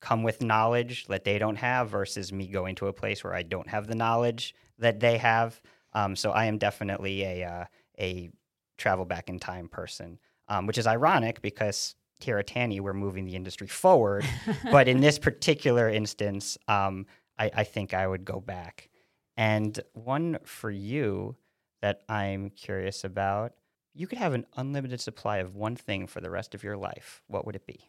come 0.00 0.22
with 0.22 0.40
knowledge 0.40 1.06
that 1.06 1.24
they 1.24 1.38
don't 1.38 1.56
have 1.56 1.90
versus 1.90 2.32
me 2.32 2.46
going 2.46 2.74
to 2.76 2.86
a 2.86 2.94
place 2.94 3.22
where 3.22 3.34
I 3.34 3.42
don't 3.42 3.68
have 3.68 3.86
the 3.86 3.94
knowledge 3.94 4.54
that 4.78 5.00
they 5.00 5.18
have. 5.18 5.60
Um, 5.92 6.16
so 6.16 6.30
I 6.30 6.46
am 6.46 6.56
definitely 6.56 7.22
a 7.24 7.44
uh, 7.44 7.64
a 8.00 8.30
travel 8.78 9.04
back 9.04 9.28
in 9.28 9.38
time 9.38 9.68
person, 9.68 10.18
um, 10.48 10.66
which 10.66 10.78
is 10.78 10.86
ironic 10.86 11.42
because 11.42 11.94
TANY, 12.20 12.80
we're 12.80 12.94
moving 12.94 13.26
the 13.26 13.36
industry 13.36 13.66
forward. 13.66 14.24
but 14.70 14.88
in 14.88 15.00
this 15.00 15.18
particular 15.18 15.90
instance, 15.90 16.56
um, 16.68 17.04
I, 17.38 17.50
I 17.54 17.64
think 17.64 17.92
I 17.92 18.06
would 18.06 18.24
go 18.24 18.40
back. 18.40 18.88
And 19.36 19.78
one 19.92 20.38
for 20.44 20.70
you 20.70 21.36
that 21.82 22.02
I'm 22.08 22.48
curious 22.50 23.04
about 23.04 23.52
you 23.94 24.06
could 24.06 24.18
have 24.18 24.32
an 24.34 24.46
unlimited 24.56 25.00
supply 25.00 25.38
of 25.38 25.54
one 25.54 25.76
thing 25.76 26.06
for 26.06 26.20
the 26.20 26.30
rest 26.30 26.54
of 26.54 26.62
your 26.62 26.76
life. 26.76 27.22
What 27.26 27.44
would 27.46 27.56
it 27.56 27.66
be? 27.66 27.80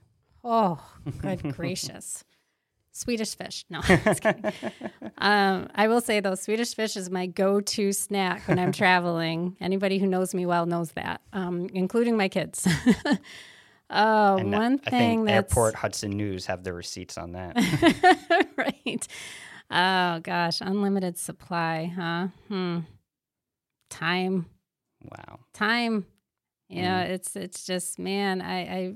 Oh, 0.43 0.80
good 1.22 1.54
gracious. 1.56 2.24
Swedish 2.91 3.36
fish. 3.36 3.66
No, 3.72 3.82
just 3.82 4.22
kidding. 4.22 4.43
um, 5.18 5.68
I 5.74 5.88
will 5.88 6.01
say 6.01 6.20
though, 6.20 6.36
Swedish 6.36 6.76
fish 6.76 6.95
is 6.95 7.10
my 7.10 7.26
go-to 7.26 7.91
snack 7.91 8.47
when 8.47 8.60
I'm 8.60 8.72
traveling. 8.84 9.58
Anybody 9.60 9.97
who 9.97 10.06
knows 10.06 10.34
me 10.36 10.45
well 10.45 10.66
knows 10.68 10.91
that, 10.91 11.22
um, 11.32 11.70
including 11.74 12.18
my 12.18 12.28
kids. 12.30 12.68
oh, 13.89 14.38
And 14.38 14.51
one 14.51 14.80
I 14.86 14.89
thing 14.91 15.26
that's 15.26 15.51
Airport 15.51 15.74
Hudson 15.76 16.12
News 16.12 16.45
have 16.45 16.64
the 16.64 16.72
receipts 16.74 17.18
on 17.18 17.32
that. 17.32 17.56
right. 18.58 19.08
Oh 19.72 20.20
gosh, 20.20 20.62
unlimited 20.62 21.18
supply, 21.18 21.91
huh? 21.95 22.28
Hmm. 22.47 22.80
Time, 23.89 24.45
wow. 25.04 25.39
time. 25.54 26.06
Yeah, 26.70 27.06
Mm. 27.06 27.10
it's 27.10 27.36
it's 27.36 27.66
just 27.66 27.99
man, 27.99 28.41
I, 28.41 28.60
I 28.62 28.95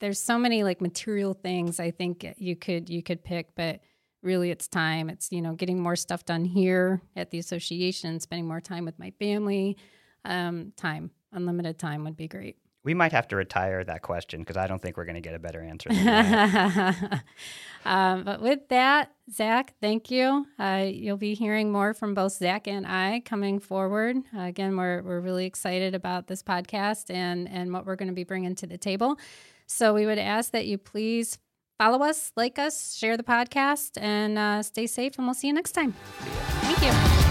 there's 0.00 0.20
so 0.20 0.38
many 0.38 0.62
like 0.62 0.80
material 0.80 1.34
things 1.34 1.80
I 1.80 1.90
think 1.90 2.26
you 2.36 2.54
could 2.56 2.88
you 2.88 3.02
could 3.02 3.24
pick, 3.24 3.54
but 3.56 3.80
really 4.22 4.50
it's 4.50 4.68
time. 4.68 5.08
It's 5.10 5.32
you 5.32 5.40
know 5.42 5.54
getting 5.54 5.80
more 5.80 5.96
stuff 5.96 6.24
done 6.24 6.44
here 6.44 7.00
at 7.16 7.30
the 7.30 7.38
association, 7.38 8.20
spending 8.20 8.46
more 8.46 8.60
time 8.60 8.84
with 8.84 8.98
my 8.98 9.12
family. 9.18 9.76
Um, 10.24 10.72
time, 10.76 11.10
unlimited 11.32 11.78
time 11.78 12.04
would 12.04 12.16
be 12.16 12.28
great. 12.28 12.56
We 12.82 12.94
might 12.94 13.12
have 13.12 13.28
to 13.28 13.36
retire 13.36 13.84
that 13.84 14.00
question 14.02 14.40
because 14.40 14.56
I 14.56 14.66
don't 14.66 14.80
think 14.80 14.96
we're 14.96 15.04
going 15.04 15.16
to 15.16 15.20
get 15.20 15.34
a 15.34 15.38
better 15.38 15.60
answer 15.60 15.90
um, 17.84 18.24
but 18.24 18.40
with 18.40 18.68
that, 18.68 19.12
Zach, 19.30 19.74
thank 19.82 20.10
you. 20.10 20.46
Uh, 20.58 20.86
you'll 20.88 21.18
be 21.18 21.34
hearing 21.34 21.70
more 21.70 21.92
from 21.92 22.14
both 22.14 22.32
Zach 22.32 22.66
and 22.66 22.86
I 22.86 23.20
coming 23.24 23.58
forward. 23.58 24.16
Uh, 24.34 24.42
again, 24.42 24.76
we're, 24.76 25.02
we're 25.02 25.20
really 25.20 25.44
excited 25.44 25.94
about 25.94 26.26
this 26.26 26.42
podcast 26.42 27.10
and, 27.10 27.48
and 27.50 27.72
what 27.72 27.84
we're 27.84 27.96
going 27.96 28.08
to 28.08 28.14
be 28.14 28.24
bringing 28.24 28.54
to 28.56 28.66
the 28.66 28.78
table. 28.78 29.18
So 29.66 29.92
we 29.92 30.06
would 30.06 30.18
ask 30.18 30.52
that 30.52 30.66
you 30.66 30.78
please 30.78 31.38
follow 31.78 32.02
us, 32.02 32.32
like 32.36 32.58
us, 32.58 32.94
share 32.94 33.16
the 33.16 33.22
podcast, 33.22 33.92
and 34.00 34.38
uh, 34.38 34.62
stay 34.62 34.86
safe. 34.86 35.16
And 35.16 35.26
we'll 35.26 35.34
see 35.34 35.46
you 35.46 35.54
next 35.54 35.72
time. 35.72 35.94
Thank 36.60 36.82
you. 36.82 37.29